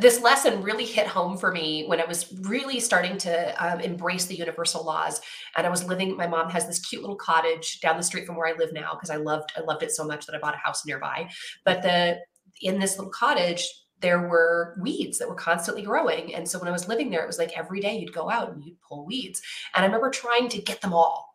this 0.00 0.22
lesson 0.22 0.62
really 0.62 0.86
hit 0.86 1.06
home 1.06 1.36
for 1.36 1.52
me 1.52 1.84
when 1.86 2.00
i 2.00 2.06
was 2.06 2.32
really 2.44 2.80
starting 2.80 3.18
to 3.18 3.64
um, 3.64 3.80
embrace 3.80 4.24
the 4.24 4.34
universal 4.34 4.84
laws. 4.84 5.20
And 5.56 5.66
i 5.66 5.70
was 5.70 5.84
living 5.84 6.16
my 6.16 6.26
mom 6.26 6.48
has 6.50 6.66
this 6.66 6.78
cute 6.78 7.02
little 7.02 7.16
cottage 7.16 7.80
down 7.80 7.96
the 7.96 8.02
street 8.02 8.26
from 8.26 8.36
where 8.36 8.48
i 8.48 8.56
live 8.56 8.72
now 8.72 8.94
because 8.94 9.10
i 9.10 9.16
loved 9.16 9.52
i 9.56 9.60
loved 9.60 9.82
it 9.82 9.90
so 9.90 10.04
much 10.04 10.24
that 10.26 10.34
i 10.34 10.38
bought 10.38 10.54
a 10.54 10.58
house 10.58 10.86
nearby. 10.86 11.28
But 11.64 11.82
the 11.82 12.18
in 12.62 12.78
this 12.78 12.96
little 12.96 13.12
cottage 13.12 13.66
there 14.00 14.28
were 14.28 14.76
weeds 14.80 15.18
that 15.18 15.28
were 15.28 15.34
constantly 15.34 15.82
growing. 15.82 16.34
And 16.34 16.48
so 16.48 16.58
when 16.58 16.68
i 16.68 16.72
was 16.72 16.88
living 16.88 17.10
there 17.10 17.22
it 17.22 17.26
was 17.26 17.38
like 17.38 17.56
every 17.56 17.80
day 17.80 17.98
you'd 17.98 18.14
go 18.14 18.30
out 18.30 18.52
and 18.52 18.64
you'd 18.64 18.80
pull 18.80 19.04
weeds. 19.04 19.42
And 19.74 19.82
i 19.82 19.86
remember 19.86 20.08
trying 20.10 20.48
to 20.48 20.62
get 20.62 20.80
them 20.80 20.94
all 20.94 21.33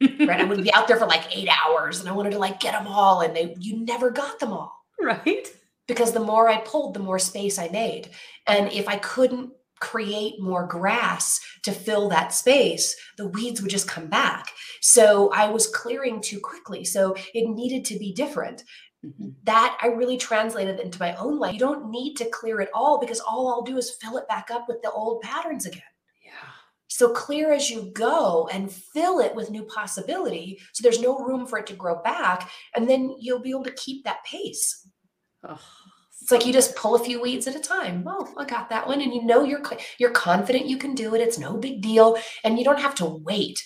right 0.00 0.40
i 0.40 0.44
would 0.44 0.62
be 0.62 0.72
out 0.74 0.86
there 0.88 0.96
for 0.98 1.06
like 1.06 1.24
eight 1.36 1.48
hours 1.64 2.00
and 2.00 2.08
i 2.08 2.12
wanted 2.12 2.30
to 2.32 2.38
like 2.38 2.60
get 2.60 2.72
them 2.72 2.86
all 2.86 3.20
and 3.20 3.34
they 3.34 3.54
you 3.58 3.78
never 3.84 4.10
got 4.10 4.38
them 4.38 4.52
all 4.52 4.72
right. 5.00 5.48
because 5.86 6.12
the 6.12 6.20
more 6.20 6.48
I 6.48 6.58
pulled, 6.62 6.94
the 6.94 7.00
more 7.00 7.18
space 7.18 7.58
I 7.58 7.68
made. 7.68 8.10
And 8.46 8.72
if 8.72 8.88
I 8.88 8.96
couldn't 8.96 9.50
create 9.80 10.40
more 10.40 10.66
grass 10.66 11.38
to 11.64 11.70
fill 11.72 12.08
that 12.08 12.32
space, 12.32 12.96
the 13.18 13.28
weeds 13.28 13.60
would 13.60 13.70
just 13.70 13.86
come 13.86 14.06
back. 14.08 14.48
So 14.80 15.30
I 15.32 15.48
was 15.48 15.68
clearing 15.68 16.20
too 16.20 16.40
quickly. 16.40 16.84
So 16.84 17.14
it 17.34 17.48
needed 17.48 17.84
to 17.86 17.98
be 17.98 18.12
different. 18.12 18.64
Mhm. 19.04 19.34
That 19.44 19.78
I 19.82 19.88
really 19.88 20.16
translated 20.16 20.80
into 20.80 20.98
my 20.98 21.14
own 21.16 21.38
life. 21.38 21.52
You 21.52 21.60
don't 21.60 21.90
need 21.90 22.14
to 22.16 22.24
clear 22.30 22.60
it 22.60 22.70
all 22.74 22.98
because 22.98 23.20
all 23.20 23.48
I'll 23.48 23.62
do 23.62 23.76
is 23.76 23.96
fill 24.00 24.16
it 24.16 24.26
back 24.28 24.50
up 24.50 24.66
with 24.68 24.80
the 24.82 24.90
old 24.90 25.20
patterns 25.20 25.66
again. 25.66 25.82
So 26.88 27.12
clear 27.12 27.52
as 27.52 27.68
you 27.68 27.90
go 27.94 28.48
and 28.52 28.70
fill 28.70 29.18
it 29.20 29.34
with 29.34 29.50
new 29.50 29.64
possibility. 29.64 30.58
So 30.72 30.82
there's 30.82 31.00
no 31.00 31.18
room 31.18 31.46
for 31.46 31.58
it 31.58 31.66
to 31.68 31.74
grow 31.74 32.00
back. 32.02 32.50
And 32.74 32.88
then 32.88 33.14
you'll 33.18 33.40
be 33.40 33.50
able 33.50 33.64
to 33.64 33.72
keep 33.72 34.04
that 34.04 34.24
pace. 34.24 34.88
Oh, 35.46 35.60
It's 36.22 36.30
like 36.30 36.46
you 36.46 36.52
just 36.52 36.76
pull 36.76 36.94
a 36.94 37.04
few 37.04 37.20
weeds 37.20 37.46
at 37.46 37.56
a 37.56 37.60
time. 37.60 38.04
Oh, 38.06 38.32
I 38.36 38.44
got 38.44 38.70
that 38.70 38.86
one, 38.86 39.00
and 39.00 39.14
you 39.14 39.24
know 39.24 39.44
you're 39.44 39.62
you're 39.98 40.10
confident 40.10 40.66
you 40.66 40.78
can 40.78 40.94
do 40.94 41.14
it. 41.14 41.20
It's 41.20 41.38
no 41.38 41.56
big 41.56 41.82
deal, 41.82 42.16
and 42.42 42.58
you 42.58 42.64
don't 42.64 42.80
have 42.80 42.94
to 42.96 43.04
wait, 43.06 43.62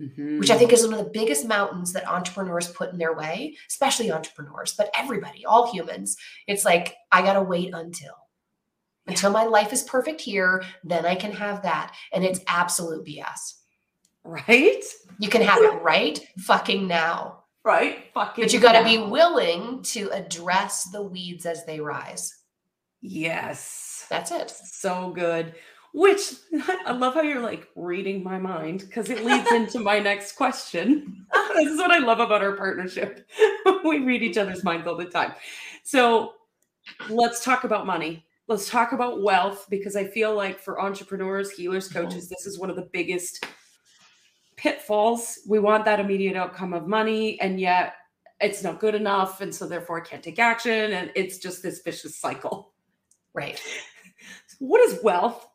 mm-hmm. 0.00 0.38
which 0.38 0.50
I 0.50 0.58
think 0.58 0.72
is 0.72 0.84
one 0.86 0.98
of 0.98 1.04
the 1.04 1.10
biggest 1.10 1.46
mountains 1.46 1.92
that 1.92 2.08
entrepreneurs 2.08 2.70
put 2.72 2.92
in 2.92 2.98
their 2.98 3.14
way, 3.14 3.56
especially 3.70 4.10
entrepreneurs, 4.10 4.74
but 4.76 4.90
everybody, 4.98 5.46
all 5.46 5.72
humans. 5.72 6.16
It's 6.46 6.64
like 6.64 6.96
I 7.12 7.22
gotta 7.22 7.42
wait 7.42 7.72
until 7.72 8.14
until 9.12 9.30
my 9.30 9.44
life 9.44 9.72
is 9.72 9.82
perfect 9.82 10.20
here, 10.20 10.62
then 10.84 11.04
I 11.06 11.14
can 11.14 11.32
have 11.32 11.62
that, 11.62 11.94
and 12.12 12.24
it's 12.24 12.40
absolute 12.46 13.04
BS. 13.06 13.54
right. 14.24 14.82
You 15.18 15.28
can 15.28 15.42
have 15.42 15.62
it 15.62 15.82
right 15.82 16.18
fucking 16.38 16.86
now, 16.88 17.38
Right. 17.64 18.06
Fucking. 18.14 18.42
but 18.44 18.52
you 18.52 18.58
got 18.58 18.76
to 18.78 18.84
be 18.84 18.98
willing 18.98 19.82
to 19.84 20.08
address 20.10 20.84
the 20.90 21.00
weeds 21.02 21.46
as 21.46 21.64
they 21.64 21.78
rise. 21.78 22.34
Yes. 23.00 24.06
That's 24.10 24.32
it. 24.32 24.50
So 24.50 25.10
good. 25.10 25.54
Which 25.94 26.20
I 26.86 26.92
love 26.92 27.14
how 27.14 27.20
you're 27.22 27.40
like 27.42 27.68
reading 27.76 28.24
my 28.24 28.38
mind 28.38 28.80
because 28.80 29.10
it 29.10 29.24
leads 29.24 29.50
into 29.52 29.78
my 29.78 29.98
next 30.00 30.32
question. 30.32 31.26
this 31.54 31.68
is 31.70 31.78
what 31.78 31.90
I 31.92 31.98
love 31.98 32.18
about 32.20 32.42
our 32.42 32.56
partnership. 32.56 33.28
we 33.84 34.00
read 34.00 34.22
each 34.22 34.38
other's 34.38 34.64
minds 34.64 34.86
all 34.88 34.96
the 34.96 35.04
time. 35.04 35.32
So 35.84 36.32
let's 37.10 37.44
talk 37.44 37.62
about 37.64 37.86
money. 37.86 38.24
Let's 38.52 38.68
talk 38.68 38.92
about 38.92 39.22
wealth 39.22 39.66
because 39.70 39.96
I 39.96 40.04
feel 40.04 40.34
like 40.34 40.58
for 40.58 40.78
entrepreneurs, 40.78 41.50
healers, 41.50 41.88
mm-hmm. 41.88 42.02
coaches, 42.02 42.28
this 42.28 42.44
is 42.44 42.58
one 42.58 42.68
of 42.68 42.76
the 42.76 42.86
biggest 42.92 43.46
pitfalls. 44.56 45.38
We 45.48 45.58
want 45.58 45.86
that 45.86 46.00
immediate 46.00 46.36
outcome 46.36 46.74
of 46.74 46.86
money, 46.86 47.40
and 47.40 47.58
yet 47.58 47.94
it's 48.40 48.62
not 48.62 48.78
good 48.78 48.94
enough. 48.94 49.40
And 49.40 49.54
so 49.54 49.66
therefore 49.66 50.02
I 50.02 50.06
can't 50.06 50.22
take 50.22 50.38
action. 50.38 50.92
And 50.92 51.10
it's 51.14 51.38
just 51.38 51.62
this 51.62 51.80
vicious 51.80 52.18
cycle. 52.18 52.74
Right. 53.34 53.60
What 54.58 54.80
is 54.82 55.02
wealth? 55.02 55.48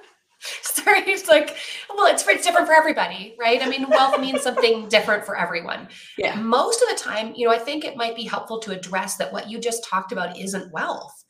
right? 0.86 1.06
It's 1.06 1.28
like, 1.28 1.56
well, 1.94 2.06
it's 2.06 2.26
it's 2.26 2.44
different 2.44 2.66
for 2.66 2.74
everybody, 2.74 3.36
right? 3.38 3.62
I 3.62 3.68
mean, 3.68 3.88
wealth 3.88 4.20
means 4.20 4.42
something 4.42 4.88
different 4.88 5.24
for 5.24 5.36
everyone. 5.36 5.88
Yeah. 6.16 6.36
Most 6.36 6.82
of 6.82 6.88
the 6.88 7.02
time, 7.02 7.32
you 7.36 7.46
know, 7.46 7.54
I 7.54 7.58
think 7.58 7.84
it 7.84 7.96
might 7.96 8.16
be 8.16 8.24
helpful 8.24 8.58
to 8.60 8.72
address 8.72 9.16
that 9.16 9.32
what 9.32 9.50
you 9.50 9.58
just 9.58 9.84
talked 9.84 10.12
about 10.12 10.38
isn't 10.38 10.72
wealth. 10.72 11.24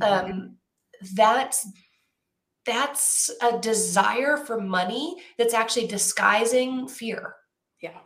Mhm. 0.00 0.30
Um, 0.30 0.56
that's 1.14 1.66
that's 2.66 3.30
a 3.42 3.58
desire 3.58 4.38
for 4.38 4.58
money 4.58 5.16
that's 5.36 5.52
actually 5.52 5.86
disguising 5.86 6.88
fear 6.88 7.34
yeah. 7.84 7.98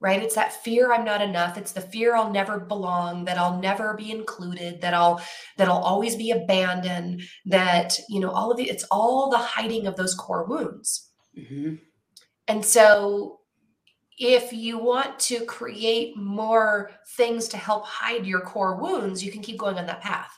Right? 0.00 0.22
It's 0.22 0.34
that 0.34 0.52
fear 0.64 0.92
i'm 0.92 1.04
not 1.04 1.20
enough. 1.22 1.58
It's 1.58 1.72
the 1.72 1.80
fear 1.80 2.16
i'll 2.16 2.32
never 2.32 2.58
belong 2.58 3.24
that 3.26 3.38
i'll 3.38 3.60
never 3.60 3.94
be 3.94 4.10
included 4.10 4.80
that 4.80 4.94
i'll 4.94 5.20
that 5.58 5.68
i'll 5.68 5.76
always 5.92 6.16
be 6.16 6.30
abandoned 6.30 7.22
that 7.46 7.98
you 8.08 8.18
know 8.20 8.30
all 8.30 8.50
of 8.50 8.56
the 8.56 8.68
it's 8.70 8.84
all 8.90 9.30
the 9.30 9.38
hiding 9.38 9.86
of 9.86 9.96
those 9.96 10.14
core 10.14 10.44
wounds. 10.44 11.10
Mhm. 11.38 11.78
and 12.48 12.64
so 12.64 13.40
if 14.18 14.52
you 14.52 14.78
want 14.78 15.18
to 15.18 15.44
create 15.46 16.14
more 16.16 16.90
things 17.16 17.48
to 17.48 17.56
help 17.56 17.84
hide 17.86 18.26
your 18.26 18.40
core 18.40 18.76
wounds 18.80 19.22
you 19.24 19.30
can 19.32 19.42
keep 19.42 19.58
going 19.58 19.78
on 19.78 19.86
that 19.86 20.00
path. 20.02 20.30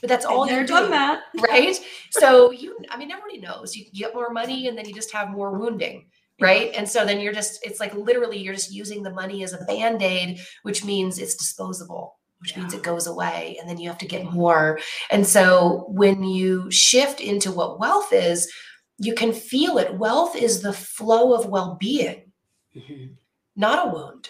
But 0.00 0.08
that's 0.08 0.26
all 0.26 0.48
you're 0.48 0.66
doing 0.66 0.90
that. 0.90 1.22
right? 1.48 1.78
So 2.10 2.50
you 2.50 2.76
i 2.90 2.96
mean 2.96 3.10
everybody 3.10 3.38
knows 3.38 3.76
you 3.76 3.84
get 3.94 4.14
more 4.14 4.30
money 4.30 4.66
and 4.68 4.76
then 4.76 4.86
you 4.88 4.94
just 4.94 5.12
have 5.12 5.30
more 5.30 5.56
wounding 5.58 6.08
right? 6.40 6.72
And 6.74 6.88
so 6.88 7.04
then 7.04 7.20
you're 7.20 7.32
just 7.32 7.64
it's 7.64 7.80
like 7.80 7.94
literally 7.94 8.38
you're 8.38 8.54
just 8.54 8.72
using 8.72 9.02
the 9.02 9.10
money 9.12 9.42
as 9.42 9.52
a 9.52 9.64
band-aid 9.64 10.38
which 10.62 10.84
means 10.84 11.18
it's 11.18 11.34
disposable 11.36 12.18
which 12.40 12.54
means 12.56 12.74
it 12.74 12.82
goes 12.82 13.06
away 13.06 13.56
and 13.58 13.68
then 13.68 13.78
you 13.78 13.88
have 13.88 13.96
to 13.98 14.06
get 14.06 14.30
more. 14.30 14.78
And 15.10 15.26
so 15.26 15.86
when 15.88 16.22
you 16.22 16.70
shift 16.70 17.20
into 17.20 17.50
what 17.50 17.80
wealth 17.80 18.12
is 18.12 18.52
you 18.98 19.14
can 19.14 19.32
feel 19.32 19.78
it. 19.78 19.94
Wealth 19.94 20.36
is 20.36 20.60
the 20.62 20.72
flow 20.72 21.34
of 21.34 21.46
well-being 21.46 22.32
Mhm. 22.76 23.16
not 23.56 23.88
a 23.88 23.90
wound. 23.90 24.28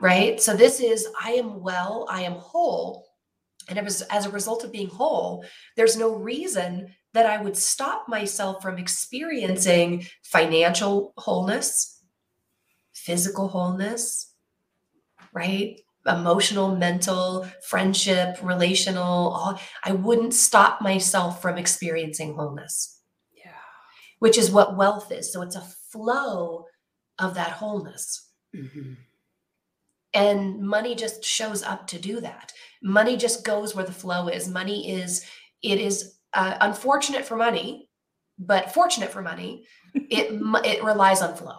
Right? 0.00 0.40
So 0.42 0.56
this 0.56 0.80
is 0.80 1.06
i 1.22 1.30
am 1.32 1.60
well 1.62 2.06
i 2.10 2.22
am 2.22 2.32
whole. 2.32 3.06
And 3.68 3.78
it 3.78 3.84
was 3.84 4.02
as 4.02 4.26
a 4.26 4.30
result 4.30 4.64
of 4.64 4.72
being 4.72 4.88
whole 4.88 5.44
there's 5.76 5.96
no 5.96 6.14
reason 6.16 6.92
that 7.14 7.26
i 7.26 7.40
would 7.42 7.56
stop 7.56 8.08
myself 8.08 8.60
from 8.62 8.76
experiencing 8.78 10.04
financial 10.22 11.12
wholeness 11.16 12.02
physical 12.92 13.48
wholeness 13.48 14.30
right? 15.32 15.80
Emotional 16.06 16.76
mental 16.76 17.44
friendship 17.68 18.36
relational 18.42 19.32
all, 19.32 19.58
i 19.84 19.92
wouldn't 19.92 20.34
stop 20.34 20.80
myself 20.82 21.40
from 21.40 21.56
experiencing 21.58 22.34
wholeness. 22.34 23.00
Yeah. 23.32 23.50
which 24.18 24.36
is 24.38 24.50
what 24.50 24.76
wealth 24.76 25.10
is. 25.10 25.32
So 25.32 25.40
it's 25.42 25.56
a 25.56 25.66
flow 25.92 26.66
of 27.18 27.34
that 27.34 27.52
wholeness. 27.52 28.30
Mhm. 28.54 28.96
and 30.12 30.60
money 30.60 30.94
just 30.94 31.24
shows 31.24 31.62
up 31.64 31.86
to 31.88 31.98
do 31.98 32.20
that. 32.20 32.52
Money 32.82 33.16
just 33.16 33.44
goes 33.44 33.74
where 33.74 33.84
the 33.86 33.92
flow 34.02 34.28
is. 34.28 34.46
Money 34.48 34.92
is 34.92 35.24
it 35.62 35.80
is 35.80 36.13
uh, 36.34 36.56
unfortunate 36.60 37.24
for 37.24 37.36
money 37.36 37.88
but 38.38 38.72
fortunate 38.74 39.10
for 39.10 39.22
money 39.22 39.64
it 39.94 40.28
it 40.64 40.82
relies 40.84 41.22
on 41.22 41.36
flow 41.36 41.58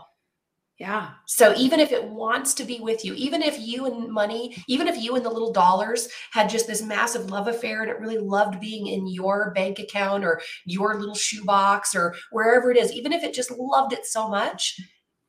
Yeah. 0.78 1.12
so 1.26 1.54
even 1.56 1.80
if 1.80 1.92
it 1.94 2.04
wants 2.04 2.54
to 2.56 2.66
be 2.66 2.80
with 2.82 3.06
you 3.06 3.14
even 3.14 3.42
if 3.42 3.58
you 3.60 3.86
and 3.86 4.12
money 4.12 4.56
even 4.68 4.88
if 4.88 4.98
you 5.02 5.16
and 5.16 5.26
the 5.26 5.30
little 5.30 5.54
dollars 5.54 6.10
had 6.32 6.50
just 6.50 6.68
this 6.68 6.82
massive 6.82 7.32
love 7.32 7.48
affair 7.48 7.82
and 7.82 7.90
it 7.90 8.00
really 8.00 8.18
loved 8.18 8.60
being 8.60 8.88
in 8.88 9.08
your 9.08 9.52
bank 9.54 9.80
account 9.80 10.26
or 10.26 10.42
your 10.66 11.00
little 11.00 11.16
shoebox 11.16 11.96
or 11.96 12.14
wherever 12.32 12.72
it 12.72 12.78
is 12.78 12.92
even 12.92 13.14
if 13.14 13.24
it 13.24 13.34
just 13.34 13.52
loved 13.52 13.94
it 13.94 14.06
so 14.06 14.28
much 14.28 14.78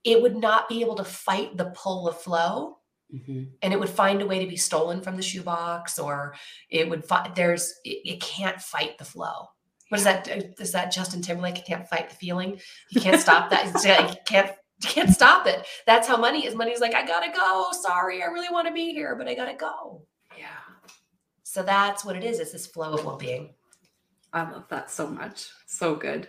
it 0.05 0.21
would 0.23 0.37
not 0.37 0.69
be 0.69 0.81
able 0.81 0.95
to 0.97 1.05
fight 1.05 1.57
the 1.57 1.73
pull 1.77 2.09
of 2.09 2.21
flow 2.21 2.79
Mhm. 3.15 3.53
and 3.63 3.73
it 3.73 3.79
would 3.79 3.89
find 3.89 4.21
a 4.21 4.27
way 4.27 4.41
to 4.41 4.51
be 4.51 4.57
stolen 4.57 5.01
from 5.01 5.17
the 5.17 5.23
shoebox 5.23 5.99
or 5.99 6.35
it 6.71 6.89
would 6.89 7.05
find 7.05 7.35
there's 7.37 7.73
it, 7.85 8.01
it 8.05 8.21
can't 8.21 8.61
fight 8.61 8.99
the 8.99 9.05
flow. 9.05 9.49
What 9.91 9.99
is 9.99 10.05
that 10.05 10.29
uh, 10.29 10.43
is 10.59 10.73
that 10.73 10.91
justin 10.93 11.23
timberlake 11.23 11.65
can't 11.65 11.89
fight 11.89 12.11
the 12.11 12.17
feeling 12.17 12.61
you 12.91 13.01
can't 13.01 13.21
stop 13.21 13.51
that. 13.51 13.67
You 13.67 14.17
can't 14.27 14.51
you 14.83 14.89
can't 14.89 15.11
stop 15.11 15.47
it. 15.47 15.65
That's 15.87 16.09
how 16.09 16.17
money 16.17 16.47
is. 16.47 16.55
Money's 16.57 16.81
like 16.81 16.95
i 16.95 17.07
gotta 17.07 17.31
go. 17.33 17.69
Sorry 17.73 18.23
i 18.23 18.27
really 18.27 18.49
want 18.51 18.67
to 18.67 18.75
be 18.75 18.93
here 18.93 19.15
but 19.15 19.29
i 19.29 19.35
gotta 19.35 19.55
go. 19.57 20.03
Yeah. 20.37 20.49
so 21.45 21.63
that's 21.63 22.05
what 22.05 22.17
it 22.17 22.25
is. 22.25 22.41
It's 22.41 22.53
this 22.53 22.67
flow 22.67 22.93
of 22.95 23.05
well-being. 23.05 23.55
I 24.33 24.51
love 24.51 24.69
that 24.69 24.91
so 24.91 25.07
much. 25.07 25.49
So 25.67 25.95
good. 25.95 26.29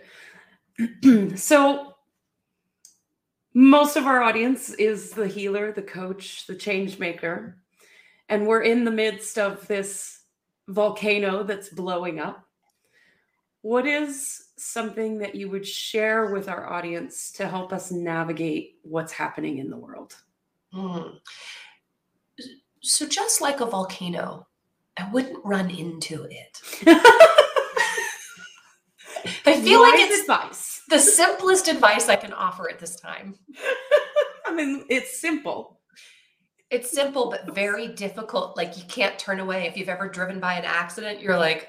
so, 1.36 1.94
most 3.54 3.96
of 3.96 4.06
our 4.06 4.22
audience 4.22 4.70
is 4.70 5.10
the 5.10 5.26
healer, 5.26 5.72
the 5.72 5.82
coach, 5.82 6.46
the 6.46 6.54
change 6.54 6.98
maker. 6.98 7.56
And 8.28 8.46
we're 8.46 8.62
in 8.62 8.84
the 8.84 8.90
midst 8.90 9.38
of 9.38 9.66
this 9.66 10.20
volcano 10.68 11.42
that's 11.42 11.70
blowing 11.70 12.20
up. 12.20 12.44
What 13.62 13.86
is 13.86 14.44
something 14.56 15.18
that 15.18 15.34
you 15.34 15.50
would 15.50 15.66
share 15.66 16.32
with 16.32 16.48
our 16.48 16.70
audience 16.70 17.32
to 17.32 17.48
help 17.48 17.72
us 17.72 17.90
navigate 17.90 18.76
what's 18.82 19.12
happening 19.12 19.58
in 19.58 19.70
the 19.70 19.76
world? 19.76 20.14
Hmm. 20.72 21.16
so 22.82 23.06
just 23.06 23.40
like 23.40 23.60
a 23.60 23.66
volcano 23.66 24.46
i 24.98 25.10
wouldn't 25.10 25.42
run 25.42 25.70
into 25.70 26.24
it 26.24 26.60
i 29.46 29.60
feel 29.62 29.80
like 29.80 29.94
it's 29.98 30.20
advice. 30.20 30.77
The 30.88 30.98
simplest 30.98 31.68
advice 31.68 32.08
I 32.08 32.16
can 32.16 32.32
offer 32.32 32.68
at 32.70 32.78
this 32.78 32.96
time. 32.96 33.34
I 34.46 34.54
mean, 34.54 34.84
it's 34.88 35.20
simple. 35.20 35.80
It's 36.70 36.90
simple 36.90 37.30
but 37.30 37.54
very 37.54 37.88
difficult. 37.88 38.56
Like 38.56 38.76
you 38.76 38.84
can't 38.84 39.18
turn 39.18 39.40
away. 39.40 39.66
If 39.66 39.76
you've 39.76 39.88
ever 39.88 40.08
driven 40.08 40.40
by 40.40 40.54
an 40.54 40.64
accident, 40.64 41.20
you're 41.20 41.38
like, 41.38 41.68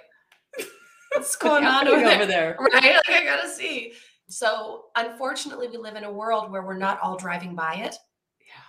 "What's 1.13 1.35
going 1.35 1.65
on 1.65 1.87
over 1.87 2.01
there?" 2.01 2.25
there? 2.25 2.57
Right? 2.73 2.95
Like 2.95 3.09
I 3.09 3.23
gotta 3.23 3.49
see. 3.49 3.93
So 4.27 4.85
unfortunately, 4.95 5.67
we 5.69 5.77
live 5.77 5.95
in 5.95 6.03
a 6.03 6.11
world 6.11 6.51
where 6.51 6.63
we're 6.63 6.77
not 6.77 6.99
all 7.01 7.17
driving 7.17 7.55
by 7.55 7.75
it. 7.75 7.95
Yeah. 8.39 8.61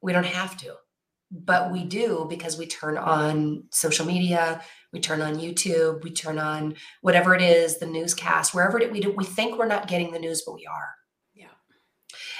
We 0.00 0.12
don't 0.12 0.26
have 0.26 0.56
to, 0.58 0.76
but 1.30 1.72
we 1.72 1.84
do 1.84 2.26
because 2.28 2.56
we 2.56 2.66
turn 2.66 2.96
on 2.96 3.64
social 3.70 4.06
media, 4.06 4.62
we 4.94 5.00
turn 5.00 5.20
on 5.20 5.40
YouTube, 5.40 6.04
we 6.04 6.10
turn 6.12 6.38
on 6.38 6.76
whatever 7.02 7.34
it 7.34 7.42
is, 7.42 7.78
the 7.78 7.86
newscast, 7.86 8.54
wherever 8.54 8.78
it, 8.80 8.92
we 8.92 9.00
do. 9.00 9.10
We 9.10 9.24
think 9.24 9.58
we're 9.58 9.66
not 9.66 9.88
getting 9.88 10.12
the 10.12 10.20
news, 10.20 10.42
but 10.46 10.54
we 10.54 10.66
are. 10.66 10.90
Yeah. 11.34 11.48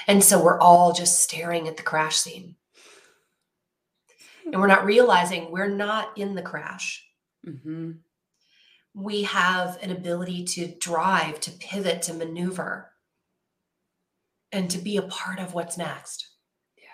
And 0.07 0.23
so 0.23 0.43
we're 0.43 0.61
all 0.61 0.93
just 0.93 1.21
staring 1.21 1.67
at 1.67 1.77
the 1.77 1.83
crash 1.83 2.17
scene. 2.17 2.55
And 4.47 4.61
we're 4.61 4.69
not 4.69 4.85
realizing 4.85 5.51
we're 5.51 5.69
not 5.69 6.17
in 6.17 6.37
the 6.37 6.43
crash. 6.43 7.05
hmm 7.45 7.91
We 8.95 9.25
have 9.25 9.77
an 9.83 9.91
ability 9.91 10.45
to 10.45 10.77
drive, 10.79 11.41
to 11.41 11.51
pivot, 11.51 12.03
to 12.03 12.15
maneuver, 12.15 12.93
and 14.53 14.71
to 14.71 14.79
be 14.79 14.97
a 14.97 15.03
part 15.03 15.41
of 15.41 15.55
what's 15.55 15.77
next. 15.77 16.29
Yeah. 16.79 16.85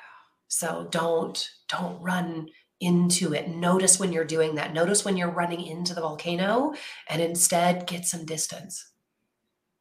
So 0.49 0.89
don't 0.91 1.47
don't 1.69 2.01
run 2.01 2.49
into 2.81 3.35
it. 3.35 3.49
Notice 3.49 4.01
when 4.01 4.13
you're 4.13 4.25
doing 4.25 4.55
that. 4.57 4.73
Notice 4.73 5.05
when 5.05 5.17
you're 5.17 5.31
running 5.31 5.61
into 5.65 5.95
the 5.95 6.01
volcano 6.01 6.73
and 7.09 7.21
instead 7.21 7.87
get 7.87 8.07
some 8.07 8.25
distance. 8.25 8.91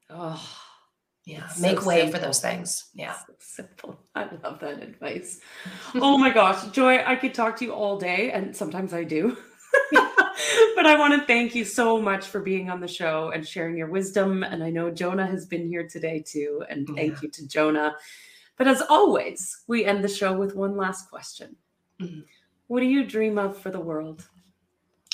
Oh, 0.09 0.41
Yeah. 1.25 1.45
It's 1.45 1.55
so 1.57 1.61
Make 1.61 1.85
way 1.85 2.11
for 2.11 2.17
those 2.19 2.39
things. 2.41 2.89
Yeah. 2.93 3.13
so 3.13 3.33
simple. 3.39 3.99
I 4.15 4.27
love 4.43 4.59
that 4.59 4.81
advice. 4.83 5.39
oh 5.95 6.17
my 6.17 6.29
gosh, 6.29 6.67
Joy, 6.71 7.03
I 7.05 7.15
could 7.15 7.33
talk 7.33 7.57
to 7.57 7.65
you 7.65 7.73
all 7.73 7.97
day, 7.97 8.31
and 8.31 8.55
sometimes 8.55 8.93
I 8.93 9.03
do. 9.03 9.37
but 9.91 10.85
I 10.85 10.97
want 10.97 11.13
to 11.19 11.25
thank 11.27 11.53
you 11.55 11.63
so 11.63 12.01
much 12.01 12.25
for 12.25 12.39
being 12.41 12.69
on 12.69 12.79
the 12.79 12.87
show 12.87 13.29
and 13.33 13.47
sharing 13.47 13.77
your 13.77 13.89
wisdom. 13.89 14.43
And 14.43 14.63
I 14.63 14.69
know 14.71 14.89
Jonah 14.89 15.27
has 15.27 15.45
been 15.45 15.67
here 15.67 15.87
today 15.87 16.23
too. 16.25 16.63
And 16.69 16.87
thank 16.95 17.13
Yeah. 17.15 17.19
you 17.23 17.29
to 17.29 17.47
Jonah. 17.47 17.95
But 18.57 18.67
as 18.67 18.81
always, 18.89 19.63
we 19.67 19.85
end 19.85 20.03
the 20.03 20.07
show 20.09 20.35
with 20.37 20.55
one 20.55 20.75
last 20.75 21.09
question. 21.09 21.55
Mhm. 22.01 22.23
What 22.69 22.81
do 22.81 22.85
you 22.85 23.03
dream 23.03 23.39
of 23.39 23.57
for 23.57 23.71
the 23.71 23.79
world? 23.79 24.29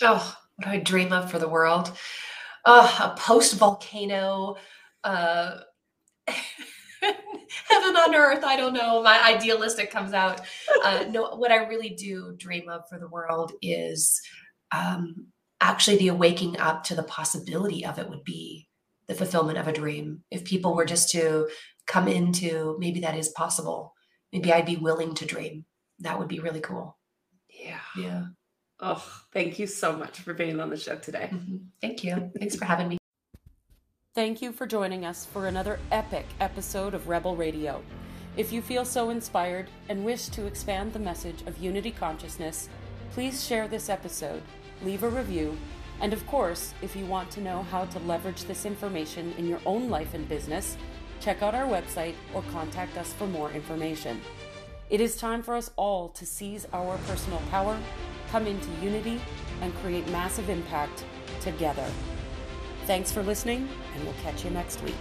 Oh, 0.02 0.38
what 0.58 0.66
do 0.66 0.72
I 0.72 0.78
dream 0.78 1.14
of 1.14 1.32
for 1.32 1.40
the 1.40 1.48
world? 1.48 1.90
Oh, 2.66 2.98
a 3.02 3.18
post 3.18 3.56
volcano, 3.56 4.58
uh, 5.06 5.60
heaven 6.28 7.96
on 7.96 8.14
earth. 8.14 8.44
I 8.44 8.58
don't 8.58 8.74
know. 8.74 9.02
My 9.02 9.24
idealistic 9.24 9.90
comes 9.90 10.12
out. 10.12 10.42
Uh, 10.84 11.06
no, 11.10 11.34
what 11.36 11.50
I 11.50 11.66
really 11.68 11.92
do 11.92 12.36
dream 12.36 12.68
of 12.68 12.90
for 12.90 13.00
the 13.00 13.08
world 13.08 13.54
is 13.62 14.22
um, 14.74 15.28
actually 15.62 15.96
the 15.96 16.12
waking 16.12 16.60
up 16.60 16.84
to 16.84 16.96
the 16.96 17.04
possibility 17.04 17.86
of 17.86 18.00
it 18.00 18.10
would 18.10 18.26
be 18.26 18.68
the 19.08 19.14
fulfillment 19.14 19.60
of 19.60 19.70
a 19.70 19.74
dream. 19.74 20.26
If 20.30 20.44
people 20.44 20.76
were 20.76 20.84
just 20.84 21.10
to 21.12 21.48
come 21.88 22.10
into 22.10 22.76
maybe 22.80 23.00
that 23.00 23.16
is 23.18 23.30
possible, 23.30 23.94
maybe 24.34 24.52
I'd 24.52 24.66
be 24.66 24.76
willing 24.76 25.16
to 25.16 25.26
dream. 25.26 25.64
That 26.00 26.20
would 26.20 26.28
be 26.28 26.42
really 26.42 26.60
cool. 26.60 26.98
Yeah. 27.66 27.80
Yeah. 27.98 28.24
Oh, 28.80 29.04
thank 29.34 29.58
you 29.58 29.68
so 29.68 29.96
much 29.96 30.20
for 30.20 30.34
being 30.34 30.60
on 30.60 30.70
the 30.70 30.78
show 30.78 30.96
today. 30.98 31.30
Mhm. 31.32 31.66
Thank 31.82 32.04
you. 32.04 32.32
Thanks 32.38 32.56
for 32.56 32.66
having 32.66 32.90
me. 32.90 32.98
Thank 34.14 34.42
you 34.42 34.52
for 34.54 34.66
joining 34.66 35.06
us 35.06 35.26
for 35.26 35.48
another 35.48 35.80
epic 35.92 36.26
episode 36.40 36.94
of 36.94 37.08
Rebel 37.10 37.36
Radio. 37.36 37.84
If 38.38 38.52
you 38.52 38.62
feel 38.62 38.86
so 38.86 39.10
inspired 39.10 39.70
and 39.90 40.06
wish 40.06 40.28
to 40.30 40.46
expand 40.46 40.94
the 40.94 41.00
message 41.00 41.42
of 41.48 41.58
unity 41.58 41.92
consciousness, 41.92 42.70
please 43.12 43.46
share 43.46 43.68
this 43.68 43.90
episode, 43.90 44.42
leave 44.84 45.04
a 45.04 45.10
review, 45.10 45.58
and 46.02 46.12
of 46.14 46.26
course, 46.28 46.74
if 46.82 46.96
you 46.96 47.06
want 47.06 47.32
to 47.32 47.42
know 47.42 47.64
how 47.64 47.86
to 47.86 48.00
leverage 48.00 48.44
this 48.44 48.66
information 48.66 49.34
in 49.38 49.48
your 49.48 49.62
own 49.66 49.90
life 49.90 50.14
and 50.14 50.28
business, 50.28 50.76
check 51.22 51.42
out 51.42 51.56
our 51.56 51.66
website 51.66 52.16
or 52.34 52.42
contact 52.52 52.98
us 52.98 53.14
for 53.14 53.26
more 53.28 53.52
information. 53.52 54.20
It 54.90 55.02
is 55.02 55.18
time 55.18 55.42
for 55.42 55.56
us 55.56 55.72
all 55.78 56.10
to 56.10 56.26
seize 56.26 56.68
our 56.72 56.98
personal 57.08 57.42
power, 57.50 57.78
come 58.30 58.46
into 58.46 58.70
unity, 58.84 59.20
and 59.62 59.74
create 59.78 60.08
massive 60.12 60.48
impact 60.50 61.06
together. 61.42 61.86
Thanks 62.86 63.12
for 63.12 63.24
listening, 63.24 63.68
and 63.96 64.04
we'll 64.04 64.14
catch 64.22 64.46
you 64.46 64.52
next 64.52 64.84
week. 64.84 64.94